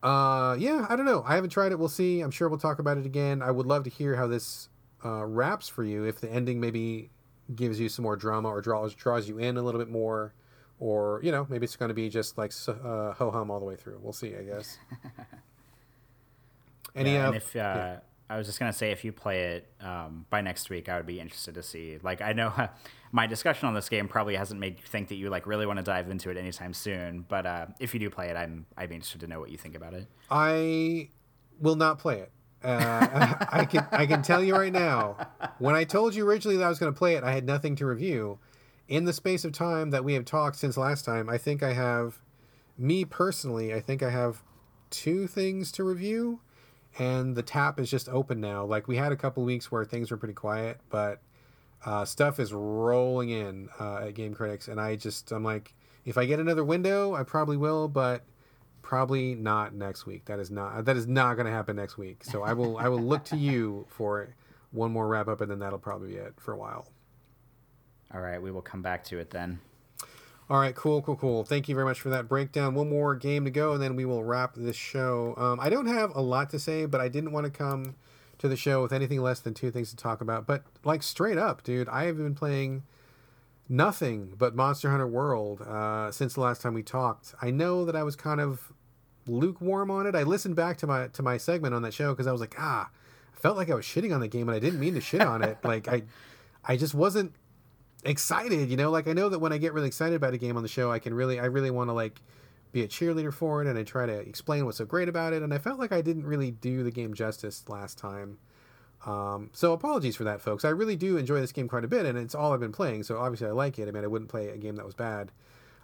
[0.02, 1.24] uh, yeah, I don't know.
[1.28, 1.80] I haven't tried it.
[1.80, 2.22] We'll see.
[2.22, 3.42] I'm sure we'll talk about it again.
[3.42, 4.70] I would love to hear how this
[5.04, 6.06] uh, wraps for you.
[6.06, 7.10] If the ending maybe
[7.56, 10.34] gives you some more drama or draws draws you in a little bit more,
[10.80, 13.66] or you know maybe it's going to be just like uh, ho hum all the
[13.66, 14.00] way through.
[14.02, 14.36] We'll see.
[14.36, 14.78] I guess.
[16.96, 18.00] Any yeah, and if uh, yeah.
[18.30, 21.06] I was just gonna say, if you play it um, by next week, I would
[21.06, 22.00] be interested to see.
[22.02, 22.54] Like, I know
[23.12, 25.78] my discussion on this game probably hasn't made you think that you like really want
[25.78, 27.26] to dive into it anytime soon.
[27.28, 29.58] But uh, if you do play it, I'm I'd be interested to know what you
[29.58, 30.08] think about it.
[30.30, 31.10] I
[31.60, 32.32] will not play it.
[32.64, 35.18] Uh, I can I can tell you right now.
[35.60, 37.76] When I told you originally that I was going to play it, I had nothing
[37.78, 38.40] to review.
[38.88, 41.74] In the space of time that we have talked since last time, I think I
[41.74, 42.20] have,
[42.78, 44.44] me personally, I think I have
[44.90, 46.40] two things to review
[47.00, 48.66] and the tap is just open now.
[48.66, 51.22] Like we had a couple weeks where things were pretty quiet, but
[51.86, 55.74] uh, stuff is rolling in uh, at Game Critics, and I just I'm like,
[56.06, 58.24] if I get another window, I probably will, but
[58.88, 60.24] probably not next week.
[60.26, 62.24] That is not that is not going to happen next week.
[62.24, 64.34] So I will I will look to you for
[64.72, 66.88] one more wrap up, and then that'll probably be it for a while.
[68.14, 69.60] All right, we will come back to it then.
[70.50, 71.44] All right, cool, cool, cool.
[71.44, 72.74] Thank you very much for that breakdown.
[72.76, 75.34] One more game to go, and then we will wrap this show.
[75.36, 77.96] Um, I don't have a lot to say, but I didn't want to come
[78.38, 80.48] to the show with anything less than two things to talk about.
[80.48, 82.84] But like straight up, dude, I have been playing
[83.70, 87.36] nothing but Monster Hunter World uh, since the last time we talked.
[87.42, 88.72] I know that I was kind of
[89.28, 90.16] lukewarm on it.
[90.16, 92.56] I listened back to my to my segment on that show because I was like,
[92.58, 92.90] ah,
[93.36, 95.22] I felt like I was shitting on the game, and I didn't mean to shit
[95.22, 95.58] on it.
[95.64, 96.04] like I,
[96.64, 97.34] I just wasn't
[98.04, 100.58] excited, you know, like I know that when I get really excited about a game
[100.58, 102.22] on the show, I can really I really want to like
[102.72, 105.42] be a cheerleader for it and I try to explain what's so great about it
[105.42, 108.38] and I felt like I didn't really do the game justice last time.
[109.06, 110.66] Um, so apologies for that, folks.
[110.66, 113.04] I really do enjoy this game quite a bit, and it's all I've been playing.
[113.04, 113.88] So obviously, I like it.
[113.88, 115.32] I mean, I wouldn't play a game that was bad.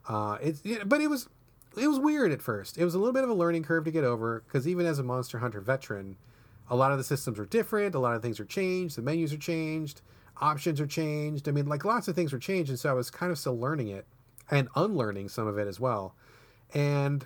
[0.07, 1.29] Uh, it's but it was
[1.77, 2.77] it was weird at first.
[2.77, 4.99] It was a little bit of a learning curve to get over because even as
[4.99, 6.17] a Monster Hunter veteran,
[6.69, 7.95] a lot of the systems are different.
[7.95, 8.97] A lot of things are changed.
[8.97, 10.01] The menus are changed
[10.41, 11.47] options are changed.
[11.47, 13.57] I mean, like lots of things were changed, and so I was kind of still
[13.57, 14.05] learning it
[14.49, 16.15] and unlearning some of it as well.
[16.73, 17.25] And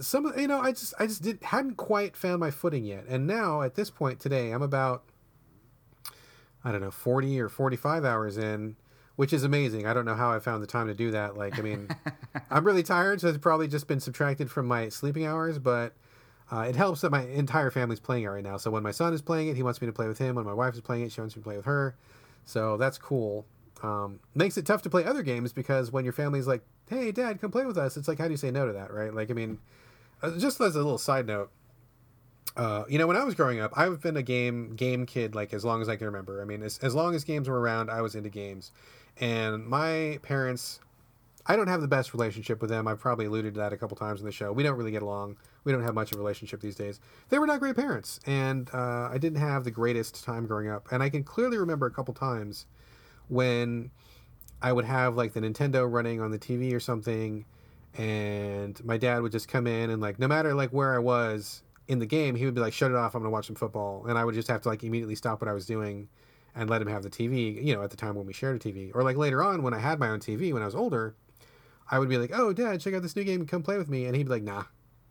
[0.00, 3.04] some, of you know, I just I just did hadn't quite found my footing yet.
[3.08, 5.04] And now at this point today, I'm about
[6.64, 8.76] I don't know, 40 or 45 hours in,
[9.16, 9.86] which is amazing.
[9.86, 11.36] I don't know how I found the time to do that.
[11.36, 11.88] Like, I mean,
[12.50, 15.94] I'm really tired, so it's probably just been subtracted from my sleeping hours, but
[16.52, 18.56] uh, it helps that my entire family's playing it right now.
[18.56, 20.34] So when my son is playing it, he wants me to play with him.
[20.34, 21.96] When my wife is playing it, she wants me to play with her.
[22.44, 23.46] So that's cool.
[23.82, 27.40] Um, makes it tough to play other games because when your family's like, "Hey, Dad,
[27.40, 29.14] come play with us," it's like, how do you say no to that, right?
[29.14, 29.58] Like, I mean,
[30.38, 31.50] just as a little side note,
[32.56, 35.54] uh, you know, when I was growing up, I've been a game game kid like
[35.54, 36.42] as long as I can remember.
[36.42, 38.72] I mean, as, as long as games were around, I was into games,
[39.18, 40.80] and my parents
[41.46, 42.86] I don't have the best relationship with them.
[42.86, 44.52] I've probably alluded to that a couple times in the show.
[44.52, 45.38] We don't really get along.
[45.64, 47.00] We don't have much of a relationship these days.
[47.28, 50.88] They were not great parents, and uh, I didn't have the greatest time growing up.
[50.92, 52.66] And I can clearly remember a couple times
[53.28, 53.90] when
[54.60, 57.46] I would have like the Nintendo running on the TV or something,
[57.96, 61.62] and my dad would just come in and like no matter like where I was
[61.88, 63.14] in the game, he would be like, "Shut it off!
[63.14, 65.48] I'm gonna watch some football," and I would just have to like immediately stop what
[65.48, 66.08] I was doing
[66.54, 67.64] and let him have the TV.
[67.64, 69.74] You know, at the time when we shared a TV, or like later on when
[69.74, 71.14] I had my own TV when I was older
[71.90, 73.44] I would be like, "Oh, Dad, check out this new game.
[73.46, 74.64] Come play with me," and he'd be like, "Nah,"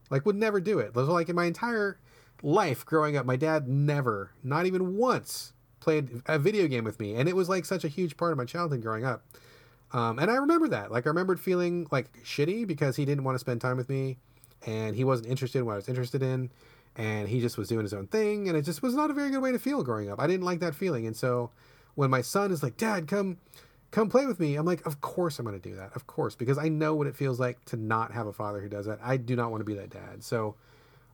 [0.10, 0.96] like would never do it.
[0.96, 2.00] Like in my entire
[2.42, 7.16] life growing up, my dad never, not even once, played a video game with me,
[7.16, 9.24] and it was like such a huge part of my childhood growing up.
[9.92, 10.92] Um, and I remember that.
[10.92, 14.18] Like I remembered feeling like shitty because he didn't want to spend time with me,
[14.66, 16.52] and he wasn't interested in what I was interested in,
[16.96, 19.32] and he just was doing his own thing, and it just was not a very
[19.32, 20.20] good way to feel growing up.
[20.20, 21.52] I didn't like that feeling, and so
[21.96, 23.38] when my son is like, "Dad, come."
[23.92, 24.56] come play with me.
[24.56, 25.96] I'm like, of course I'm going to do that.
[25.96, 28.70] Of course, because I know what it feels like to not have a father who
[28.70, 29.00] does that.
[29.02, 30.24] I do not want to be that dad.
[30.24, 30.56] So,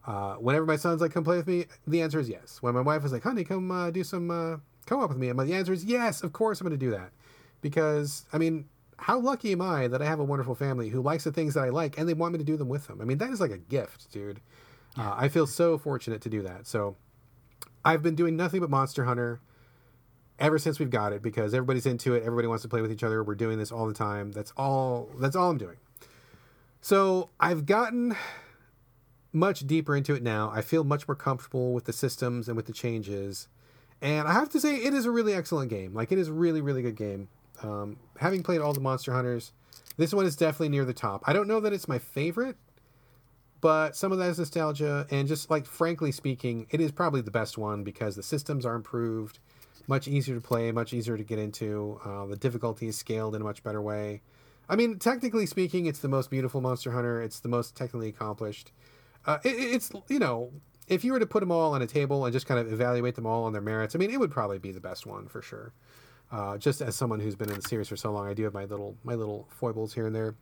[0.05, 2.61] uh, whenever my son's like, come play with me, the answer is yes.
[2.61, 5.39] When my wife is like, honey, come uh, do some uh, co-op with me, and
[5.39, 6.21] the answer is yes.
[6.21, 7.11] Of course I'm going to do that,
[7.65, 8.65] because I mean,
[8.99, 11.63] how lucky am I that I have a wonderful family who likes the things that
[11.63, 13.01] I like and they want me to do them with them.
[13.01, 14.39] I mean, that is like a gift, dude.
[14.95, 15.09] Yeah.
[15.09, 16.67] Uh, I feel so fortunate to do that.
[16.67, 16.95] So,
[17.83, 19.41] I've been doing nothing but Monster Hunter
[20.37, 23.03] ever since we've got it because everybody's into it everybody wants to play with each
[23.03, 25.77] other we're doing this all the time that's all that's all i'm doing
[26.81, 28.15] so i've gotten
[29.31, 32.65] much deeper into it now i feel much more comfortable with the systems and with
[32.65, 33.47] the changes
[34.01, 36.33] and i have to say it is a really excellent game like it is a
[36.33, 37.29] really really good game
[37.63, 39.51] um, having played all the monster hunters
[39.97, 42.57] this one is definitely near the top i don't know that it's my favorite
[43.65, 47.31] but some of that is nostalgia, and just like frankly speaking, it is probably the
[47.31, 49.39] best one because the systems are improved,
[49.87, 51.99] much easier to play, much easier to get into.
[52.05, 54.21] Uh, the difficulty is scaled in a much better way.
[54.69, 57.19] I mean, technically speaking, it's the most beautiful Monster Hunter.
[57.23, 58.71] It's the most technically accomplished.
[59.25, 60.51] Uh, it, it's you know,
[60.87, 63.15] if you were to put them all on a table and just kind of evaluate
[63.15, 65.41] them all on their merits, I mean, it would probably be the best one for
[65.41, 65.73] sure.
[66.31, 68.53] Uh, just as someone who's been in the series for so long, I do have
[68.53, 70.35] my little my little foibles here and there.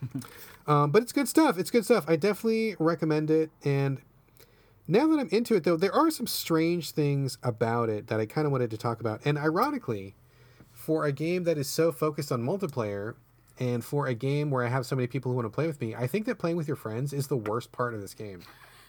[0.66, 1.58] um, but it's good stuff.
[1.58, 2.04] It's good stuff.
[2.08, 3.50] I definitely recommend it.
[3.64, 4.00] And
[4.88, 8.26] now that I'm into it, though, there are some strange things about it that I
[8.26, 9.20] kind of wanted to talk about.
[9.24, 10.14] And ironically,
[10.72, 13.14] for a game that is so focused on multiplayer,
[13.60, 15.80] and for a game where I have so many people who want to play with
[15.80, 18.40] me, I think that playing with your friends is the worst part of this game.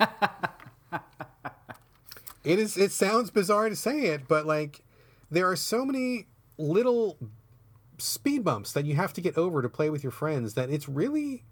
[2.43, 2.77] it is.
[2.77, 4.81] It sounds bizarre to say it, but like
[5.31, 6.27] there are so many
[6.57, 7.17] little
[7.97, 10.89] speed bumps that you have to get over to play with your friends that it's
[10.89, 11.43] really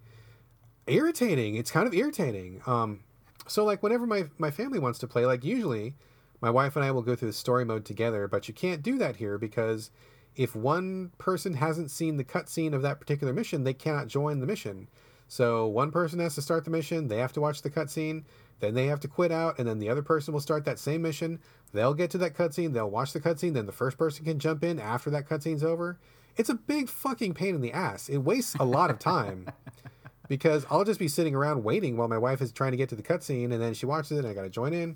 [0.86, 1.56] irritating.
[1.56, 2.62] It's kind of irritating.
[2.68, 3.04] Um,
[3.48, 5.96] so like whenever my my family wants to play, like usually
[6.42, 8.98] my wife and I will go through the story mode together, but you can't do
[8.98, 9.92] that here because
[10.36, 14.46] if one person hasn't seen the cutscene of that particular mission, they cannot join the
[14.46, 14.88] mission.
[15.28, 18.24] So one person has to start the mission, they have to watch the cutscene,
[18.60, 21.02] then they have to quit out, and then the other person will start that same
[21.02, 21.40] mission.
[21.73, 24.64] They'll get to that cutscene, they'll watch the cutscene, then the first person can jump
[24.64, 25.99] in after that cutscene's over.
[26.36, 28.10] It's a big fucking pain in the ass.
[28.10, 29.48] It wastes a lot of time.
[30.30, 32.95] because I'll just be sitting around waiting while my wife is trying to get to
[32.95, 34.95] the cutscene, and then she watches it, and I got to join in.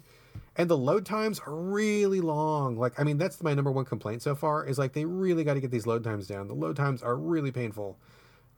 [0.56, 2.78] And the load times are really long.
[2.78, 5.56] Like, I mean, that's my number one complaint so far is like they really got
[5.56, 6.48] to get these load times down.
[6.48, 7.98] The load times are really painful.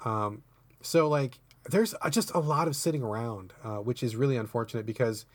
[0.04, 0.44] Um,
[0.82, 1.40] so like,
[1.70, 5.26] there's just a lot of sitting around, uh, which is really unfortunate because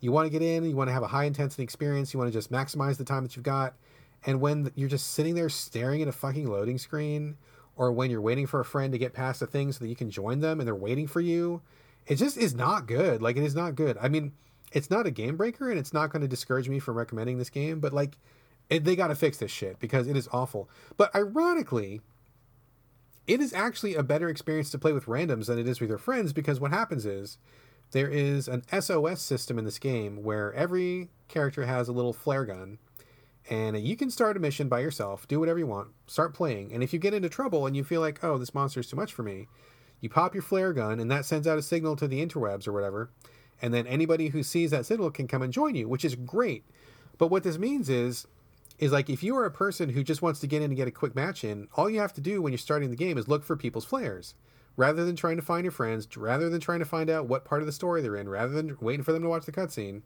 [0.00, 2.30] you want to get in, you want to have a high intensity experience, you want
[2.30, 3.74] to just maximize the time that you've got.
[4.24, 7.36] And when you're just sitting there staring at a fucking loading screen,
[7.76, 9.96] or when you're waiting for a friend to get past a thing so that you
[9.96, 11.62] can join them and they're waiting for you,
[12.06, 13.20] it just is not good.
[13.20, 13.98] Like, it is not good.
[14.00, 14.32] I mean,
[14.72, 17.50] it's not a game breaker and it's not going to discourage me from recommending this
[17.50, 18.16] game, but like,
[18.70, 20.68] it, they got to fix this shit because it is awful.
[20.96, 22.00] But ironically,
[23.26, 25.98] it is actually a better experience to play with randoms than it is with your
[25.98, 27.38] friends because what happens is
[27.92, 32.44] there is an SOS system in this game where every character has a little flare
[32.44, 32.78] gun
[33.48, 36.82] and you can start a mission by yourself, do whatever you want, start playing, and
[36.82, 39.12] if you get into trouble and you feel like, oh, this monster is too much
[39.12, 39.46] for me,
[40.00, 42.72] you pop your flare gun, and that sends out a signal to the interwebs or
[42.72, 43.10] whatever,
[43.62, 46.64] and then anybody who sees that signal can come and join you, which is great.
[47.18, 48.26] But what this means is,
[48.78, 50.88] is like if you are a person who just wants to get in and get
[50.88, 53.28] a quick match in, all you have to do when you're starting the game is
[53.28, 54.34] look for people's flares.
[54.76, 57.62] Rather than trying to find your friends, rather than trying to find out what part
[57.62, 60.02] of the story they're in, rather than waiting for them to watch the cutscene,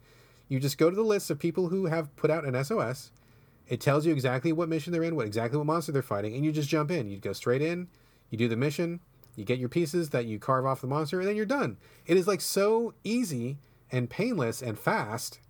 [0.48, 3.10] you just go to the list of people who have put out an SOS,
[3.66, 6.44] it tells you exactly what mission they're in, what exactly what monster they're fighting, and
[6.44, 7.09] you just jump in.
[7.09, 7.88] You go straight in,
[8.28, 9.01] you do the mission,
[9.36, 11.76] you get your pieces that you carve off the monster, and then you're done.
[12.06, 13.59] It is like so easy
[13.90, 15.40] and painless and fast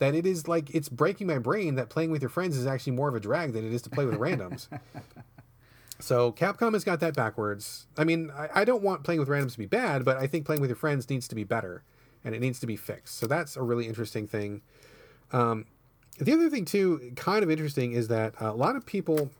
[0.00, 2.92] that it is like it's breaking my brain that playing with your friends is actually
[2.92, 4.66] more of a drag than it is to play with randoms.
[6.02, 7.86] So Capcom has got that backwards.
[7.96, 10.46] I mean, I, I, don't want playing with randoms to be bad, but I think
[10.46, 11.82] playing with your friends needs to be better,
[12.24, 13.18] and it needs to be fixed.
[13.18, 14.62] So that's a really interesting thing.
[15.32, 15.66] Um,
[16.18, 19.30] the other thing too, kind of interesting, is that a lot of people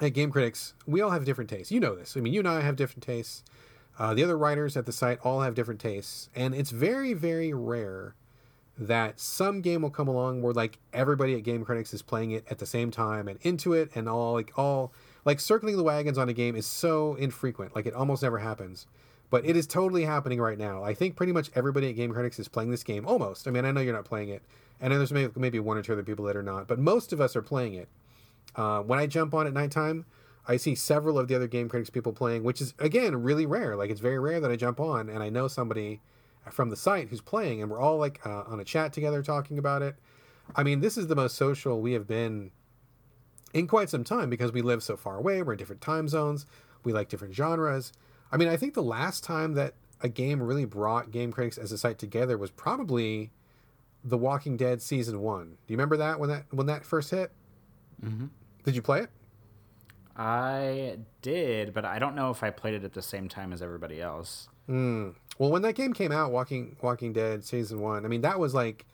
[0.00, 1.72] at Game Critics, we all have different tastes.
[1.72, 2.16] You know this.
[2.16, 3.42] I mean, you and I have different tastes.
[3.98, 7.52] Uh, the other writers at the site all have different tastes, and it's very, very
[7.52, 8.14] rare
[8.78, 12.44] that some game will come along where like everybody at Game Critics is playing it
[12.48, 14.92] at the same time and into it, and all like all
[15.24, 17.74] like circling the wagons on a game is so infrequent.
[17.74, 18.86] Like it almost never happens.
[19.30, 20.82] But it is totally happening right now.
[20.82, 23.04] I think pretty much everybody at Game Critics is playing this game.
[23.04, 23.46] Almost.
[23.46, 24.42] I mean, I know you're not playing it,
[24.80, 27.20] and there's maybe, maybe one or two other people that are not, but most of
[27.20, 27.88] us are playing it.
[28.56, 30.06] Uh, when I jump on at nighttime,
[30.46, 33.76] I see several of the other Game Critics people playing, which is again really rare.
[33.76, 36.00] Like it's very rare that I jump on and I know somebody
[36.52, 39.58] from the site who's playing, and we're all like uh, on a chat together talking
[39.58, 39.96] about it.
[40.56, 42.50] I mean, this is the most social we have been
[43.52, 45.42] in quite some time because we live so far away.
[45.42, 46.46] We're in different time zones.
[46.84, 47.92] We like different genres.
[48.30, 51.72] I mean, I think the last time that a game really brought Game Critics as
[51.72, 53.30] a site together was probably
[54.04, 55.58] The Walking Dead season one.
[55.66, 57.32] Do you remember that when that when that first hit?
[58.04, 58.26] Mm-hmm.
[58.64, 59.10] Did you play it?
[60.16, 63.62] I did, but I don't know if I played it at the same time as
[63.62, 64.48] everybody else.
[64.68, 65.14] Mm.
[65.38, 68.54] Well, when that game came out, Walking Walking Dead season one, I mean that was
[68.54, 68.86] like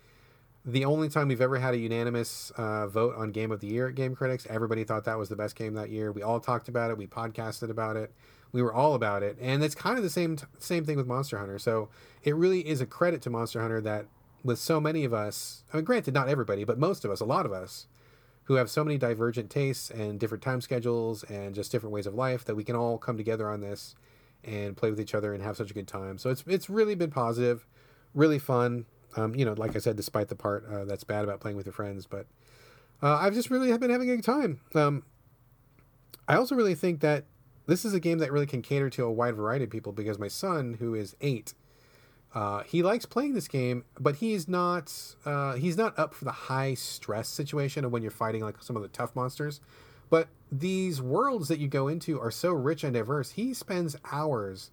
[0.63, 3.89] the only time we've ever had a unanimous uh, vote on Game of the Year
[3.89, 4.47] at Game Critics.
[4.49, 6.11] Everybody thought that was the best game that year.
[6.11, 6.97] We all talked about it.
[6.97, 8.11] We podcasted about it.
[8.51, 11.07] We were all about it, and it's kind of the same t- same thing with
[11.07, 11.59] Monster Hunter.
[11.59, 11.89] So
[12.23, 14.05] it really is a credit to Monster Hunter that
[14.43, 17.25] with so many of us, I mean, granted, not everybody, but most of us, a
[17.25, 17.87] lot of us,
[18.43, 22.13] who have so many divergent tastes and different time schedules and just different ways of
[22.13, 23.95] life, that we can all come together on this
[24.45, 26.17] and play with each other and have such a good time.
[26.17, 27.65] So it's it's really been positive,
[28.13, 28.85] really fun.
[29.17, 31.65] Um, you know, like I said, despite the part uh, that's bad about playing with
[31.65, 32.27] your friends, but
[33.01, 34.59] uh, I've just really have been having a good time.
[34.73, 35.03] Um,
[36.27, 37.25] I also really think that
[37.67, 40.19] this is a game that really can cater to a wide variety of people because
[40.19, 41.53] my son, who is eight,
[42.33, 44.93] uh, he likes playing this game, but he's not
[45.25, 48.75] uh, he's not up for the high stress situation of when you're fighting like some
[48.75, 49.61] of the tough monsters.
[50.09, 53.31] But these worlds that you go into are so rich and diverse.
[53.31, 54.71] He spends hours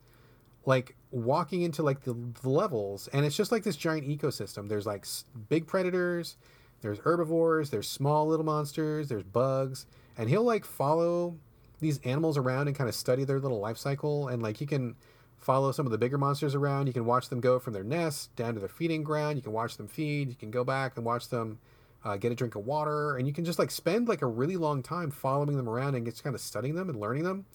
[0.65, 4.69] like walking into like the, the levels, and it's just like this giant ecosystem.
[4.69, 5.07] There's like
[5.49, 6.37] big predators,
[6.83, 9.87] there's herbivores, there's small little monsters, there's bugs,
[10.17, 11.37] and he'll like follow
[11.81, 14.95] these animals around and kind of study their little life cycle, and like he can
[15.39, 16.87] follow some of the bigger monsters around.
[16.87, 19.37] You can watch them go from their nest down to their feeding ground.
[19.37, 20.29] You can watch them feed.
[20.29, 21.59] You can go back and watch them
[22.05, 24.57] uh, get a drink of water, and you can just like spend like a really
[24.57, 27.47] long time following them around and just kind of studying them and learning them.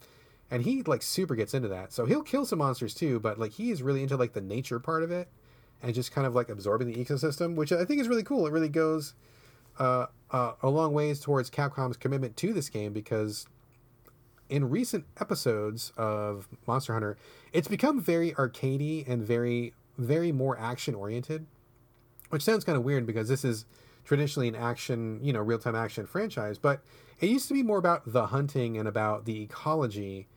[0.49, 1.91] And he like super gets into that.
[1.91, 4.79] So he'll kill some monsters too, but like he is really into like the nature
[4.79, 5.27] part of it
[5.81, 8.47] and just kind of like absorbing the ecosystem, which I think is really cool.
[8.47, 9.13] It really goes
[9.79, 13.47] uh, uh, a long ways towards Capcom's commitment to this game because
[14.49, 17.17] in recent episodes of Monster Hunter,
[17.51, 21.45] it's become very arcadey and very, very more action oriented,
[22.29, 23.65] which sounds kind of weird because this is
[24.07, 26.57] traditionally an action, you know, real time action franchise.
[26.57, 26.81] But
[27.19, 30.27] it used to be more about the hunting and about the ecology.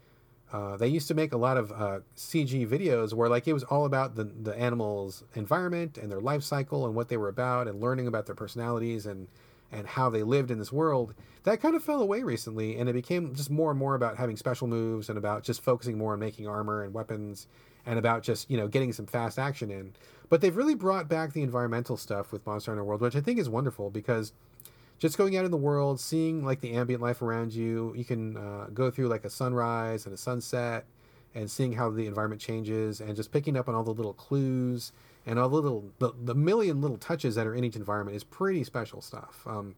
[0.53, 3.63] Uh, they used to make a lot of uh, CG videos where like it was
[3.65, 7.69] all about the the animals' environment and their life cycle and what they were about
[7.69, 9.29] and learning about their personalities and
[9.73, 11.15] and how they lived in this world,
[11.45, 14.37] that kind of fell away recently, and it became just more and more about having
[14.37, 17.47] special moves and about just focusing more on making armor and weapons
[17.87, 19.93] and about just you know getting some fast action in.
[20.29, 23.39] But they've really brought back the environmental stuff with Monster Hunter World, which I think
[23.39, 24.33] is wonderful because
[24.99, 28.37] just going out in the world, seeing like the ambient life around you, you can
[28.37, 30.85] uh, go through like a sunrise and a sunset,
[31.35, 34.93] and seeing how the environment changes, and just picking up on all the little clues
[35.27, 38.25] and all the little the, the million little touches that are in each environment is
[38.25, 39.43] pretty special stuff.
[39.47, 39.75] Um,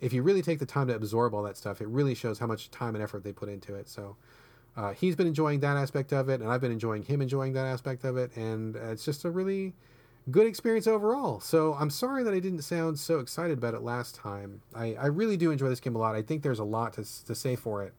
[0.00, 2.46] if you really take the time to absorb all that stuff, it really shows how
[2.46, 3.88] much time and effort they put into it.
[3.88, 4.16] So
[4.76, 7.66] uh, he's been enjoying that aspect of it, and I've been enjoying him enjoying that
[7.66, 9.72] aspect of it, and it's just a really
[10.30, 11.40] good experience overall.
[11.40, 14.62] So I'm sorry that I didn't sound so excited about it last time.
[14.74, 16.14] I, I really do enjoy this game a lot.
[16.14, 17.94] I think there's a lot to, to say for it.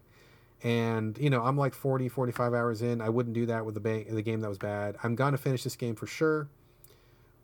[0.64, 3.00] And, you know, I'm like 40, 45 hours in.
[3.00, 4.98] I wouldn't do that with the, ba- the game that was bad.
[5.04, 6.50] I'm going to finish this game for sure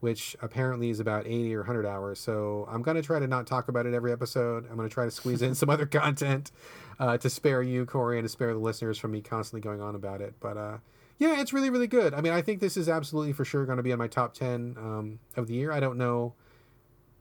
[0.02, 2.20] which apparently is about 80 or 100 hours.
[2.20, 4.68] So I'm going to try to not talk about it every episode.
[4.70, 6.52] I'm going to try to squeeze in some other content
[7.00, 9.96] uh, to spare you, Corey, and to spare the listeners from me constantly going on
[9.96, 10.34] about it.
[10.40, 10.78] But uh,
[11.18, 12.14] yeah, it's really, really good.
[12.14, 14.34] I mean, I think this is absolutely for sure going to be in my top
[14.34, 15.72] 10 um, of the year.
[15.72, 16.34] I don't know.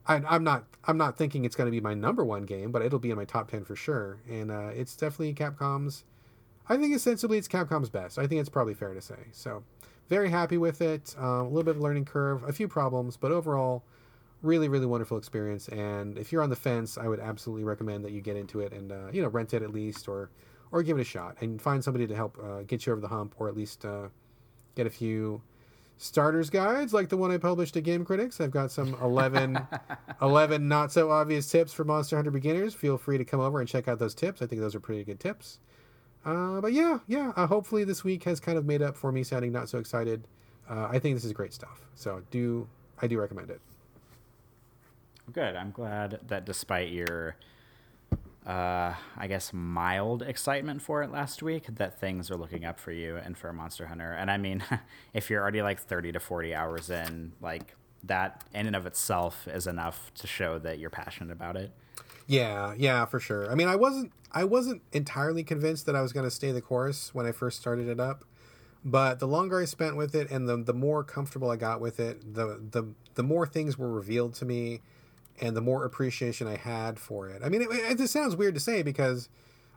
[0.07, 0.65] I, I'm not.
[0.85, 3.17] I'm not thinking it's going to be my number one game, but it'll be in
[3.17, 4.19] my top ten for sure.
[4.29, 6.05] And uh, it's definitely Capcom's.
[6.69, 8.19] I think ostensibly it's Capcom's best.
[8.19, 9.29] I think it's probably fair to say.
[9.33, 9.63] So
[10.11, 11.15] very happy with it.
[11.19, 13.85] Uh, a little bit of learning curve, a few problems, but overall,
[14.43, 15.69] really, really wonderful experience.
[15.69, 18.73] And if you're on the fence, I would absolutely recommend that you get into it
[18.73, 20.29] and uh, you know rent it at least, or
[20.73, 23.09] or give it a shot and find somebody to help uh, get you over the
[23.09, 24.09] hump, or at least uh,
[24.75, 25.41] get a few
[25.97, 28.41] starters guides like the one I published at Game Critics.
[28.41, 29.59] I've got some 11,
[30.23, 32.75] 11 not so obvious tips for Monster Hunter beginners.
[32.75, 34.41] Feel free to come over and check out those tips.
[34.41, 35.59] I think those are pretty good tips.
[36.25, 37.33] Uh, but yeah, yeah.
[37.37, 40.27] Uh, hopefully this week has kind of made up for me sounding not so excited.
[40.69, 41.81] Uh, I think this is great stuff.
[41.95, 42.69] So do
[43.03, 43.61] I do recommend it.
[45.33, 45.57] Good.
[45.57, 47.37] I'm glad that despite your,
[48.47, 52.93] uh, I guess mild excitement for it last week, that things are looking up for
[52.93, 54.13] you and for Monster Hunter.
[54.13, 54.63] And I mean,
[55.15, 57.75] if you're already like 30 to 40 hours in, like
[58.05, 61.71] that in and of itself is enough to show that you're passionate about it.
[62.31, 63.51] Yeah, yeah, for sure.
[63.51, 66.61] I mean, I wasn't I wasn't entirely convinced that I was going to stay the
[66.61, 68.25] course when I first started it up,
[68.85, 71.99] but the longer I spent with it and the the more comfortable I got with
[71.99, 72.85] it, the the
[73.15, 74.81] the more things were revealed to me,
[75.41, 77.43] and the more appreciation I had for it.
[77.45, 79.29] I mean, it, it, sounds weird to say because,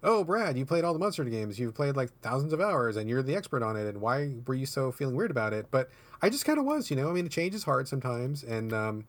[0.03, 3.09] oh, Brad, you played all the Monster games, you've played like thousands of hours, and
[3.09, 5.67] you're the expert on it, and why were you so feeling weird about it?
[5.71, 5.89] But
[6.21, 7.09] I just kind of was, you know.
[7.09, 9.05] I mean, change is hard sometimes, and um,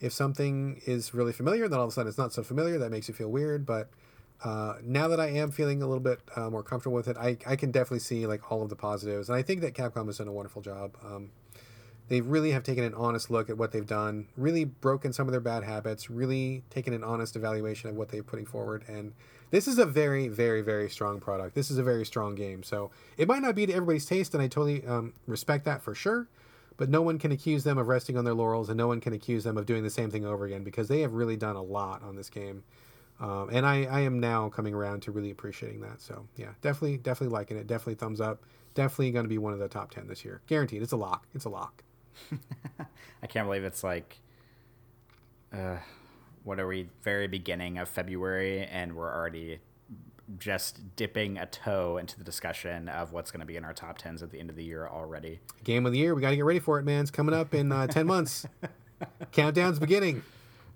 [0.00, 2.78] if something is really familiar, and then all of a sudden it's not so familiar.
[2.78, 3.66] That makes you feel weird.
[3.66, 3.90] But
[4.42, 7.36] uh, now that I am feeling a little bit uh, more comfortable with it, I,
[7.46, 9.28] I can definitely see like all of the positives.
[9.28, 10.96] And I think that Capcom has done a wonderful job.
[11.04, 11.30] Um,
[12.08, 15.32] they really have taken an honest look at what they've done, really broken some of
[15.32, 18.84] their bad habits, really taken an honest evaluation of what they're putting forward.
[18.88, 19.12] And
[19.50, 21.54] this is a very, very, very strong product.
[21.54, 22.64] This is a very strong game.
[22.64, 25.94] So it might not be to everybody's taste, and I totally um, respect that for
[25.94, 26.26] sure
[26.80, 29.12] but no one can accuse them of resting on their laurels and no one can
[29.12, 31.62] accuse them of doing the same thing over again because they have really done a
[31.62, 32.64] lot on this game
[33.20, 36.00] Um, and I, I am now coming around to really appreciating that.
[36.00, 37.66] So yeah, definitely, definitely liking it.
[37.66, 38.44] Definitely thumbs up.
[38.74, 40.40] Definitely going to be one of the top 10 this year.
[40.46, 40.82] Guaranteed.
[40.82, 41.26] It's a lock.
[41.34, 41.84] It's a lock.
[43.22, 44.20] I can't believe it's like,
[45.52, 45.78] uh,
[46.44, 49.60] what are we, very beginning of February, and we're already
[50.38, 53.98] just dipping a toe into the discussion of what's going to be in our top
[53.98, 55.40] tens at the end of the year already.
[55.64, 56.14] Game of the year.
[56.14, 57.02] We got to get ready for it, man.
[57.02, 58.46] It's coming up in uh, 10 months.
[59.32, 60.22] Countdown's beginning.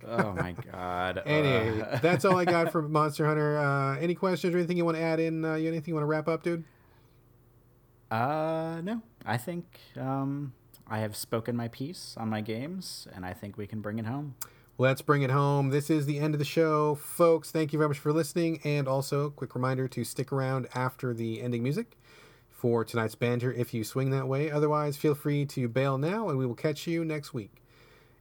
[0.06, 1.22] Oh my god.
[1.26, 3.58] Anyway, Uh, that's all I got for Monster Hunter.
[3.58, 5.44] Uh, any questions or anything you want to add in?
[5.44, 6.64] Uh, you anything you want to wrap up, dude?
[8.10, 10.52] uh, no, I think um,
[10.86, 14.06] I have spoken my piece on my games, and I think we can bring it
[14.06, 14.34] home.
[14.76, 15.70] Let's bring it home.
[15.70, 17.52] This is the end of the show, folks.
[17.52, 18.58] Thank you very much for listening.
[18.64, 21.96] And also, quick reminder to stick around after the ending music
[22.50, 24.50] for tonight's banter if you swing that way.
[24.50, 27.62] Otherwise, feel free to bail now, and we will catch you next week.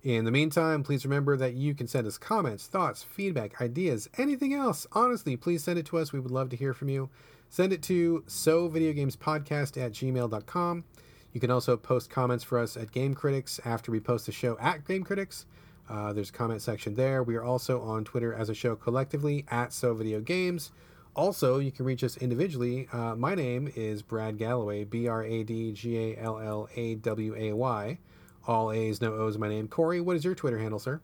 [0.04, 4.54] In the meantime, please remember that you can send us comments, thoughts, feedback, ideas, anything
[4.54, 4.86] else.
[4.92, 6.14] Honestly, please send it to us.
[6.14, 7.10] We would love to hear from you.
[7.50, 10.84] Send it to so videogamespodcast at gmail.com.
[11.32, 14.56] You can also post comments for us at Game Critics after we post the show
[14.60, 15.48] at Game Critics.
[15.90, 17.24] Uh, there's a comment section there.
[17.24, 20.72] We are also on Twitter as a show collectively at So Video Games.
[21.16, 22.88] Also, you can reach us individually.
[22.92, 26.96] Uh, my name is Brad Gallaway, B R A D G A L L A
[26.96, 28.00] W A Y.
[28.48, 29.68] All A's, no O's, my name.
[29.68, 31.02] Corey, what is your Twitter handle, sir?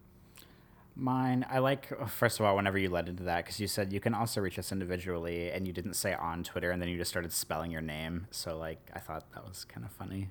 [0.96, 4.02] Mine, I like, first of all, whenever you led into that, because you said you
[4.02, 7.10] can also reach us individually, and you didn't say on Twitter, and then you just
[7.10, 8.28] started spelling your name.
[8.32, 10.30] So, like, I thought that was kind of funny.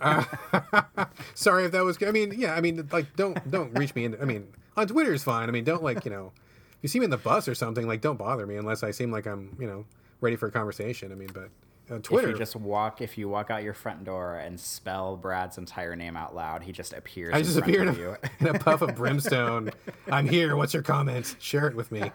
[0.00, 1.98] Um, Sorry if that was.
[2.02, 2.54] I mean, yeah.
[2.54, 4.04] I mean, like, don't don't reach me.
[4.04, 5.48] In, I mean, on Twitter is fine.
[5.48, 6.32] I mean, don't like you know,
[6.70, 8.92] if you see me in the bus or something, like, don't bother me unless I
[8.92, 9.86] seem like I'm you know
[10.20, 11.10] ready for a conversation.
[11.10, 11.48] I mean, but
[11.90, 15.16] on Twitter, If you just walk, if you walk out your front door and spell
[15.16, 17.34] Brad's entire name out loud, he just appears.
[17.34, 18.18] I in just front appear in a,
[18.50, 19.70] in a puff of brimstone.
[20.10, 20.56] I'm here.
[20.56, 21.36] What's your comment?
[21.38, 22.10] Share it with me.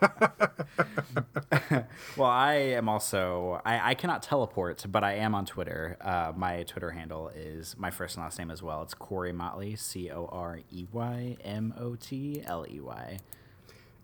[2.16, 3.60] Well, I am also.
[3.64, 5.96] I, I cannot teleport, but I am on Twitter.
[6.00, 8.82] Uh, my Twitter handle is my first and last name as well.
[8.82, 13.18] It's Corey Motley, C O R E Y M O T L E Y.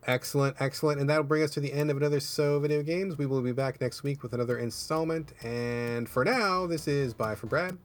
[0.06, 1.00] Excellent, excellent.
[1.00, 3.18] And that'll bring us to the end of another So Video Games.
[3.18, 5.32] We will be back next week with another installment.
[5.44, 7.78] And for now, this is Bye from Brad.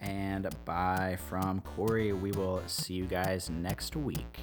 [0.00, 2.12] And bye from Corey.
[2.12, 4.38] We will see you guys next week.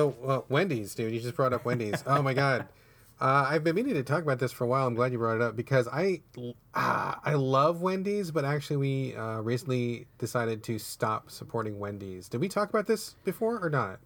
[0.00, 2.02] So, uh, Wendy's, dude, you just brought up Wendy's.
[2.06, 2.66] oh my God.
[3.22, 4.86] Uh, I've been meaning to talk about this for a while.
[4.86, 6.22] I'm glad you brought it up because I,
[6.72, 12.30] uh, I love Wendy's, but actually we uh, recently decided to stop supporting Wendy's.
[12.30, 14.00] Did we talk about this before or not?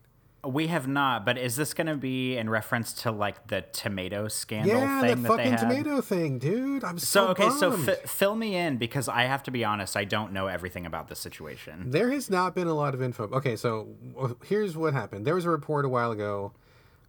[0.47, 4.29] We have not, but is this going to be in reference to like the tomato
[4.29, 6.85] scandal Yeah, thing that fucking tomato thing, dude.
[6.85, 9.97] I'm so, So okay, so f- fill me in because I have to be honest.
[9.97, 11.91] I don't know everything about the situation.
[11.91, 13.25] There has not been a lot of info.
[13.31, 13.89] Okay, so
[14.45, 15.25] here's what happened.
[15.27, 16.53] There was a report a while ago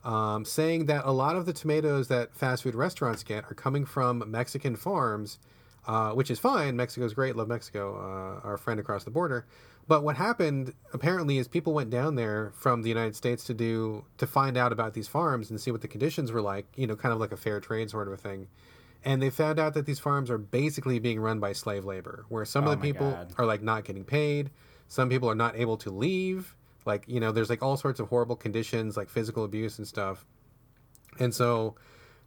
[0.03, 3.85] um, saying that a lot of the tomatoes that fast food restaurants get are coming
[3.85, 5.39] from Mexican farms,
[5.87, 6.75] uh, which is fine.
[6.75, 7.35] Mexico's great.
[7.35, 7.95] Love Mexico,
[8.43, 9.45] uh, our friend across the border.
[9.87, 14.05] But what happened apparently is people went down there from the United States to do
[14.17, 16.65] to find out about these farms and see what the conditions were like.
[16.75, 18.47] You know, kind of like a fair trade sort of a thing.
[19.03, 22.45] And they found out that these farms are basically being run by slave labor, where
[22.45, 23.33] some Oh of the people God.
[23.37, 24.49] are like not getting paid.
[24.87, 26.55] Some people are not able to leave.
[26.85, 30.25] Like, you know, there's like all sorts of horrible conditions, like physical abuse and stuff.
[31.19, 31.75] And so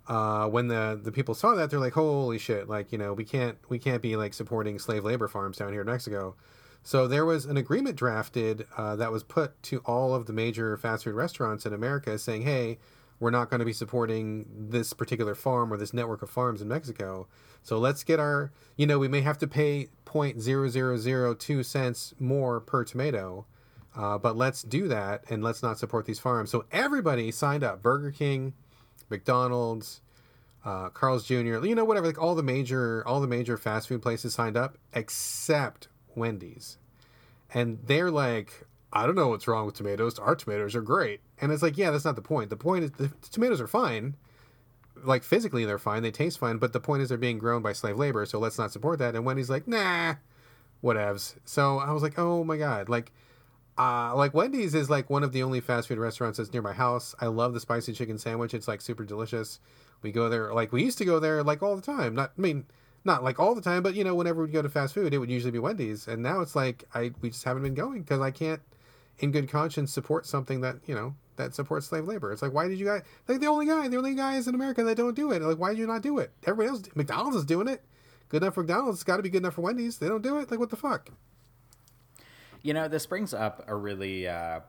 [0.06, 2.68] uh, when the the people saw that, they're like, "Holy shit!
[2.68, 5.80] Like, you know, we can't we can't be like supporting slave labor farms down here
[5.80, 6.36] in Mexico."
[6.89, 10.74] So there was an agreement drafted uh, that was put to all of the major
[10.78, 12.78] fast food restaurants in America, saying, "Hey,
[13.20, 16.69] we're not going to be supporting this particular farm or this network of farms in
[16.69, 17.28] Mexico.
[17.62, 22.85] So let's get our, you know, we may have to pay 0.0002 cents more per
[22.85, 23.44] tomato,
[23.94, 26.51] uh, but let's do that and let's not support these farms.
[26.51, 28.55] So everybody signed up: Burger King,
[29.10, 30.01] McDonald's,
[30.65, 31.62] uh, Carl's Jr.
[31.66, 32.06] You know, whatever.
[32.06, 36.78] Like all the major, all the major fast food places signed up except Wendy's,
[37.52, 40.18] and they're like, I don't know what's wrong with tomatoes.
[40.18, 42.51] Our tomatoes are great, and it's like, yeah, that's not the point.
[42.51, 44.16] The point is the tomatoes are fine.
[45.05, 46.02] Like physically, they're fine.
[46.02, 48.26] They taste fine, but the point is they're being grown by slave labor.
[48.26, 49.14] So let's not support that.
[49.14, 50.14] And Wendy's like, nah,
[50.82, 51.36] whatevs.
[51.44, 53.12] So I was like, oh my god, like.
[53.80, 56.72] Uh, like Wendy's is like one of the only fast food restaurants that's near my
[56.72, 57.14] house.
[57.20, 58.52] I love the spicy chicken sandwich.
[58.52, 59.60] It's like super delicious.
[60.02, 62.16] We go there like we used to go there like all the time.
[62.16, 62.66] Not I mean
[63.09, 65.18] not like all the time, but you know whenever we go to fast food, it
[65.18, 66.06] would usually be Wendy's.
[66.06, 68.60] And now it's like I we just haven't been going because I can't.
[69.18, 72.30] in good conscience support something that you know that supports slave labor.
[72.32, 74.85] It's like why did you guys like the only guy, the only guys in America
[74.85, 75.43] that don't do it?
[75.43, 76.30] Like why did you not do it?
[76.47, 77.82] Everybody else, McDonald's is doing it.
[78.28, 78.98] Good enough for McDonald's.
[78.98, 79.98] It's got to be good enough for Wendy's.
[79.98, 80.51] They don't do it.
[80.51, 81.10] Like what the fuck?
[82.62, 84.60] You know, this brings up a really uh,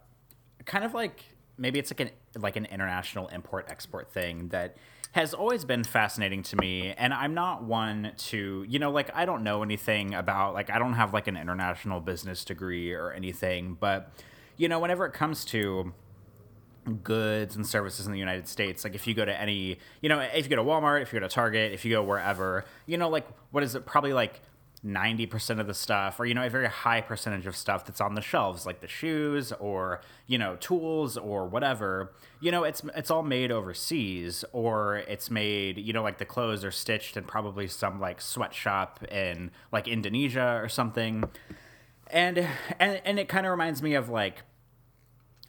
[0.66, 1.26] kind of like
[1.58, 4.78] maybe it's like an like an international import export thing that
[5.12, 9.26] has always been fascinating to me and i'm not one to you know like i
[9.26, 13.76] don't know anything about like i don't have like an international business degree or anything
[13.80, 14.12] but
[14.58, 15.94] you know whenever it comes to
[17.04, 18.84] goods and services in the United States.
[18.84, 21.20] Like if you go to any, you know, if you go to Walmart, if you
[21.20, 23.86] go to Target, if you go wherever, you know, like what is it?
[23.86, 24.42] Probably like
[24.86, 28.16] 90% of the stuff or you know a very high percentage of stuff that's on
[28.16, 32.14] the shelves like the shoes or you know tools or whatever.
[32.40, 36.64] You know it's it's all made overseas or it's made you know like the clothes
[36.64, 41.26] are stitched in probably some like sweatshop in like Indonesia or something.
[42.08, 42.48] And
[42.80, 44.44] and and it kind of reminds me of like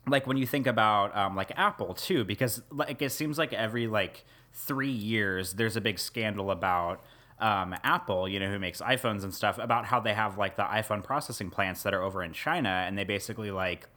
[0.09, 3.86] like when you think about um, like Apple too because like it seems like every
[3.86, 7.05] like 3 years there's a big scandal about
[7.40, 10.62] um, Apple, you know, who makes iPhones and stuff, about how they have like the
[10.64, 13.88] iPhone processing plants that are over in China, and they basically like,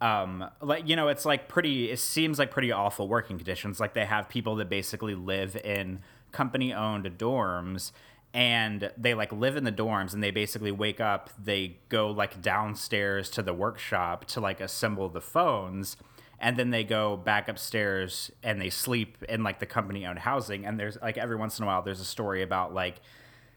[0.00, 1.90] um, like you know, it's like pretty.
[1.90, 3.80] It seems like pretty awful working conditions.
[3.80, 6.00] Like they have people that basically live in
[6.32, 7.92] company-owned dorms,
[8.32, 11.30] and they like live in the dorms, and they basically wake up.
[11.42, 15.96] They go like downstairs to the workshop to like assemble the phones
[16.40, 20.64] and then they go back upstairs and they sleep in like the company owned housing.
[20.64, 23.00] And there's like every once in a while there's a story about like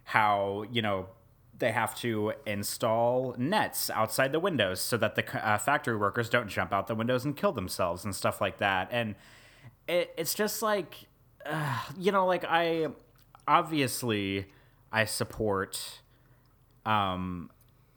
[0.03, 1.07] how you know
[1.57, 6.49] they have to install nets outside the windows so that the uh, factory workers don't
[6.49, 8.89] jump out the windows and kill themselves and stuff like that.
[8.91, 9.15] And
[9.87, 11.07] it, it's just like
[11.45, 12.87] uh, you know like i
[13.47, 14.45] obviously
[14.91, 15.99] i support
[16.85, 17.49] um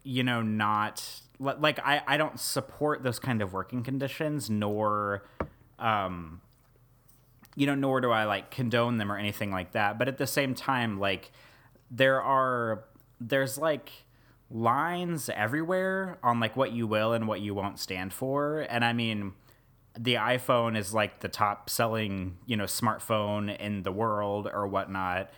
[0.03, 5.23] you know not like I, I don't support those kind of working conditions nor
[5.79, 6.41] um
[7.55, 9.97] you know nor do i like condone them or anything like that.
[9.97, 11.31] But at the same time like
[11.91, 12.83] there are
[13.19, 13.91] there's like
[14.49, 18.61] lines everywhere on like what you will and what you won't stand for.
[18.69, 19.33] And i mean
[19.99, 25.31] the iphone is like the top selling you know smartphone in the world or whatnot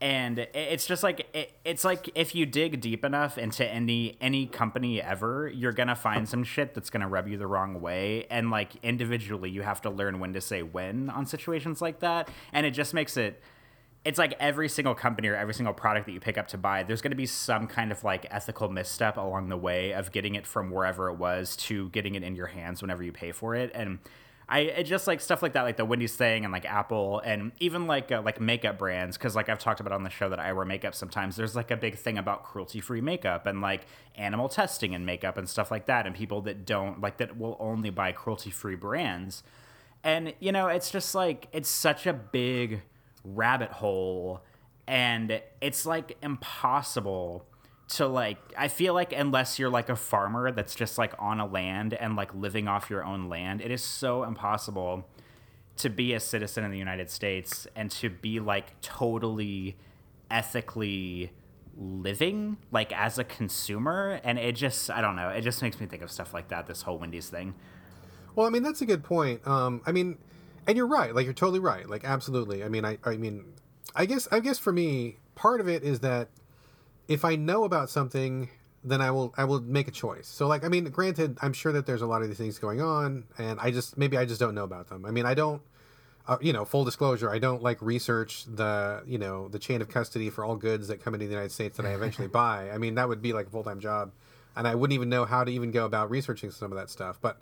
[0.00, 4.46] and it's just like it, it's like if you dig deep enough into any any
[4.46, 8.26] company ever you're gonna find some shit that's gonna rub you the wrong way.
[8.28, 12.28] And like individually you have to learn when to say when on situations like that.
[12.52, 13.42] And it just makes it
[14.04, 16.82] it's like every single company or every single product that you pick up to buy
[16.82, 20.34] there's going to be some kind of like ethical misstep along the way of getting
[20.34, 23.54] it from wherever it was to getting it in your hands whenever you pay for
[23.54, 23.72] it.
[23.74, 23.98] And
[24.48, 27.88] I just like stuff like that, like the Wendy's thing, and like Apple, and even
[27.88, 30.52] like uh, like makeup brands, because like I've talked about on the show that I
[30.52, 31.34] wear makeup sometimes.
[31.34, 35.36] There's like a big thing about cruelty free makeup and like animal testing and makeup
[35.36, 38.76] and stuff like that, and people that don't like that will only buy cruelty free
[38.76, 39.42] brands,
[40.04, 42.82] and you know it's just like it's such a big
[43.24, 44.42] rabbit hole,
[44.86, 47.44] and it's like impossible
[47.88, 51.46] to like I feel like unless you're like a farmer that's just like on a
[51.46, 55.06] land and like living off your own land, it is so impossible
[55.76, 59.76] to be a citizen in the United States and to be like totally
[60.30, 61.30] ethically
[61.78, 65.86] living like as a consumer and it just I don't know, it just makes me
[65.86, 67.54] think of stuff like that this whole Wendy's thing.
[68.34, 69.46] Well, I mean that's a good point.
[69.46, 70.18] Um I mean
[70.66, 71.88] and you're right, like you're totally right.
[71.88, 72.64] Like absolutely.
[72.64, 73.44] I mean I I mean
[73.94, 76.30] I guess I guess for me part of it is that
[77.08, 78.48] if I know about something,
[78.84, 80.28] then I will I will make a choice.
[80.28, 82.80] So like I mean, granted, I'm sure that there's a lot of these things going
[82.80, 85.04] on, and I just maybe I just don't know about them.
[85.04, 85.62] I mean, I don't.
[86.28, 89.88] Uh, you know, full disclosure, I don't like research the you know the chain of
[89.88, 92.70] custody for all goods that come into the United States that I eventually buy.
[92.70, 94.10] I mean, that would be like a full time job,
[94.56, 97.20] and I wouldn't even know how to even go about researching some of that stuff.
[97.20, 97.40] But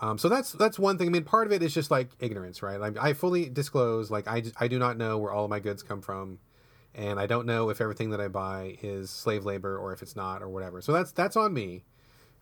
[0.00, 1.08] um, so that's that's one thing.
[1.08, 2.80] I mean, part of it is just like ignorance, right?
[2.80, 5.82] Like I fully disclose, like I I do not know where all of my goods
[5.82, 6.38] come from
[6.94, 10.16] and I don't know if everything that I buy is slave labor or if it's
[10.16, 10.80] not or whatever.
[10.80, 11.84] So that's that's on me,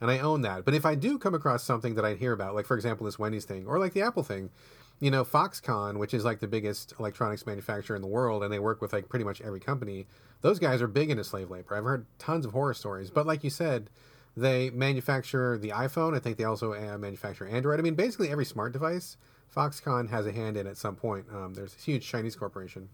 [0.01, 0.64] and I own that.
[0.64, 3.18] But if I do come across something that I hear about, like for example this
[3.18, 4.51] Wendy's thing or like the Apple thing,
[4.98, 8.59] you know Foxconn, which is like the biggest electronics manufacturer in the world, and they
[8.59, 10.06] work with like pretty much every company.
[10.40, 11.77] Those guys are big into slave labor.
[11.77, 13.90] I've heard tons of horror stories, but like you said.
[14.36, 16.16] They manufacture the iPhone.
[16.16, 17.81] I think they also uh, manufacture Android.
[17.81, 19.16] I mean, basically every smart device,
[19.55, 21.27] Foxconn has a hand in at some point.
[21.35, 22.89] Um, there's a huge Chinese corporation.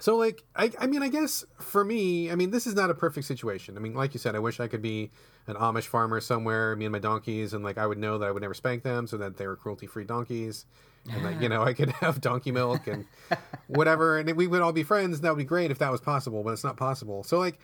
[0.00, 2.94] So like I, I mean I guess for me I mean this is not a
[2.94, 3.76] perfect situation.
[3.76, 5.10] I mean like you said I wish I could be
[5.46, 8.30] an Amish farmer somewhere me and my donkeys and like I would know that I
[8.30, 10.64] would never spank them so that they were cruelty free donkeys
[11.10, 13.04] and like you know I could have donkey milk and
[13.66, 16.00] whatever and we would all be friends and that would be great if that was
[16.00, 17.22] possible but it's not possible.
[17.22, 17.58] So like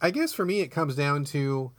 [0.00, 1.72] I guess for me it comes down to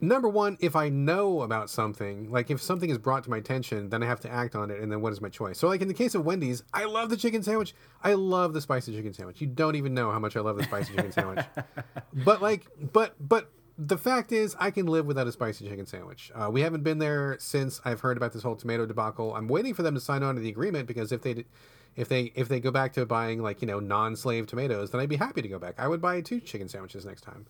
[0.00, 3.88] number one, if I know about something, like if something is brought to my attention,
[3.88, 5.58] then I have to act on it, and then what is my choice?
[5.58, 7.74] So, like in the case of Wendy's, I love the chicken sandwich.
[8.02, 9.40] I love the spicy chicken sandwich.
[9.40, 11.44] You don't even know how much I love the spicy chicken sandwich.
[12.24, 16.32] But like, but but the fact is, I can live without a spicy chicken sandwich.
[16.34, 19.34] Uh, we haven't been there since I've heard about this whole tomato debacle.
[19.36, 21.44] I'm waiting for them to sign on to the agreement because if they
[21.94, 25.08] if they if they go back to buying like you know non-slave tomatoes, then I'd
[25.08, 25.74] be happy to go back.
[25.78, 27.46] I would buy two chicken sandwiches next time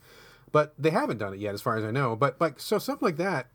[0.53, 2.17] but they haven't done it yet, as far as I know.
[2.17, 3.47] But like, so something like that,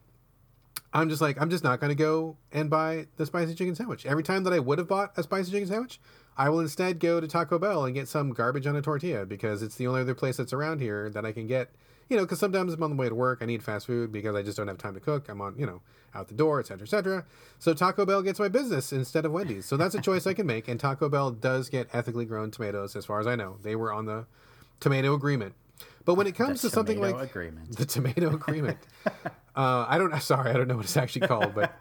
[0.94, 4.06] I'm just like, I'm just not going to go and buy the spicy chicken sandwich.
[4.06, 6.00] Every time that I would have bought a spicy chicken sandwich,
[6.38, 9.62] I will instead go to Taco Bell and get some garbage on a tortilla because
[9.64, 11.72] it's the only other place that's around here that I can get.
[12.10, 14.36] You know, because sometimes I'm on the way to work, I need fast food because
[14.36, 15.30] I just don't have time to cook.
[15.30, 15.82] I'm on, you know,
[16.14, 17.26] out the door, etc., etc.
[17.60, 19.66] So Taco Bell gets my business instead of Wendy's.
[19.66, 20.68] So that's a choice I can make.
[20.68, 23.58] And Taco Bell does get ethically grown tomatoes, as far as I know.
[23.64, 24.26] They were on the
[24.80, 25.56] tomato agreement.
[26.06, 27.78] But when it comes The to something like agreement.
[27.78, 28.78] the tomato agreement,
[29.56, 30.14] uh, I don't.
[30.22, 31.72] Sorry, I don't know what it's actually called, but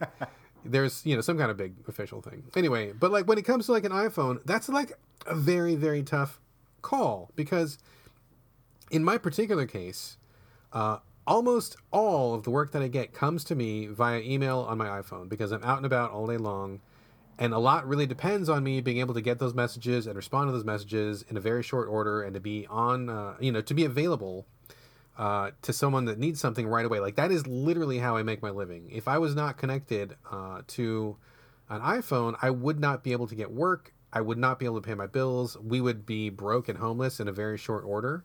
[0.64, 2.44] there's you know some kind of big official thing.
[2.54, 4.92] Anyway, but like when it comes to like an iPhone, that's like
[5.26, 6.40] a very very tough
[6.82, 7.78] call because
[8.90, 10.16] in my particular case,
[10.72, 14.78] uh, almost all of the work that I get comes to me via email on
[14.78, 16.80] my iPhone because I'm out and about all day long.
[17.42, 20.46] And a lot really depends on me being able to get those messages and respond
[20.46, 23.60] to those messages in a very short order and to be on, uh, you know,
[23.62, 24.46] to be available
[25.18, 27.00] uh, to someone that needs something right away.
[27.00, 28.88] Like that is literally how I make my living.
[28.92, 31.16] If I was not connected uh, to
[31.68, 33.92] an iPhone, I would not be able to get work.
[34.12, 35.56] I would not be able to pay my bills.
[35.58, 38.22] We would be broke and homeless in a very short order.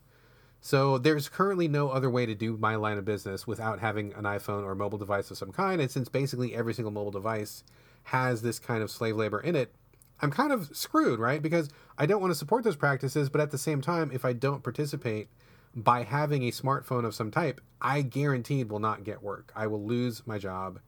[0.62, 4.26] So there's currently no other way to do my line of business without having an
[4.26, 5.82] iPhone or mobile device of some kind.
[5.82, 7.64] And since basically every single mobile device
[8.08, 9.74] has this kind of slave labor in it,
[10.22, 11.42] I'm kind of screwed, right?
[11.42, 14.32] Because I don't want to support those practices, but at the same time, if I
[14.34, 15.28] don't participate
[15.76, 19.52] by having a smartphone of some type, I guaranteed will not get work.
[19.56, 20.80] I will lose my job,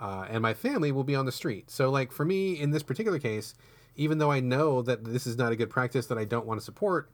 [0.00, 1.70] uh, and my family will be on the street.
[1.70, 3.54] So, like for me in this particular case,
[3.94, 6.58] even though I know that this is not a good practice that I don't want
[6.60, 7.08] to support,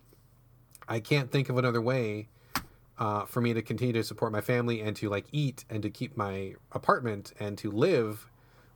[0.88, 2.28] I can't think of another way
[2.98, 5.90] uh, for me to continue to support my family and to like eat and to
[5.90, 8.26] keep my apartment and to live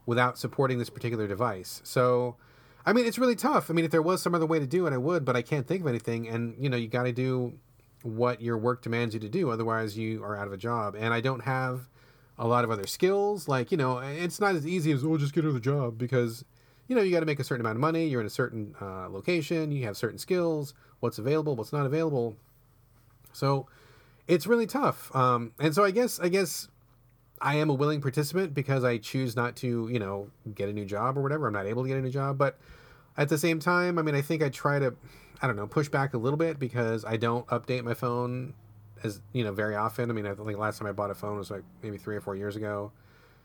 [0.05, 1.81] without supporting this particular device.
[1.83, 2.35] So,
[2.85, 3.69] I mean, it's really tough.
[3.69, 5.41] I mean, if there was some other way to do it, I would, but I
[5.41, 6.27] can't think of anything.
[6.27, 7.53] And you know, you got to do
[8.03, 10.95] what your work demands you to do, otherwise you are out of a job.
[10.97, 11.89] And I don't have
[12.37, 13.47] a lot of other skills.
[13.47, 16.45] Like you know, it's not as easy as oh, just get another job because
[16.87, 18.07] you know you got to make a certain amount of money.
[18.07, 19.71] You're in a certain uh, location.
[19.71, 20.73] You have certain skills.
[20.99, 21.55] What's available?
[21.55, 22.35] What's not available?
[23.33, 23.67] So
[24.27, 25.13] it's really tough.
[25.15, 26.67] Um, and so I guess I guess
[27.41, 30.85] I am a willing participant because I choose not to, you know, get a new
[30.85, 31.47] job or whatever.
[31.47, 32.57] I'm not able to get a new job, but
[33.17, 34.95] at the same time, I mean, I think I try to,
[35.41, 38.53] I don't know, push back a little bit because I don't update my phone
[39.03, 40.09] as you know very often.
[40.09, 42.21] I mean, I think last time I bought a phone was like maybe three or
[42.21, 42.91] four years ago,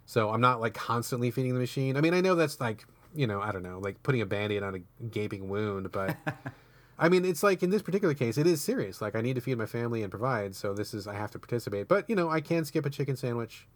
[0.06, 1.96] so I'm not like constantly feeding the machine.
[1.96, 2.84] I mean, I know that's like
[3.14, 6.16] you know, I don't know, like putting a band-aid on a gaping wound, but.
[7.02, 9.00] I mean, it's like in this particular case, it is serious.
[9.00, 11.38] Like I need to feed my family and provide, so this is I have to
[11.38, 11.88] participate.
[11.88, 13.66] But you know, I can skip a chicken sandwich,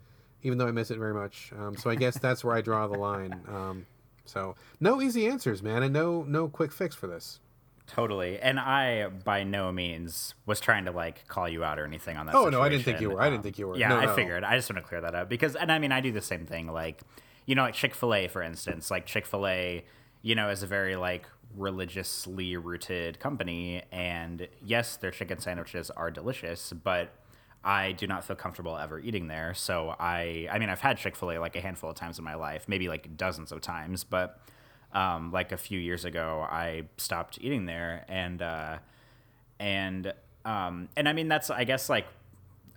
[0.44, 1.50] even though I miss it very much.
[1.58, 3.40] Um, so I guess that's where I draw the line.
[3.48, 3.86] Um,
[4.24, 7.40] so no easy answers, man, and no no quick fix for this.
[7.86, 8.38] Totally.
[8.38, 12.26] And I by no means was trying to like call you out or anything on
[12.26, 12.34] that.
[12.34, 13.16] Oh no, I didn't think you situation.
[13.16, 13.22] were.
[13.22, 13.76] I didn't think you were.
[13.76, 14.14] Yeah, No, I no.
[14.14, 14.44] figured.
[14.44, 16.46] I just want to clear that up because, and I mean, I do the same
[16.46, 16.68] thing.
[16.68, 17.02] Like,
[17.44, 18.90] you know, like Chick Fil A, for instance.
[18.90, 19.84] Like Chick Fil A,
[20.22, 26.10] you know, is a very like religiously rooted company, and yes, their chicken sandwiches are
[26.10, 27.10] delicious, but
[27.64, 29.54] I do not feel comfortable ever eating there.
[29.54, 32.24] So I, I mean, I've had Chick Fil A like a handful of times in
[32.24, 34.38] my life, maybe like dozens of times, but
[34.92, 38.78] um, like a few years ago, I stopped eating there, and uh,
[39.58, 40.12] and
[40.44, 42.06] um, and I mean that's I guess like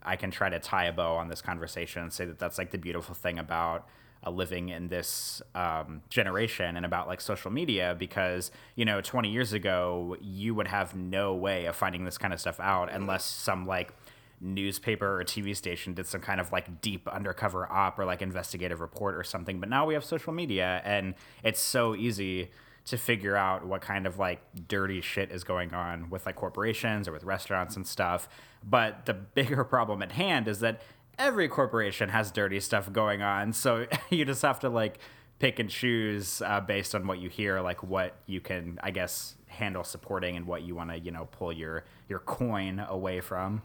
[0.01, 2.71] I can try to tie a bow on this conversation and say that that's like
[2.71, 3.87] the beautiful thing about
[4.25, 9.29] uh, living in this um, generation and about like social media because you know 20
[9.29, 13.25] years ago you would have no way of finding this kind of stuff out unless
[13.25, 13.93] some like
[14.39, 18.81] newspaper or TV station did some kind of like deep undercover op or like investigative
[18.81, 22.49] report or something but now we have social media and it's so easy
[22.87, 27.07] to figure out what kind of like dirty shit is going on with like corporations
[27.07, 28.29] or with restaurants and stuff.
[28.63, 30.81] But the bigger problem at hand is that
[31.19, 33.51] every corporation has dirty stuff going on.
[33.53, 34.99] So you just have to like
[35.39, 39.35] pick and choose uh, based on what you hear, like what you can, I guess,
[39.47, 43.61] handle supporting and what you want to, you know, pull your your coin away from.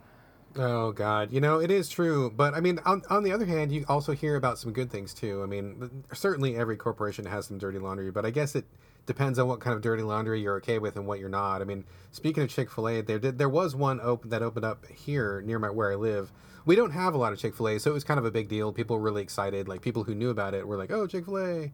[0.55, 3.73] Oh God, you know it is true, but I mean, on on the other hand,
[3.73, 5.43] you also hear about some good things too.
[5.43, 8.67] I mean, certainly every corporation has some dirty laundry, but I guess it
[9.07, 11.63] depends on what kind of dirty laundry you're okay with and what you're not.
[11.63, 14.67] I mean, speaking of Chick Fil A, there did there was one open that opened
[14.67, 16.31] up here near my where I live.
[16.67, 18.31] We don't have a lot of Chick Fil A, so it was kind of a
[18.31, 18.73] big deal.
[18.73, 19.69] People were really excited.
[19.69, 21.73] Like people who knew about it were like, "Oh, Chick Fil A."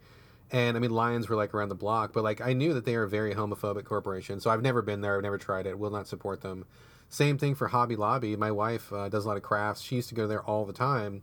[0.52, 2.94] And I mean, Lions were like around the block, but like I knew that they
[2.94, 5.16] are a very homophobic corporation, so I've never been there.
[5.16, 5.78] I've never tried it.
[5.78, 6.64] Will not support them.
[7.08, 8.36] Same thing for Hobby Lobby.
[8.36, 9.82] My wife uh, does a lot of crafts.
[9.82, 11.22] She used to go there all the time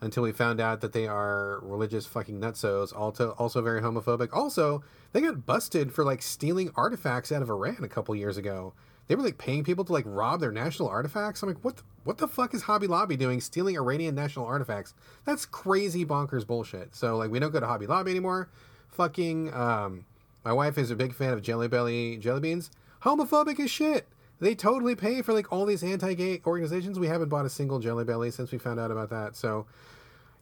[0.00, 2.94] until we found out that they are religious fucking nutsos.
[2.94, 4.30] Also, also very homophobic.
[4.32, 4.82] Also,
[5.12, 8.74] they got busted for like stealing artifacts out of Iran a couple years ago.
[9.06, 11.42] They were like paying people to like rob their national artifacts.
[11.42, 11.76] I'm like, what?
[11.76, 14.92] The, what the fuck is Hobby Lobby doing, stealing Iranian national artifacts?
[15.24, 16.96] That's crazy bonkers bullshit.
[16.96, 18.48] So like, we don't go to Hobby Lobby anymore.
[18.88, 20.04] Fucking, um,
[20.44, 22.72] my wife is a big fan of Jelly Belly jelly beans.
[23.02, 24.08] Homophobic as shit.
[24.42, 26.98] They totally pay for like all these anti-gay organizations.
[26.98, 29.36] We haven't bought a single Jelly Belly since we found out about that.
[29.36, 29.66] So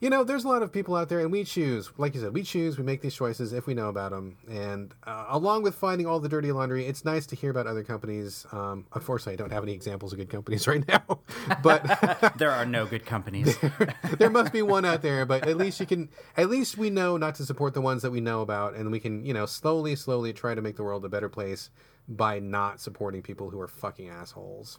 [0.01, 2.33] you know, there's a lot of people out there, and we choose, like you said,
[2.33, 4.39] we choose, we make these choices if we know about them.
[4.49, 7.85] And uh, along with finding all the dirty laundry, it's nice to hear about other
[7.85, 8.47] companies.
[8.51, 11.21] Um, unfortunately, I don't have any examples of good companies right now,
[11.63, 13.59] but there are no good companies.
[13.79, 16.89] there, there must be one out there, but at least you can, at least we
[16.89, 19.45] know not to support the ones that we know about, and we can, you know,
[19.45, 21.69] slowly, slowly try to make the world a better place
[22.11, 24.79] by not supporting people who are fucking assholes.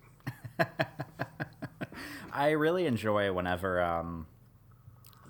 [2.34, 3.82] I really enjoy whenever.
[3.82, 4.28] Um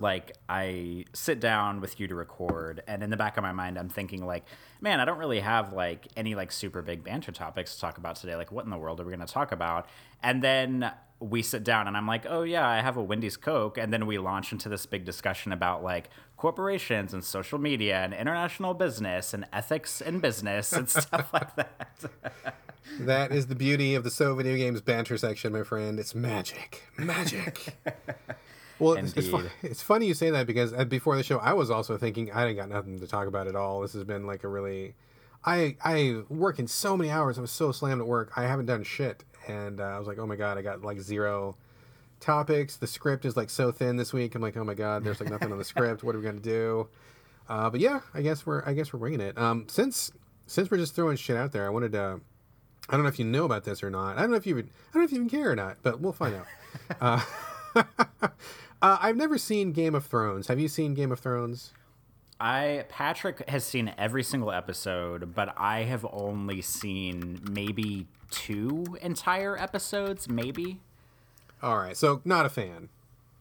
[0.02, 3.78] like I sit down with you to record and in the back of my mind
[3.78, 4.44] I'm thinking like
[4.82, 8.16] man I don't really have like any like super big banter topics to talk about
[8.16, 9.88] today like what in the world are we going to talk about
[10.24, 13.78] and then we sit down and I'm like oh yeah I have a Wendy's Coke
[13.78, 16.10] and then we launch into this big discussion about like
[16.42, 22.04] corporations and social media and international business and ethics in business and stuff like that
[23.00, 26.82] that is the beauty of the so video games banter section my friend it's magic
[26.98, 27.78] magic
[28.80, 29.30] Well, it's, it's,
[29.62, 32.48] it's, funny you say that because uh, before the show, I was also thinking I
[32.48, 33.82] ain't got nothing to talk about at all.
[33.82, 34.96] This has been like a really,
[35.46, 37.38] I I work in so many hours.
[37.38, 38.32] I was so slammed at work.
[38.36, 41.00] I haven't done shit, and uh, I was like, oh my god, I got like
[41.00, 41.58] zero
[42.22, 42.78] topics.
[42.78, 44.36] The script is like so thin this week.
[44.36, 46.04] I'm like, oh my god, there's like nothing on the script.
[46.04, 46.88] What are we gonna do?
[47.50, 49.38] Uh, but yeah, I guess we're I guess we're winging it.
[49.38, 50.12] Um, since
[50.48, 52.22] since we're just throwing shit out there, I wanted to.
[52.90, 54.18] I don't know if you know about this or not.
[54.18, 54.66] I don't know if you would.
[54.66, 56.48] I don't know if you even care or not, but we'll find out.
[57.76, 58.30] uh,
[58.82, 60.48] Uh, I've never seen Game of Thrones.
[60.48, 61.74] Have you seen Game of Thrones?
[62.40, 69.56] I Patrick has seen every single episode, but I have only seen maybe two entire
[69.56, 70.80] episodes, maybe.
[71.62, 72.90] All right, so not a fan.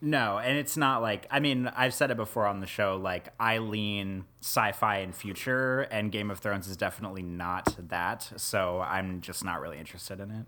[0.03, 2.97] No, and it's not like I mean I've said it before on the show.
[2.97, 8.31] Like I lean sci-fi and future, and Game of Thrones is definitely not that.
[8.37, 10.47] So I'm just not really interested in it.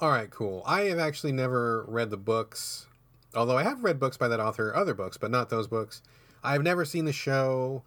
[0.00, 0.62] All right, cool.
[0.66, 2.86] I have actually never read the books.
[3.34, 6.02] Although I have read books by that author, other books, but not those books.
[6.42, 7.82] I've never seen the show.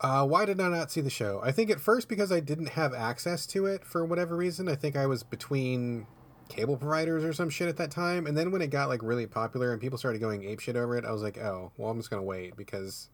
[0.00, 1.40] Uh, why did I not see the show?
[1.42, 4.68] I think at first because I didn't have access to it for whatever reason.
[4.68, 6.06] I think I was between
[6.52, 8.26] cable providers or some shit at that time.
[8.26, 10.96] And then when it got like really popular and people started going ape shit over
[10.96, 13.08] it, I was like, oh, well, I'm just gonna wait because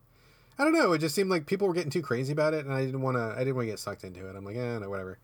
[0.58, 0.92] I don't know.
[0.92, 3.16] It just seemed like people were getting too crazy about it, and I didn't want
[3.16, 3.34] to.
[3.34, 4.34] I didn't want to get sucked into it.
[4.34, 5.18] I'm like, eh, no, whatever.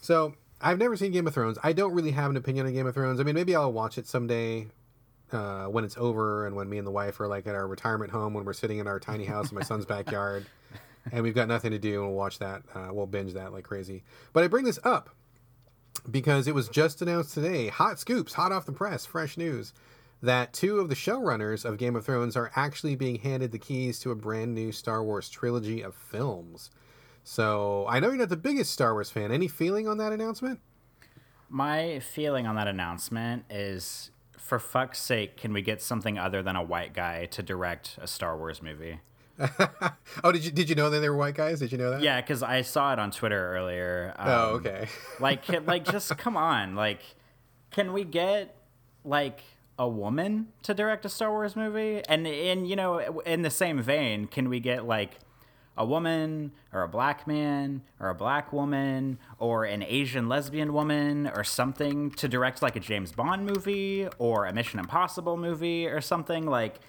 [0.00, 1.58] So I've never seen Game of Thrones.
[1.62, 3.20] I don't really have an opinion on Game of Thrones.
[3.20, 4.68] I mean, maybe I'll watch it someday
[5.32, 8.10] uh, when it's over and when me and the wife are like at our retirement
[8.10, 10.46] home when we're sitting in our tiny house in my son's backyard
[11.12, 13.64] and we've got nothing to do and we'll watch that uh, we'll binge that like
[13.64, 14.02] crazy
[14.32, 15.10] but i bring this up
[16.10, 19.72] because it was just announced today hot scoops hot off the press fresh news
[20.22, 23.98] that two of the showrunners of game of thrones are actually being handed the keys
[23.98, 26.70] to a brand new star wars trilogy of films.
[27.24, 29.32] So i know you're not the biggest star wars fan.
[29.32, 30.60] Any feeling on that announcement?
[31.48, 34.10] My feeling on that announcement is
[34.42, 38.06] for fuck's sake, can we get something other than a white guy to direct a
[38.06, 39.00] Star Wars movie?
[40.24, 41.60] oh, did you did you know that they were white guys?
[41.60, 42.02] Did you know that?
[42.02, 44.14] Yeah, because I saw it on Twitter earlier.
[44.16, 44.88] Um, oh, okay.
[45.20, 46.74] like, like, just come on.
[46.74, 47.00] Like,
[47.70, 48.56] can we get
[49.04, 49.40] like
[49.78, 52.02] a woman to direct a Star Wars movie?
[52.08, 55.18] And in you know, in the same vein, can we get like
[55.76, 61.30] a woman or a black man or a black woman or an Asian lesbian woman
[61.34, 66.00] or something to direct like a James Bond movie or a Mission Impossible movie or
[66.00, 66.80] something like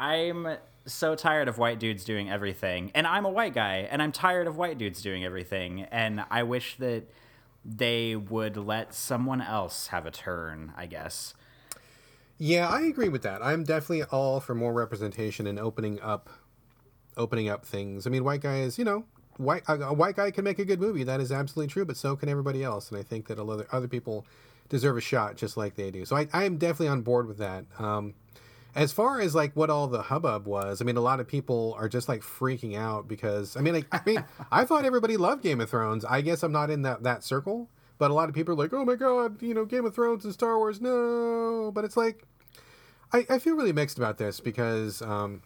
[0.00, 0.56] I'm
[0.86, 4.46] so tired of white dudes doing everything and I'm a white guy and I'm tired
[4.46, 7.04] of white dudes doing everything and I wish that
[7.64, 11.34] they would let someone else have a turn, I guess.
[12.38, 13.40] Yeah, I agree with that.
[13.42, 16.28] I'm definitely all for more representation and opening up
[17.16, 18.06] opening up things.
[18.06, 19.04] I mean, white guys, you know,
[19.36, 21.04] white a, white guy can make a good movie.
[21.04, 22.90] That is absolutely true, but so can everybody else.
[22.90, 24.26] And I think that other other people
[24.68, 26.04] deserve a shot just like they do.
[26.04, 27.64] So I, I am definitely on board with that.
[27.78, 28.14] Um,
[28.74, 31.76] as far as like what all the hubbub was, I mean, a lot of people
[31.78, 35.42] are just like freaking out because I mean, like, I mean, I thought everybody loved
[35.42, 36.04] Game of Thrones.
[36.04, 37.68] I guess I'm not in that that circle,
[37.98, 40.24] but a lot of people are like, oh my god, you know, Game of Thrones
[40.24, 41.70] and Star Wars, no.
[41.74, 42.24] But it's like,
[43.12, 45.42] I, I feel really mixed about this because um,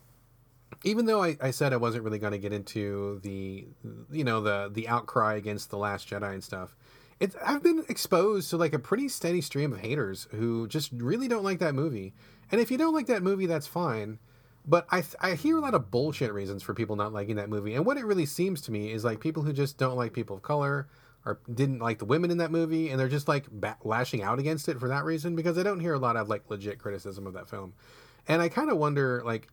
[0.85, 3.67] even though I, I said I wasn't really going to get into the,
[4.11, 6.77] you know, the the outcry against the Last Jedi and stuff.
[7.19, 11.29] It's, I've been exposed to like a pretty steady stream of haters who just really
[11.29, 12.13] don't like that movie
[12.51, 14.19] and if you don't like that movie, that's fine.
[14.67, 17.75] But I, I hear a lot of bullshit reasons for people not liking that movie.
[17.75, 20.37] And what it really seems to me is like people who just don't like people
[20.37, 20.89] of color
[21.25, 24.39] or didn't like the women in that movie and they're just like ba- lashing out
[24.39, 27.27] against it for that reason because I don't hear a lot of like legit criticism
[27.27, 27.75] of that film.
[28.29, 29.49] And I kind of wonder like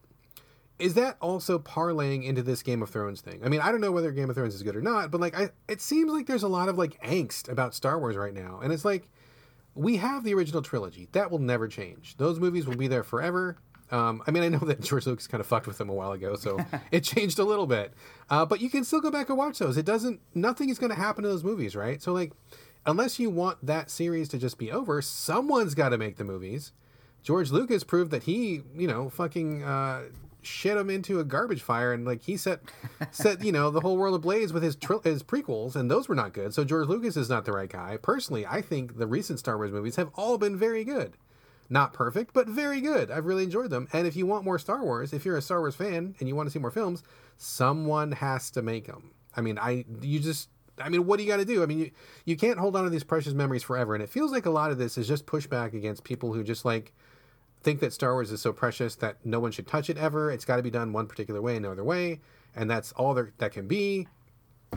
[0.83, 3.39] is that also parlaying into this Game of Thrones thing?
[3.45, 5.33] I mean, I don't know whether Game of Thrones is good or not, but like
[5.33, 8.59] I it seems like there's a lot of like angst about Star Wars right now.
[8.61, 9.07] And it's like
[9.75, 11.07] we have the original trilogy.
[11.13, 12.17] That will never change.
[12.17, 13.55] Those movies will be there forever.
[13.91, 16.11] Um, I mean, I know that George Lucas kind of fucked with them a while
[16.11, 16.59] ago, so
[16.91, 17.93] it changed a little bit.
[18.29, 19.77] Uh, but you can still go back and watch those.
[19.77, 20.19] It doesn't.
[20.35, 22.01] Nothing is going to happen to those movies, right?
[22.01, 22.33] So like,
[22.85, 26.73] unless you want that series to just be over, someone's got to make the movies.
[27.23, 30.03] George Lucas proved that he, you know, fucking uh,
[30.45, 32.61] shit him into a garbage fire, and like he set
[33.11, 36.15] set you know the whole world ablaze with his tri- his prequels, and those were
[36.15, 36.53] not good.
[36.53, 37.97] So George Lucas is not the right guy.
[38.01, 41.17] Personally, I think the recent Star Wars movies have all been very good.
[41.69, 43.09] Not perfect, but very good.
[43.09, 43.87] I've really enjoyed them.
[43.93, 46.35] And if you want more Star Wars, if you're a Star Wars fan and you
[46.35, 47.03] want to see more films,
[47.37, 49.11] someone has to make them.
[49.35, 50.49] I mean, I you just
[50.79, 51.61] I mean, what do you got to do?
[51.61, 51.91] I mean, you,
[52.25, 53.93] you can't hold on to these precious memories forever.
[53.93, 56.65] And it feels like a lot of this is just pushback against people who just
[56.65, 56.93] like
[57.63, 60.29] think that Star Wars is so precious that no one should touch it ever.
[60.29, 62.19] It's got to be done one particular way no other way,
[62.55, 64.07] and that's all there that can be.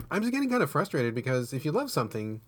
[0.09, 2.41] I'm just getting kind of frustrated because if you love something,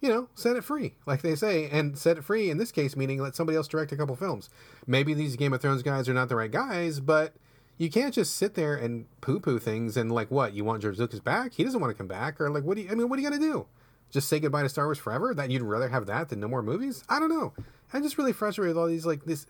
[0.00, 2.96] you know, set it free, like they say, and set it free in this case,
[2.96, 4.48] meaning let somebody else direct a couple films.
[4.86, 7.34] Maybe these Game of Thrones guys are not the right guys, but
[7.76, 10.98] you can't just sit there and poo poo things and like what you want George
[10.98, 11.54] Lucas back?
[11.54, 12.90] He doesn't want to come back, or like what do you?
[12.90, 13.66] I mean, what are you gonna do?
[14.10, 15.34] Just say goodbye to Star Wars forever?
[15.34, 17.02] That you'd rather have that than no more movies?
[17.08, 17.52] I don't know.
[17.92, 19.46] I'm just really frustrated with all these like this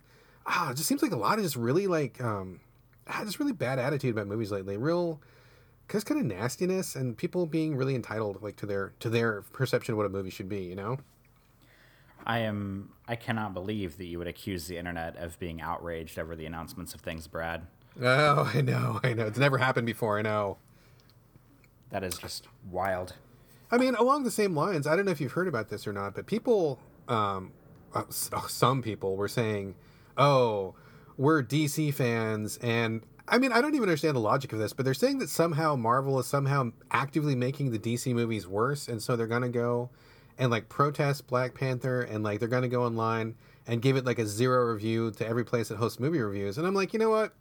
[0.46, 2.60] ah, it just seems like a lot of just really like um,
[3.24, 4.76] just really bad attitude about movies lately.
[4.76, 5.20] Real,
[5.90, 9.92] just kind of nastiness and people being really entitled like to their to their perception
[9.92, 10.62] of what a movie should be.
[10.62, 10.98] You know.
[12.24, 12.90] I am.
[13.08, 16.94] I cannot believe that you would accuse the internet of being outraged over the announcements
[16.94, 17.66] of things, Brad.
[18.00, 19.26] Oh, I know, I know.
[19.26, 20.18] It's never happened before.
[20.18, 20.58] I know.
[21.90, 23.14] That is just wild.
[23.70, 25.92] I mean, along the same lines, I don't know if you've heard about this or
[25.92, 26.78] not, but people,
[27.08, 27.52] um,
[27.94, 29.74] uh, some people were saying
[30.16, 30.74] oh,
[31.16, 34.84] we're DC fans, and I mean, I don't even understand the logic of this, but
[34.84, 39.16] they're saying that somehow Marvel is somehow actively making the DC movies worse, and so
[39.16, 39.90] they're gonna go
[40.38, 43.34] and like protest Black Panther, and like they're gonna go online
[43.66, 46.58] and give it like a zero review to every place that hosts movie reviews.
[46.58, 47.32] And I'm like, you know what?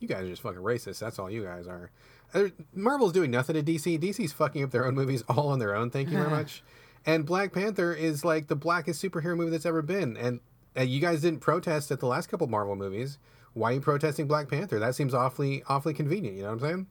[0.00, 1.00] You guys are just fucking racist.
[1.00, 1.90] That's all you guys are.
[2.34, 3.98] Uh, Marvel's doing nothing to DC.
[3.98, 5.90] DC's fucking up their own movies all on their own.
[5.90, 6.62] Thank you very much.
[7.04, 10.16] and Black Panther is like the blackest superhero movie that's ever been.
[10.16, 10.40] And
[10.76, 13.18] uh, you guys didn't protest at the last couple Marvel movies.
[13.54, 14.78] Why are you protesting Black Panther?
[14.78, 16.36] That seems awfully awfully convenient.
[16.36, 16.86] You know what I'm saying?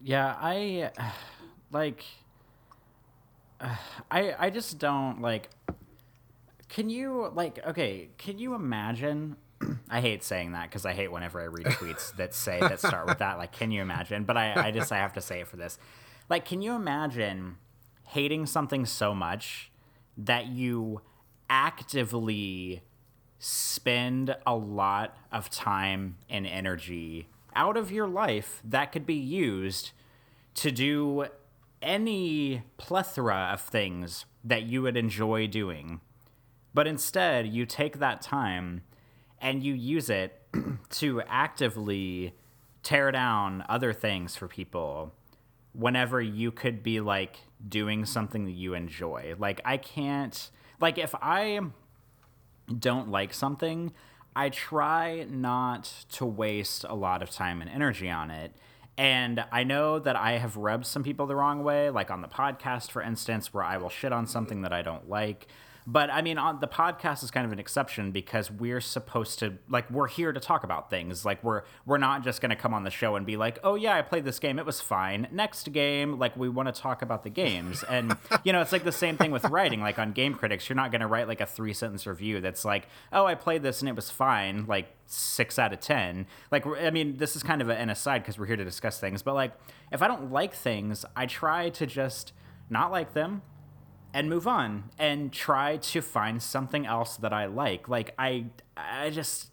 [0.00, 0.90] Yeah, I
[1.72, 2.04] like.
[4.10, 5.50] I I just don't like.
[6.68, 8.08] Can you like okay?
[8.18, 9.36] Can you imagine?
[9.90, 13.06] I hate saying that because I hate whenever I read tweets that say that start
[13.06, 13.38] with that.
[13.38, 14.24] Like, can you imagine?
[14.24, 15.78] But I I just I have to say it for this.
[16.28, 17.56] Like, can you imagine
[18.08, 19.70] hating something so much
[20.16, 21.02] that you
[21.48, 22.82] actively
[23.38, 29.92] spend a lot of time and energy out of your life that could be used
[30.54, 31.26] to do
[31.82, 36.00] any plethora of things that you would enjoy doing.
[36.74, 38.82] But instead, you take that time
[39.40, 40.42] and you use it
[40.90, 42.34] to actively
[42.82, 45.12] tear down other things for people
[45.72, 49.34] whenever you could be like doing something that you enjoy.
[49.38, 50.50] Like, I can't
[50.80, 51.60] like if I
[52.78, 53.92] don't like something,
[54.34, 58.52] I try not to waste a lot of time and energy on it.
[58.98, 62.28] And I know that I have rubbed some people the wrong way, like on the
[62.28, 65.48] podcast, for instance, where I will shit on something that I don't like.
[65.86, 69.58] But I mean, on the podcast is kind of an exception because we're supposed to
[69.68, 71.24] like we're here to talk about things.
[71.24, 73.76] Like we're we're not just going to come on the show and be like, "Oh
[73.76, 74.58] yeah, I played this game.
[74.58, 77.84] It was fine." Next game, like we want to talk about the games.
[77.84, 79.80] And you know, it's like the same thing with writing.
[79.80, 82.64] Like on Game Critics, you're not going to write like a three sentence review that's
[82.64, 86.26] like, "Oh, I played this and it was fine." Like six out of ten.
[86.50, 89.22] Like I mean, this is kind of an aside because we're here to discuss things.
[89.22, 89.52] But like,
[89.92, 92.32] if I don't like things, I try to just
[92.68, 93.42] not like them
[94.16, 97.86] and move on and try to find something else that I like.
[97.86, 99.50] Like I I just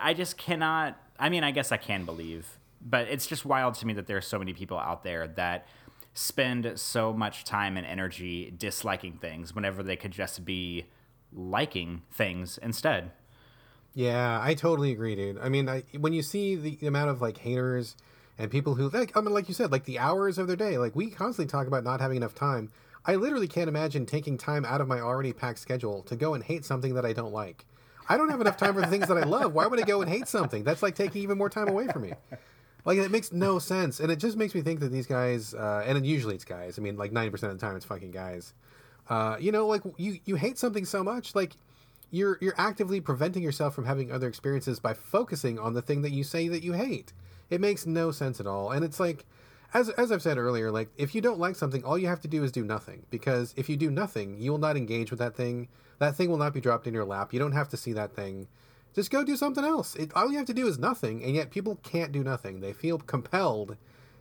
[0.00, 3.86] I just cannot I mean, I guess I can believe, but it's just wild to
[3.86, 5.66] me that there are so many people out there that
[6.12, 10.84] spend so much time and energy disliking things whenever they could just be
[11.32, 13.10] liking things instead.
[13.94, 15.38] Yeah, I totally agree, dude.
[15.38, 17.96] I mean, I, when you see the amount of like haters
[18.36, 20.76] and people who like, I mean, like you said, like the hours of their day,
[20.76, 22.70] like we constantly talk about not having enough time.
[23.04, 26.44] I literally can't imagine taking time out of my already packed schedule to go and
[26.44, 27.64] hate something that I don't like.
[28.08, 29.54] I don't have enough time for the things that I love.
[29.54, 30.64] Why would I go and hate something?
[30.64, 32.12] That's like taking even more time away from me.
[32.84, 35.84] Like it makes no sense, and it just makes me think that these guys, uh,
[35.86, 36.78] and usually it's guys.
[36.78, 38.54] I mean, like ninety percent of the time it's fucking guys.
[39.08, 41.56] Uh, you know, like you you hate something so much, like
[42.10, 46.10] you're you're actively preventing yourself from having other experiences by focusing on the thing that
[46.10, 47.12] you say that you hate.
[47.50, 49.24] It makes no sense at all, and it's like.
[49.74, 52.28] As, as I've said earlier, like if you don't like something, all you have to
[52.28, 53.04] do is do nothing.
[53.10, 55.68] Because if you do nothing, you will not engage with that thing.
[55.98, 57.32] That thing will not be dropped in your lap.
[57.32, 58.48] You don't have to see that thing
[58.94, 59.94] just go do something else.
[59.96, 62.60] It, all you have to do is nothing, and yet people can't do nothing.
[62.60, 63.76] They feel compelled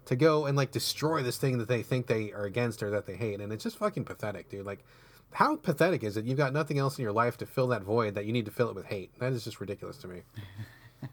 [0.06, 3.06] to go and like destroy this thing that they think they are against or that
[3.06, 4.66] they hate, and it's just fucking pathetic, dude.
[4.66, 4.84] Like,
[5.32, 6.26] how pathetic is it?
[6.26, 8.52] You've got nothing else in your life to fill that void that you need to
[8.52, 9.12] fill it with hate.
[9.20, 10.22] That is just ridiculous to me.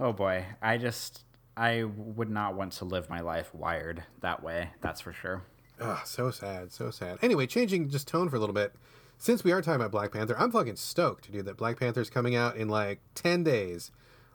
[0.00, 1.24] oh boy, I just
[1.56, 4.70] I would not want to live my life wired that way.
[4.80, 5.42] That's for sure.
[5.80, 7.18] Ah, so sad, so sad.
[7.22, 8.74] Anyway, changing just tone for a little bit
[9.22, 12.34] since we are talking about Black Panther, I'm fucking stoked, dude, that Black Panther's coming
[12.34, 13.92] out in like 10 days.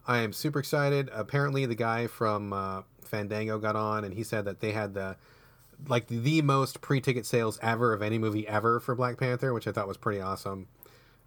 [0.07, 1.09] I am super excited.
[1.13, 5.17] Apparently, the guy from uh, Fandango got on and he said that they had the
[5.89, 9.73] like the most pre-ticket sales ever of any movie ever for Black Panther, which I
[9.73, 10.69] thought was pretty awesome.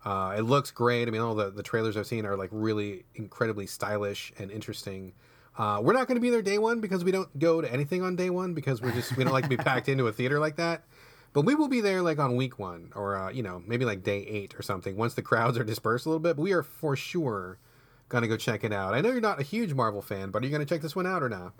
[0.06, 1.06] Uh, it looks great.
[1.06, 5.12] I mean, all the, the trailers I've seen are like really incredibly stylish and interesting.
[5.60, 8.02] Uh, we're not going to be there day one because we don't go to anything
[8.02, 10.38] on day one because we're just we don't like to be packed into a theater
[10.38, 10.84] like that.
[11.34, 14.02] But we will be there like on week one or, uh, you know, maybe like
[14.02, 16.36] day eight or something once the crowds are dispersed a little bit.
[16.36, 17.58] But we are for sure
[18.08, 18.94] going to go check it out.
[18.94, 20.96] I know you're not a huge Marvel fan, but are you going to check this
[20.96, 21.52] one out or not?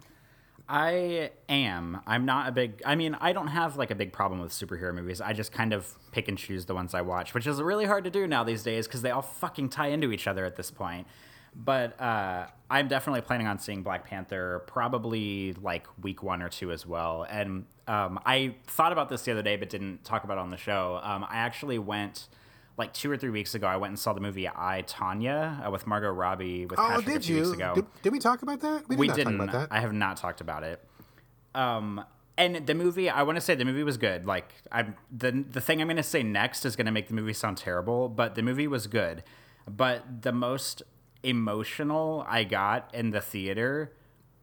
[0.67, 2.01] I am.
[2.07, 2.81] I'm not a big.
[2.87, 5.21] I mean, I don't have like a big problem with superhero movies.
[5.21, 8.05] I just kind of pick and choose the ones I watch, which is really hard
[8.05, 10.71] to do now these days because they all fucking tie into each other at this
[10.71, 11.07] point.
[11.55, 16.71] But uh, I'm definitely planning on seeing Black Panther probably like week one or two
[16.71, 17.27] as well.
[17.29, 20.51] And um, I thought about this the other day, but didn't talk about it on
[20.51, 21.01] the show.
[21.03, 22.29] Um, I actually went
[22.77, 23.67] like two or three weeks ago.
[23.67, 27.07] I went and saw the movie I Tonya uh, with Margot Robbie with oh, Patrick
[27.07, 27.43] did a few you?
[27.43, 27.75] weeks ago.
[27.75, 28.89] Did, did, we talk about that?
[28.89, 29.39] We, did we not didn't.
[29.39, 29.77] Talk about that.
[29.77, 30.83] I have not talked about it.
[31.55, 32.05] Um,
[32.39, 34.25] and the movie, I want to say the movie was good.
[34.25, 37.15] Like I'm the the thing I'm going to say next is going to make the
[37.15, 39.25] movie sound terrible, but the movie was good.
[39.69, 40.83] But the most
[41.23, 43.93] emotional I got in the theater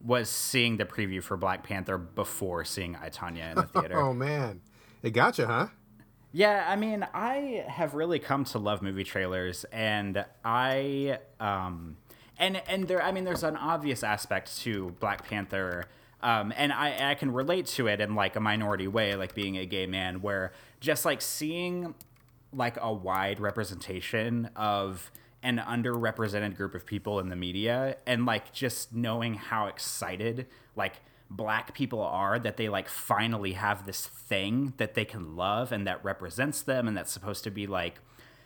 [0.03, 3.99] was seeing the preview for Black Panther before seeing I Tonya in the theater.
[3.99, 4.61] oh man,
[5.01, 5.67] it got you, huh?
[6.31, 11.97] Yeah, I mean, I have really come to love movie trailers, and I um,
[12.37, 15.85] and and there, I mean, there's an obvious aspect to Black Panther.
[16.19, 19.55] Um, and I, I can relate to it in like a minority way, like being
[19.55, 21.93] a gay man, where just like seeing
[22.51, 25.11] like a wide representation of
[25.43, 31.01] an underrepresented group of people in the media and like just knowing how excited like
[31.29, 35.85] black people are that they like finally have this thing that they can love and
[35.85, 37.99] that represents them and that's supposed to be like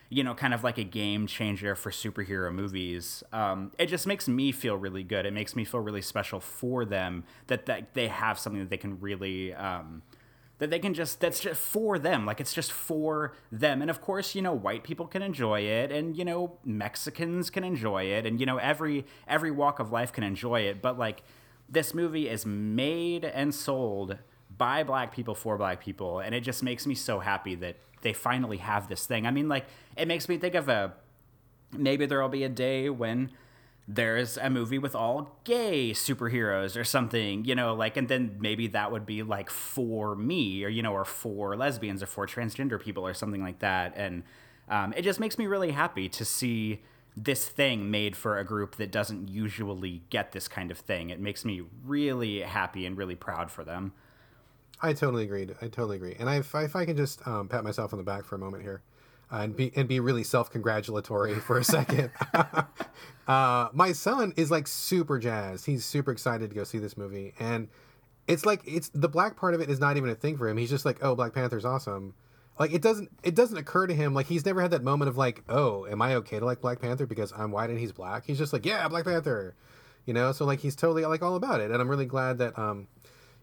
[0.09, 4.27] you know kind of like a game changer for superhero movies um, it just makes
[4.27, 5.25] me feel really good.
[5.25, 8.77] It makes me feel really special for them that, that they have something that they
[8.77, 10.01] can really um,
[10.61, 13.81] that they can just that's just for them like it's just for them.
[13.81, 17.63] And of course you know white people can enjoy it and you know mexicans can
[17.63, 20.79] enjoy it and you know every every walk of life can enjoy it.
[20.79, 21.23] But like
[21.67, 24.19] this movie is made and sold
[24.55, 28.13] by black people for black people and it just makes me so happy that they
[28.13, 29.25] finally have this thing.
[29.25, 29.65] I mean like
[29.97, 30.93] it makes me think of a
[31.75, 33.31] maybe there'll be a day when
[33.95, 38.67] there's a movie with all gay superheroes or something, you know, like, and then maybe
[38.67, 42.81] that would be like for me or, you know, or for lesbians or for transgender
[42.81, 43.93] people or something like that.
[43.97, 44.23] And
[44.69, 46.81] um, it just makes me really happy to see
[47.17, 51.09] this thing made for a group that doesn't usually get this kind of thing.
[51.09, 53.91] It makes me really happy and really proud for them.
[54.81, 55.49] I totally agree.
[55.61, 56.15] I totally agree.
[56.17, 58.81] And if I can just um, pat myself on the back for a moment here
[59.31, 62.11] and be and be really self congratulatory for a second.
[63.27, 65.65] uh, my son is like super jazzed.
[65.65, 67.69] He's super excited to go see this movie, and
[68.27, 70.57] it's like it's the black part of it is not even a thing for him.
[70.57, 72.13] He's just like, oh, Black Panther's awesome.
[72.59, 75.17] Like it doesn't it doesn't occur to him like he's never had that moment of
[75.17, 78.25] like, oh, am I okay to like Black Panther because I'm white and he's black?
[78.25, 79.55] He's just like, yeah, Black Panther,
[80.05, 80.31] you know.
[80.31, 82.87] So like he's totally like all about it, and I'm really glad that um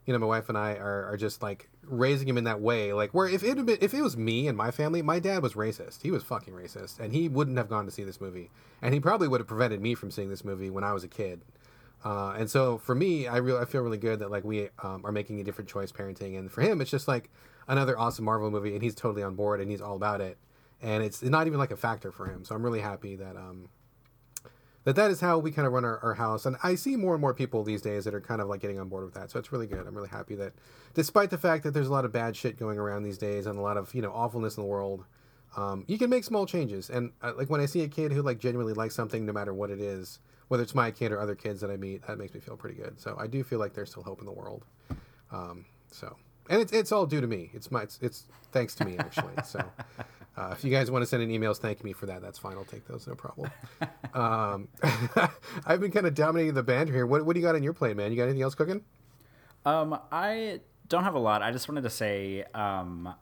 [0.08, 2.94] you know, my wife and I are, are just like raising him in that way.
[2.94, 5.42] Like where if it had been, if it was me and my family, my dad
[5.42, 6.00] was racist.
[6.00, 9.00] He was fucking racist, and he wouldn't have gone to see this movie, and he
[9.00, 11.42] probably would have prevented me from seeing this movie when I was a kid.
[12.02, 15.04] Uh, and so for me, I really I feel really good that like we um,
[15.04, 17.28] are making a different choice parenting, and for him, it's just like
[17.66, 20.38] another awesome Marvel movie, and he's totally on board and he's all about it,
[20.80, 22.46] and it's not even like a factor for him.
[22.46, 23.68] So I'm really happy that um,
[24.88, 27.12] that that is how we kind of run our, our house and i see more
[27.12, 29.30] and more people these days that are kind of like getting on board with that
[29.30, 29.86] so it's really good.
[29.86, 30.54] I'm really happy that
[30.94, 33.58] despite the fact that there's a lot of bad shit going around these days and
[33.58, 35.04] a lot of you know awfulness in the world
[35.58, 38.22] um, you can make small changes and uh, like when i see a kid who
[38.22, 41.34] like genuinely likes something no matter what it is whether it's my kid or other
[41.34, 43.74] kids that i meet that makes me feel pretty good so i do feel like
[43.74, 44.64] there's still hope in the world
[45.30, 46.16] um, so
[46.48, 47.50] and it's, it's all due to me.
[47.52, 49.62] It's my it's, it's thanks to me actually so
[50.38, 52.52] uh, if you guys want to send in emails thanking me for that, that's fine.
[52.52, 53.50] I'll take those, no problem.
[54.14, 54.68] um,
[55.66, 57.06] I've been kind of dominating the band here.
[57.06, 58.12] What, what do you got on your plate, man?
[58.12, 58.82] You got anything else cooking?
[59.66, 61.42] Um, I don't have a lot.
[61.42, 63.12] I just wanted to say, um,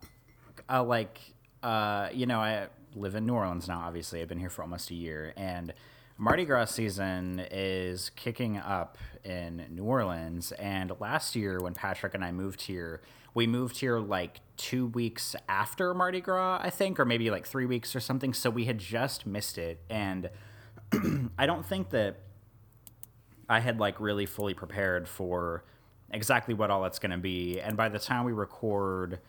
[0.69, 1.19] uh, like,
[1.63, 3.79] uh, you know, I live in New Orleans now.
[3.79, 5.73] Obviously, I've been here for almost a year, and
[6.19, 10.51] Mardi Gras season is kicking up in New Orleans.
[10.53, 13.01] And last year, when Patrick and I moved here,
[13.37, 17.67] we moved here like two weeks after Mardi Gras, I think, or maybe like three
[17.67, 18.33] weeks or something.
[18.33, 19.79] So we had just missed it.
[19.91, 20.31] And
[21.37, 22.17] I don't think that
[23.47, 25.65] I had like really fully prepared for
[26.09, 27.59] exactly what all it's going to be.
[27.59, 29.19] And by the time we record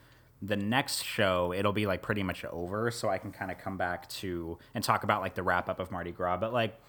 [0.41, 2.89] the next show, it'll be like pretty much over.
[2.89, 5.79] So I can kind of come back to and talk about like the wrap up
[5.79, 6.37] of Mardi Gras.
[6.37, 6.81] But like,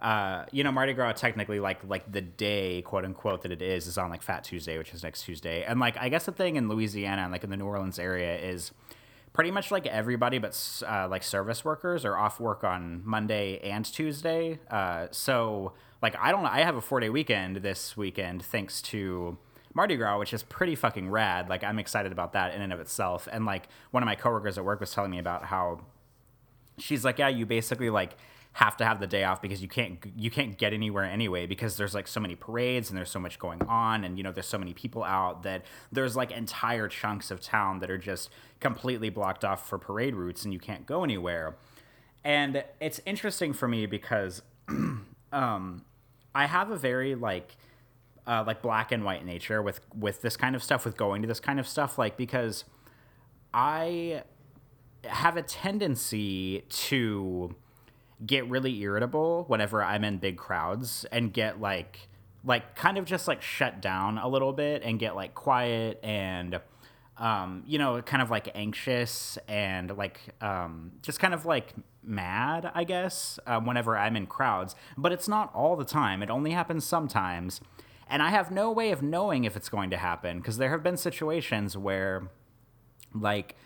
[0.00, 3.86] uh, you know, Mardi Gras technically like like the day, quote unquote, that it is
[3.86, 5.64] is on like Fat Tuesday, which is next Tuesday.
[5.64, 8.36] And like I guess the thing in Louisiana and like in the New Orleans area
[8.36, 8.72] is
[9.32, 13.84] pretty much like everybody but uh, like service workers are off work on Monday and
[13.84, 14.58] Tuesday.
[14.70, 15.72] Uh, so
[16.02, 19.38] like I don't I have a four day weekend this weekend thanks to
[19.74, 21.48] Mardi Gras, which is pretty fucking rad.
[21.48, 23.28] Like I'm excited about that in and of itself.
[23.30, 25.80] And like one of my coworkers at work was telling me about how
[26.78, 28.16] she's like, yeah, you basically like
[28.54, 31.76] have to have the day off because you can't you can't get anywhere anyway because
[31.76, 34.46] there's like so many parades and there's so much going on and you know there's
[34.46, 39.10] so many people out that there's like entire chunks of town that are just completely
[39.10, 41.56] blocked off for parade routes and you can't go anywhere.
[42.22, 44.40] And it's interesting for me because
[45.32, 45.84] um,
[46.32, 47.56] I have a very like
[48.24, 51.28] uh, like black and white nature with with this kind of stuff with going to
[51.28, 52.64] this kind of stuff like because
[53.52, 54.22] I
[55.04, 57.54] have a tendency to
[58.24, 62.08] get really irritable whenever I'm in big crowds and get like
[62.44, 66.60] like kind of just like shut down a little bit and get like quiet and
[67.16, 71.72] um, you know, kind of like anxious and like um, just kind of like
[72.02, 74.74] mad, I guess, um, whenever I'm in crowds.
[74.96, 77.60] But it's not all the time, it only happens sometimes.
[78.08, 80.82] And I have no way of knowing if it's going to happen because there have
[80.82, 82.28] been situations where,
[83.14, 83.56] like,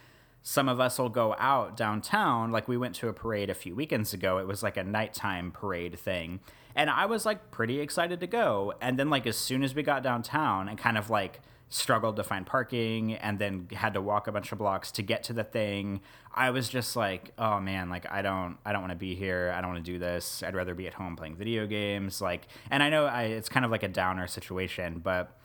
[0.49, 2.51] some of us will go out downtown.
[2.51, 4.39] Like we went to a parade a few weekends ago.
[4.39, 6.41] It was like a nighttime parade thing.
[6.75, 8.73] And I was like pretty excited to go.
[8.81, 12.25] And then like as soon as we got downtown and kind of like struggled to
[12.25, 15.45] find parking and then had to walk a bunch of blocks to get to the
[15.45, 16.01] thing,
[16.35, 19.53] I was just like, oh man, like I don't I don't want to be here.
[19.55, 20.43] I don't want to do this.
[20.43, 22.23] I'd rather be at home playing video games.
[22.23, 25.39] Like and I know I, it's kind of like a downer situation, but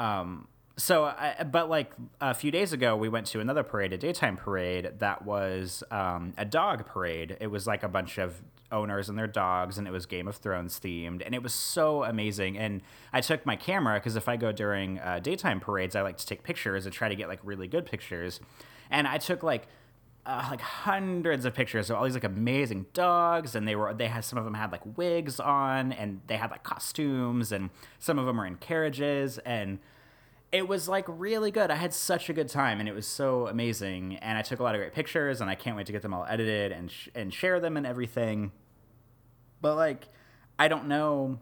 [0.00, 0.48] um
[0.80, 4.36] so I, but like a few days ago we went to another parade a daytime
[4.36, 7.36] parade that was um, a dog parade.
[7.40, 8.42] It was like a bunch of
[8.72, 12.04] owners and their dogs and it was game of thrones themed and it was so
[12.04, 12.56] amazing.
[12.56, 12.82] And
[13.12, 16.26] i took my camera because if i go during uh, daytime parades i like to
[16.26, 18.40] take pictures and try to get like really good pictures.
[18.90, 19.66] And i took like
[20.24, 24.06] uh, like hundreds of pictures of all these like amazing dogs and they were they
[24.06, 28.18] had some of them had like wigs on and they had like costumes and some
[28.18, 29.78] of them were in carriages and
[30.52, 31.70] it was like really good.
[31.70, 34.16] I had such a good time and it was so amazing.
[34.16, 36.12] And I took a lot of great pictures and I can't wait to get them
[36.12, 38.50] all edited and sh- and share them and everything.
[39.60, 40.08] But like
[40.58, 41.38] I don't know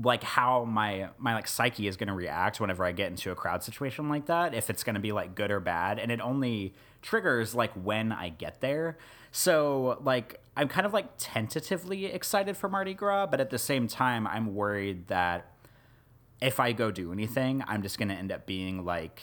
[0.00, 3.34] like how my my like psyche is going to react whenever I get into a
[3.34, 6.20] crowd situation like that if it's going to be like good or bad and it
[6.20, 8.98] only triggers like when I get there.
[9.32, 13.88] So like I'm kind of like tentatively excited for Mardi Gras, but at the same
[13.88, 15.52] time I'm worried that
[16.40, 19.20] if I go do anything, I'm just gonna end up being like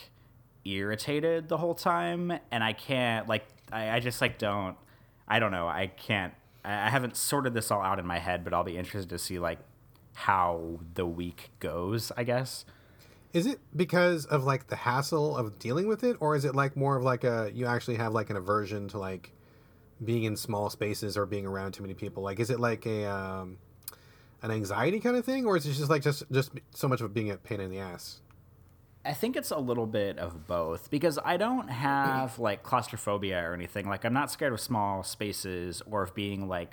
[0.63, 4.75] irritated the whole time, and I can't like I, I just like don't
[5.27, 6.33] I don't know I can't
[6.63, 9.19] I, I haven't sorted this all out in my head, but I'll be interested to
[9.19, 9.59] see like
[10.13, 12.11] how the week goes.
[12.17, 12.65] I guess.
[13.33, 16.77] Is it because of like the hassle of dealing with it, or is it like
[16.77, 19.31] more of like a you actually have like an aversion to like
[20.03, 22.23] being in small spaces or being around too many people?
[22.23, 23.57] Like, is it like a um,
[24.45, 27.13] an anxiety kind of thing, or is it just like just just so much of
[27.13, 28.19] being a pain in the ass?
[29.03, 33.53] I think it's a little bit of both because I don't have like claustrophobia or
[33.53, 33.88] anything.
[33.88, 36.72] Like I'm not scared of small spaces or of being like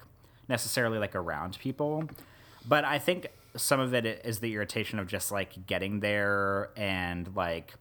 [0.48, 2.08] necessarily like around people.
[2.66, 7.34] But I think some of it is the irritation of just like getting there and
[7.36, 7.74] like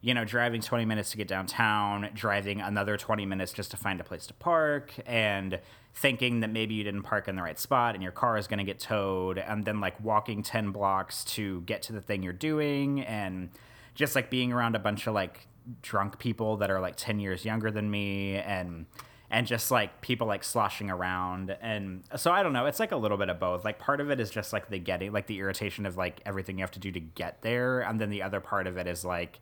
[0.00, 4.00] you know driving 20 minutes to get downtown, driving another 20 minutes just to find
[4.00, 5.60] a place to park and
[5.94, 8.58] thinking that maybe you didn't park in the right spot and your car is going
[8.58, 12.32] to get towed and then like walking 10 blocks to get to the thing you're
[12.32, 13.50] doing and
[13.94, 15.48] just like being around a bunch of like
[15.82, 18.86] drunk people that are like 10 years younger than me and
[19.32, 22.96] and just like people like sloshing around and so i don't know it's like a
[22.96, 25.38] little bit of both like part of it is just like the getting like the
[25.38, 28.40] irritation of like everything you have to do to get there and then the other
[28.40, 29.40] part of it is like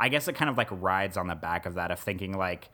[0.00, 2.68] i guess it kind of like rides on the back of that of thinking like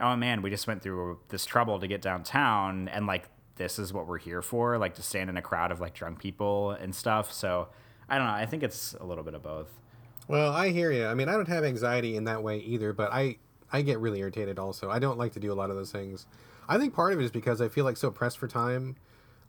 [0.00, 3.24] oh man we just went through this trouble to get downtown and like
[3.56, 6.18] this is what we're here for like to stand in a crowd of like drunk
[6.18, 7.68] people and stuff so
[8.08, 9.70] i don't know i think it's a little bit of both
[10.28, 11.06] Well, I hear you.
[11.06, 13.36] I mean, I don't have anxiety in that way either, but I
[13.72, 14.90] I get really irritated also.
[14.90, 16.26] I don't like to do a lot of those things.
[16.68, 18.96] I think part of it is because I feel like so pressed for time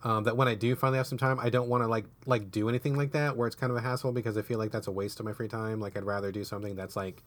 [0.03, 2.51] um, that when I do finally have some time, I don't want to like like
[2.51, 4.87] do anything like that where it's kind of a hassle because I feel like that's
[4.87, 5.79] a waste of my free time.
[5.79, 7.23] Like I'd rather do something that's like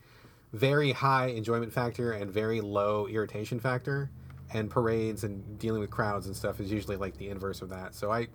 [0.52, 4.10] very high enjoyment factor and very low irritation factor.
[4.52, 7.94] And parades and dealing with crowds and stuff is usually like the inverse of that.
[7.94, 8.26] So I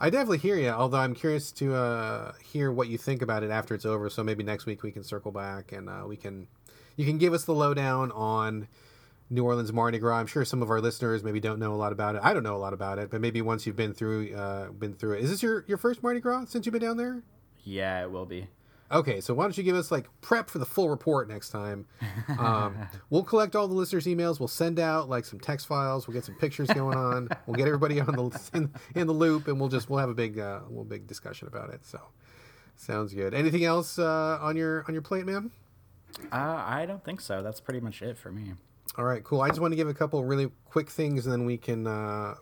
[0.00, 0.70] I definitely hear you.
[0.70, 4.08] Although I'm curious to uh, hear what you think about it after it's over.
[4.08, 6.46] So maybe next week we can circle back and uh, we can
[6.96, 8.68] you can give us the lowdown on
[9.30, 10.16] New Orleans Mardi Gras.
[10.18, 12.20] I'm sure some of our listeners maybe don't know a lot about it.
[12.24, 14.94] I don't know a lot about it, but maybe once you've been through uh, been
[14.94, 15.24] through it.
[15.24, 17.22] Is this your your first Mardi Gras since you've been down there?
[17.62, 18.48] yeah it will be
[18.92, 21.86] Okay, so why don't you give us like prep for the full report next time?
[22.38, 22.76] Um,
[23.10, 24.40] we'll collect all the listeners' emails.
[24.40, 26.08] We'll send out like some text files.
[26.08, 27.28] We'll get some pictures going on.
[27.46, 30.14] We'll get everybody on the in, in the loop, and we'll just we'll have a
[30.14, 31.86] big uh, we'll big discussion about it.
[31.86, 32.00] So
[32.74, 33.32] sounds good.
[33.32, 35.52] Anything else uh, on your on your plate, man?
[36.32, 36.36] uh,
[36.66, 38.54] i don't think so that's pretty much it for me
[38.96, 39.40] All right, cool.
[39.40, 42.34] I just want to give a couple really quick things, and then we can uh,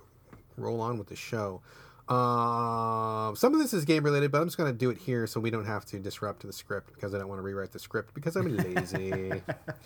[0.56, 1.60] roll on with the show.
[2.08, 5.26] Uh, some of this is game related, but I'm just going to do it here
[5.26, 7.78] so we don't have to disrupt the script because I don't want to rewrite the
[7.78, 9.42] script because I'm lazy.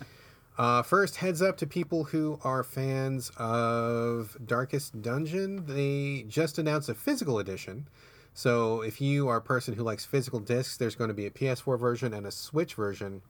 [0.57, 5.65] uh, first, heads up to people who are fans of Darkest Dungeon.
[5.65, 7.89] They just announced a physical edition.
[8.33, 11.29] So if you are a person who likes physical discs, there's going to be a
[11.29, 13.21] PS4 version and a Switch version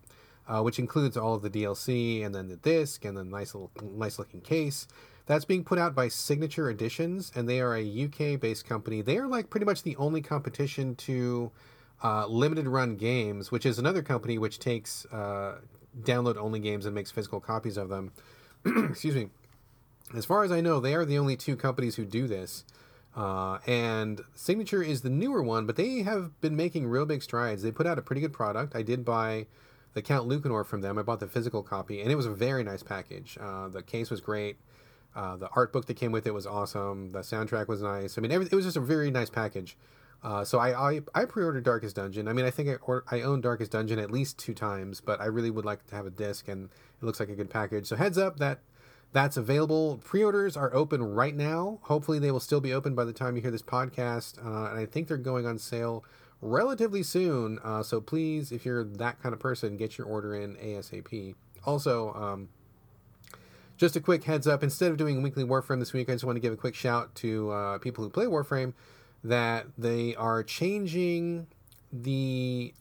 [0.48, 3.72] uh, which includes all of the DLC and then the disc and the nice little
[3.82, 4.88] nice looking case.
[5.26, 9.02] That's being put out by Signature Editions, and they are a UK based company.
[9.02, 11.52] They are like pretty much the only competition to
[12.04, 15.60] uh, limited run games, which is another company which takes uh,
[16.02, 18.12] download only games and makes physical copies of them.
[18.66, 19.30] Excuse me.
[20.14, 22.66] As far as I know, they are the only two companies who do this.
[23.16, 27.62] Uh, and Signature is the newer one, but they have been making real big strides.
[27.62, 28.76] They put out a pretty good product.
[28.76, 29.48] I did buy
[29.94, 30.98] the Count Lucanor from them.
[30.98, 33.38] I bought the physical copy, and it was a very nice package.
[33.40, 34.58] Uh, the case was great.
[35.16, 37.12] Uh, the art book that came with it was awesome.
[37.12, 38.18] The soundtrack was nice.
[38.18, 39.78] I mean, every, it was just a very nice package.
[40.24, 42.28] Uh, so I, I, I pre-ordered Darkest Dungeon.
[42.28, 45.20] I mean, I think I, or, I own Darkest Dungeon at least two times, but
[45.20, 46.70] I really would like to have a disc, and
[47.02, 47.88] it looks like a good package.
[47.88, 48.60] So heads up that
[49.12, 50.00] that's available.
[50.04, 51.80] Pre-orders are open right now.
[51.84, 54.80] Hopefully, they will still be open by the time you hear this podcast, uh, and
[54.80, 56.04] I think they're going on sale
[56.44, 57.60] relatively soon.
[57.64, 61.36] Uh, so please, if you're that kind of person, get your order in ASAP.
[61.66, 62.50] Also, um,
[63.78, 66.36] just a quick heads up instead of doing weekly Warframe this week, I just want
[66.36, 68.74] to give a quick shout to uh, people who play Warframe
[69.24, 71.48] that they are changing
[71.92, 72.74] the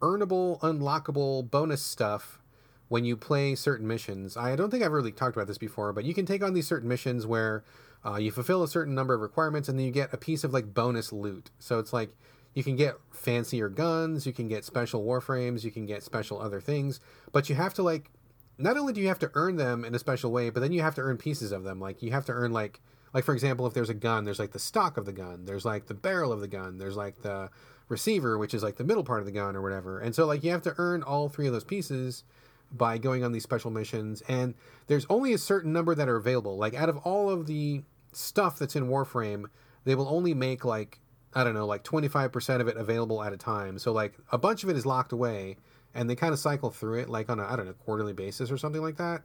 [0.00, 2.40] earnable, unlockable bonus stuff
[2.88, 4.36] when you play certain missions.
[4.36, 6.66] I don't think I've really talked about this before, but you can take on these
[6.66, 7.64] certain missions where
[8.04, 10.54] uh, you fulfill a certain number of requirements and then you get a piece of
[10.54, 11.50] like bonus loot.
[11.58, 12.10] So it's like
[12.58, 16.60] you can get fancier guns, you can get special warframes, you can get special other
[16.60, 16.98] things,
[17.30, 18.10] but you have to like
[18.58, 20.82] not only do you have to earn them in a special way, but then you
[20.82, 21.78] have to earn pieces of them.
[21.78, 22.80] Like you have to earn like
[23.14, 25.64] like for example, if there's a gun, there's like the stock of the gun, there's
[25.64, 27.48] like the barrel of the gun, there's like the
[27.88, 30.00] receiver, which is like the middle part of the gun or whatever.
[30.00, 32.24] And so like you have to earn all three of those pieces
[32.72, 34.54] by going on these special missions and
[34.88, 36.56] there's only a certain number that are available.
[36.58, 37.82] Like out of all of the
[38.12, 39.44] stuff that's in Warframe,
[39.84, 40.98] they will only make like
[41.34, 43.78] I don't know, like 25% of it available at a time.
[43.78, 45.56] So like a bunch of it is locked away
[45.94, 48.50] and they kind of cycle through it like on a I don't know, quarterly basis
[48.50, 49.22] or something like that.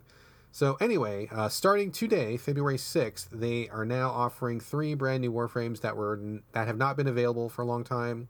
[0.52, 5.82] So anyway, uh, starting today, February 6th, they are now offering three brand new Warframes
[5.82, 6.20] that were
[6.52, 8.28] that have not been available for a long time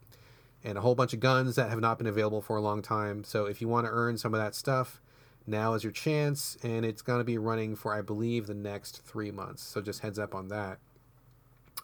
[0.64, 3.24] and a whole bunch of guns that have not been available for a long time.
[3.24, 5.02] So if you want to earn some of that stuff,
[5.46, 9.02] now is your chance and it's going to be running for I believe the next
[9.02, 9.62] 3 months.
[9.62, 10.78] So just heads up on that.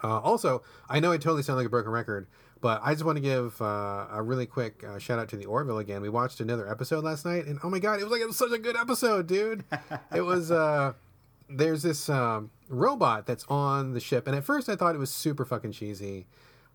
[0.03, 2.27] Uh, also, I know I totally sound like a broken record,
[2.61, 5.47] but I just want to give uh, a really quick uh, shout out to the
[5.47, 6.03] Orville again.
[6.03, 8.37] We watched another episode last night, and oh my god, it was like it was
[8.37, 9.65] such a good episode, dude.
[10.15, 10.51] it was.
[10.51, 10.95] Uh,
[11.49, 15.11] there's this um, robot that's on the ship, and at first I thought it was
[15.11, 16.27] super fucking cheesy.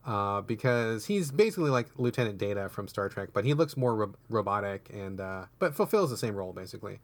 [0.05, 4.13] Uh, because he's basically like Lieutenant Data from Star Trek, but he looks more ro-
[4.29, 6.99] robotic and uh, but fulfills the same role basically.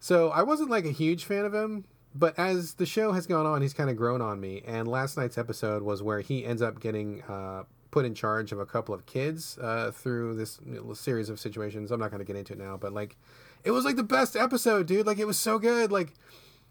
[0.00, 3.46] So I wasn't like a huge fan of him, but as the show has gone
[3.46, 4.62] on, he's kind of grown on me.
[4.66, 8.60] And last night's episode was where he ends up getting uh, put in charge of
[8.60, 10.60] a couple of kids uh, through this
[10.94, 11.90] series of situations.
[11.90, 13.16] I'm not going to get into it now, but like,
[13.64, 15.06] it was like the best episode, dude.
[15.06, 15.92] Like, it was so good.
[15.92, 16.12] Like,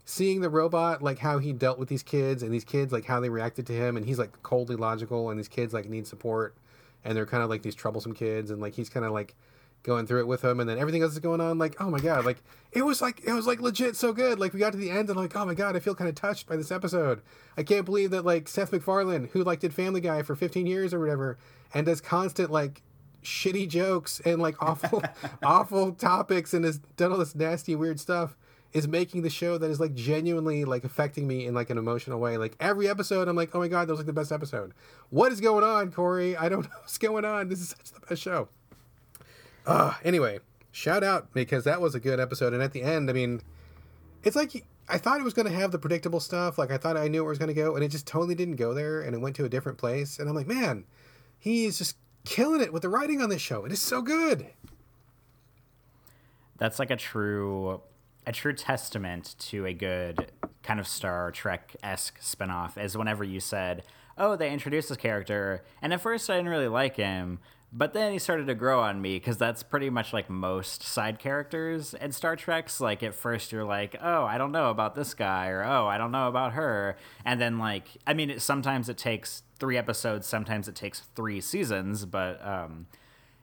[0.04, 3.20] seeing the robot like how he dealt with these kids and these kids like how
[3.20, 6.56] they reacted to him and he's like coldly logical and these kids like need support
[7.04, 9.34] and they're kind of like these troublesome kids and like he's kind of like
[9.82, 11.98] going through it with him and then everything else is going on like oh my
[11.98, 12.42] god like
[12.72, 15.08] it was like it was like legit so good like we got to the end
[15.08, 17.20] and like oh my god i feel kind of touched by this episode
[17.56, 20.94] i can't believe that like seth macfarlane who like did family guy for 15 years
[20.94, 21.36] or whatever
[21.74, 22.82] and does constant like
[23.24, 25.02] shitty jokes and like awful
[25.42, 28.36] awful topics and has done all this nasty weird stuff
[28.72, 32.18] is making the show that is like genuinely like affecting me in like an emotional
[32.18, 32.36] way.
[32.36, 34.72] Like every episode, I'm like, oh my god, that was like the best episode.
[35.10, 36.36] What is going on, Corey?
[36.36, 37.48] I don't know what's going on.
[37.48, 38.48] This is such the best show.
[39.66, 40.40] Uh, anyway,
[40.70, 42.52] shout out because that was a good episode.
[42.52, 43.42] And at the end, I mean,
[44.24, 46.58] it's like I thought it was going to have the predictable stuff.
[46.58, 48.34] Like I thought I knew where it was going to go, and it just totally
[48.34, 50.18] didn't go there, and it went to a different place.
[50.18, 50.84] And I'm like, man,
[51.38, 53.64] he's just killing it with the writing on this show.
[53.64, 54.46] It is so good.
[56.58, 57.80] That's like a true
[58.24, 60.30] a true testament to a good
[60.62, 63.82] kind of Star Trek esque spinoff is whenever you said,
[64.16, 67.40] "Oh, they introduced this character," and at first I didn't really like him,
[67.72, 71.18] but then he started to grow on me because that's pretty much like most side
[71.18, 72.80] characters in Star Trek's.
[72.80, 75.96] Like at first you're like, "Oh, I don't know about this guy," or "Oh, I
[75.96, 80.26] don't know about her," and then like, I mean, it, sometimes it takes three episodes,
[80.26, 82.86] sometimes it takes three seasons, but um,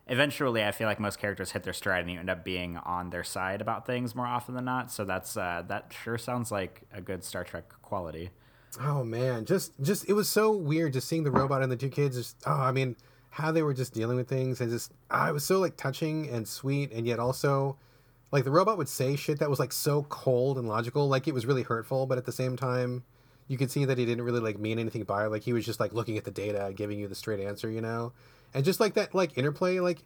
[0.07, 3.10] eventually I feel like most characters hit their stride and you end up being on
[3.10, 4.91] their side about things more often than not.
[4.91, 8.30] So that's uh, that sure sounds like a good Star Trek quality.
[8.80, 11.89] Oh man, just just it was so weird just seeing the robot and the two
[11.89, 12.15] kids.
[12.15, 12.95] Just oh, I mean,
[13.30, 16.30] how they were just dealing with things and just oh, it was so like touching
[16.30, 17.77] and sweet, and yet also
[18.31, 21.34] like the robot would say shit that was like so cold and logical, like it
[21.34, 23.03] was really hurtful, but at the same time.
[23.47, 25.30] You could see that he didn't really like mean anything by it.
[25.30, 27.68] Like he was just like looking at the data and giving you the straight answer,
[27.68, 28.14] you know
[28.53, 29.99] and just like that like interplay like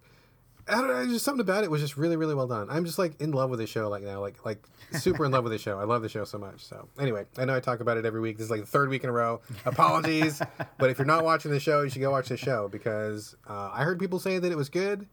[0.68, 2.68] I don't know, just something about it was just really, really well done.
[2.70, 5.44] I'm just like in love with the show like now, like like super in love
[5.44, 5.80] with the show.
[5.80, 6.64] I love the show so much.
[6.64, 8.38] So anyway, I know I talk about it every week.
[8.38, 9.42] This is like the third week in a row.
[9.66, 10.42] Apologies,
[10.78, 13.72] but if you're not watching the show, you should go watch the show because uh,
[13.74, 15.08] I heard people say that it was good,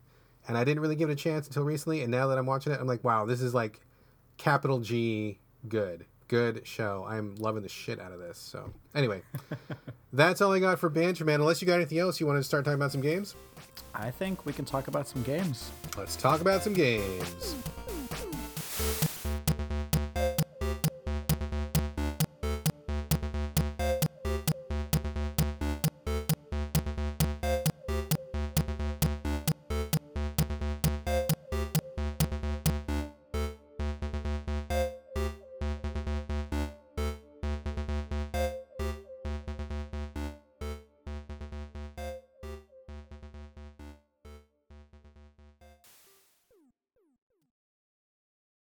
[0.47, 2.03] and I didn't really give it a chance until recently.
[2.03, 3.81] And now that I'm watching it, I'm like, wow, this is like
[4.37, 7.05] capital G good good show.
[7.09, 8.39] I'm loving the shit out of this.
[8.39, 9.23] So anyway,
[10.13, 11.41] that's all I got for Banter Man.
[11.41, 13.35] Unless you got anything else, you want to start talking about some games?
[13.93, 15.73] I think we can talk about some games.
[15.99, 17.57] Let's talk about some games.